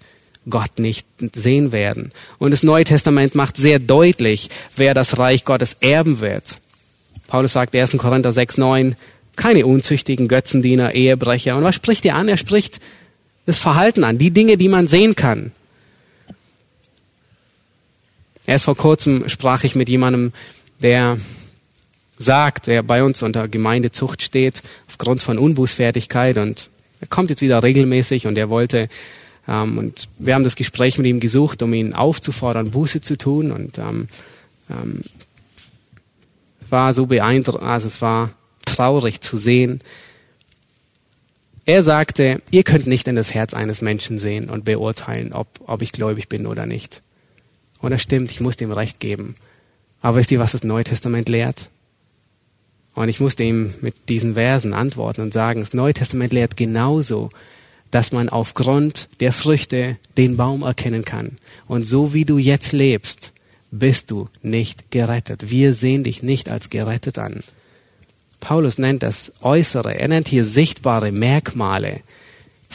Gott 0.49 0.77
nicht 0.77 1.07
sehen 1.33 1.71
werden. 1.71 2.11
Und 2.37 2.51
das 2.51 2.63
Neue 2.63 2.83
Testament 2.83 3.35
macht 3.35 3.57
sehr 3.57 3.79
deutlich, 3.79 4.49
wer 4.75 4.93
das 4.93 5.17
Reich 5.17 5.43
Gottes 5.43 5.77
erben 5.79 6.19
wird. 6.19 6.59
Paulus 7.27 7.53
sagt 7.53 7.75
1. 7.75 7.97
Korinther 7.97 8.31
6, 8.31 8.57
9, 8.59 8.95
keine 9.35 9.65
unzüchtigen 9.65 10.27
Götzendiener, 10.27 10.93
Ehebrecher. 10.93 11.57
Und 11.57 11.63
was 11.63 11.75
spricht 11.75 12.05
er 12.05 12.15
an? 12.15 12.29
Er 12.29 12.37
spricht 12.37 12.79
das 13.45 13.57
Verhalten 13.59 14.03
an, 14.03 14.17
die 14.17 14.31
Dinge, 14.31 14.57
die 14.57 14.69
man 14.69 14.87
sehen 14.87 15.15
kann. 15.15 15.51
Erst 18.45 18.65
vor 18.65 18.75
kurzem 18.75 19.27
sprach 19.29 19.63
ich 19.63 19.75
mit 19.75 19.89
jemandem, 19.89 20.33
der 20.81 21.17
sagt, 22.17 22.67
der 22.67 22.83
bei 22.83 23.03
uns 23.03 23.23
unter 23.23 23.47
Gemeindezucht 23.47 24.21
steht, 24.21 24.61
aufgrund 24.87 25.21
von 25.21 25.37
Unbußfertigkeit 25.37 26.37
und 26.37 26.69
er 27.01 27.07
kommt 27.07 27.29
jetzt 27.29 27.41
wieder 27.41 27.61
regelmäßig 27.61 28.27
und 28.27 28.37
er 28.37 28.49
wollte 28.49 28.87
ähm, 29.47 29.77
und 29.77 30.09
wir 30.17 30.35
haben 30.35 30.43
das 30.43 30.55
Gespräch 30.55 30.97
mit 30.97 31.07
ihm 31.07 31.19
gesucht, 31.19 31.61
um 31.61 31.73
ihn 31.73 31.93
aufzufordern, 31.93 32.71
Buße 32.71 33.01
zu 33.01 33.17
tun 33.17 33.51
und 33.51 33.77
ähm, 33.77 34.07
ähm, 34.69 35.01
war 36.69 36.93
so 36.93 37.05
beeindruckend, 37.05 37.67
also 37.67 37.87
es 37.87 38.01
war 38.01 38.31
traurig 38.65 39.21
zu 39.21 39.37
sehen. 39.37 39.81
Er 41.65 41.81
sagte, 41.83 42.41
ihr 42.51 42.63
könnt 42.63 42.87
nicht 42.87 43.07
in 43.07 43.15
das 43.15 43.33
Herz 43.33 43.53
eines 43.53 43.81
Menschen 43.81 44.19
sehen 44.19 44.49
und 44.49 44.65
beurteilen, 44.65 45.33
ob, 45.33 45.47
ob 45.65 45.81
ich 45.81 45.91
gläubig 45.91 46.29
bin 46.29 46.45
oder 46.45 46.65
nicht. 46.65 47.01
Und 47.79 47.91
das 47.91 48.01
stimmt, 48.01 48.31
ich 48.31 48.41
muss 48.41 48.59
ihm 48.61 48.71
recht 48.71 48.99
geben. 48.99 49.35
Aber 50.01 50.17
wisst 50.17 50.31
ihr, 50.31 50.39
was 50.39 50.53
das 50.53 50.63
Neue 50.63 50.83
Testament 50.83 51.29
lehrt? 51.29 51.69
Und 52.93 53.09
ich 53.09 53.19
musste 53.19 53.43
ihm 53.43 53.73
mit 53.81 54.09
diesen 54.09 54.35
Versen 54.35 54.73
antworten 54.73 55.21
und 55.21 55.33
sagen, 55.33 55.59
das 55.59 55.73
Neue 55.73 55.93
Testament 55.93 56.31
lehrt 56.31 56.55
genauso, 56.55 57.29
dass 57.91 58.11
man 58.11 58.29
aufgrund 58.29 59.09
der 59.19 59.33
Früchte 59.33 59.97
den 60.17 60.37
Baum 60.37 60.63
erkennen 60.63 61.05
kann. 61.05 61.37
Und 61.67 61.83
so 61.83 62.13
wie 62.13 62.25
du 62.25 62.37
jetzt 62.37 62.71
lebst, 62.71 63.33
bist 63.71 64.11
du 64.11 64.29
nicht 64.41 64.91
gerettet. 64.91 65.49
Wir 65.49 65.73
sehen 65.73 66.03
dich 66.03 66.23
nicht 66.23 66.49
als 66.49 66.69
gerettet 66.69 67.17
an. 67.17 67.41
Paulus 68.39 68.77
nennt 68.77 69.03
das 69.03 69.31
Äußere, 69.41 69.97
er 69.97 70.07
nennt 70.07 70.27
hier 70.27 70.45
sichtbare 70.45 71.11
Merkmale 71.11 72.01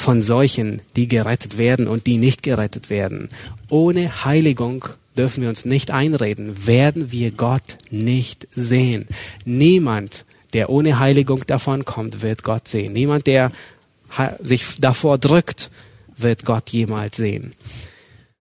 von 0.01 0.22
solchen, 0.22 0.80
die 0.96 1.09
gerettet 1.09 1.59
werden 1.59 1.86
und 1.86 2.07
die 2.07 2.16
nicht 2.16 2.42
gerettet 2.42 2.88
werden. 2.88 3.28
Ohne 3.68 4.24
Heiligung 4.24 4.86
dürfen 5.16 5.42
wir 5.42 5.51
uns 5.51 5.66
nicht 5.66 5.90
einreden, 5.90 6.66
werden 6.66 7.12
wir 7.12 7.30
Gott 7.30 7.76
nicht 7.90 8.48
sehen. 8.55 9.07
Niemand, 9.44 10.24
der 10.55 10.70
ohne 10.70 10.98
Heiligung 10.98 11.46
davon 11.46 11.84
kommt, 11.84 12.22
wird 12.22 12.42
Gott 12.42 12.66
sehen. 12.66 12.94
Niemand, 12.94 13.26
der 13.26 13.53
sich 14.42 14.64
davor 14.78 15.18
drückt, 15.18 15.70
wird 16.16 16.44
Gott 16.44 16.70
jemals 16.70 17.16
sehen. 17.16 17.53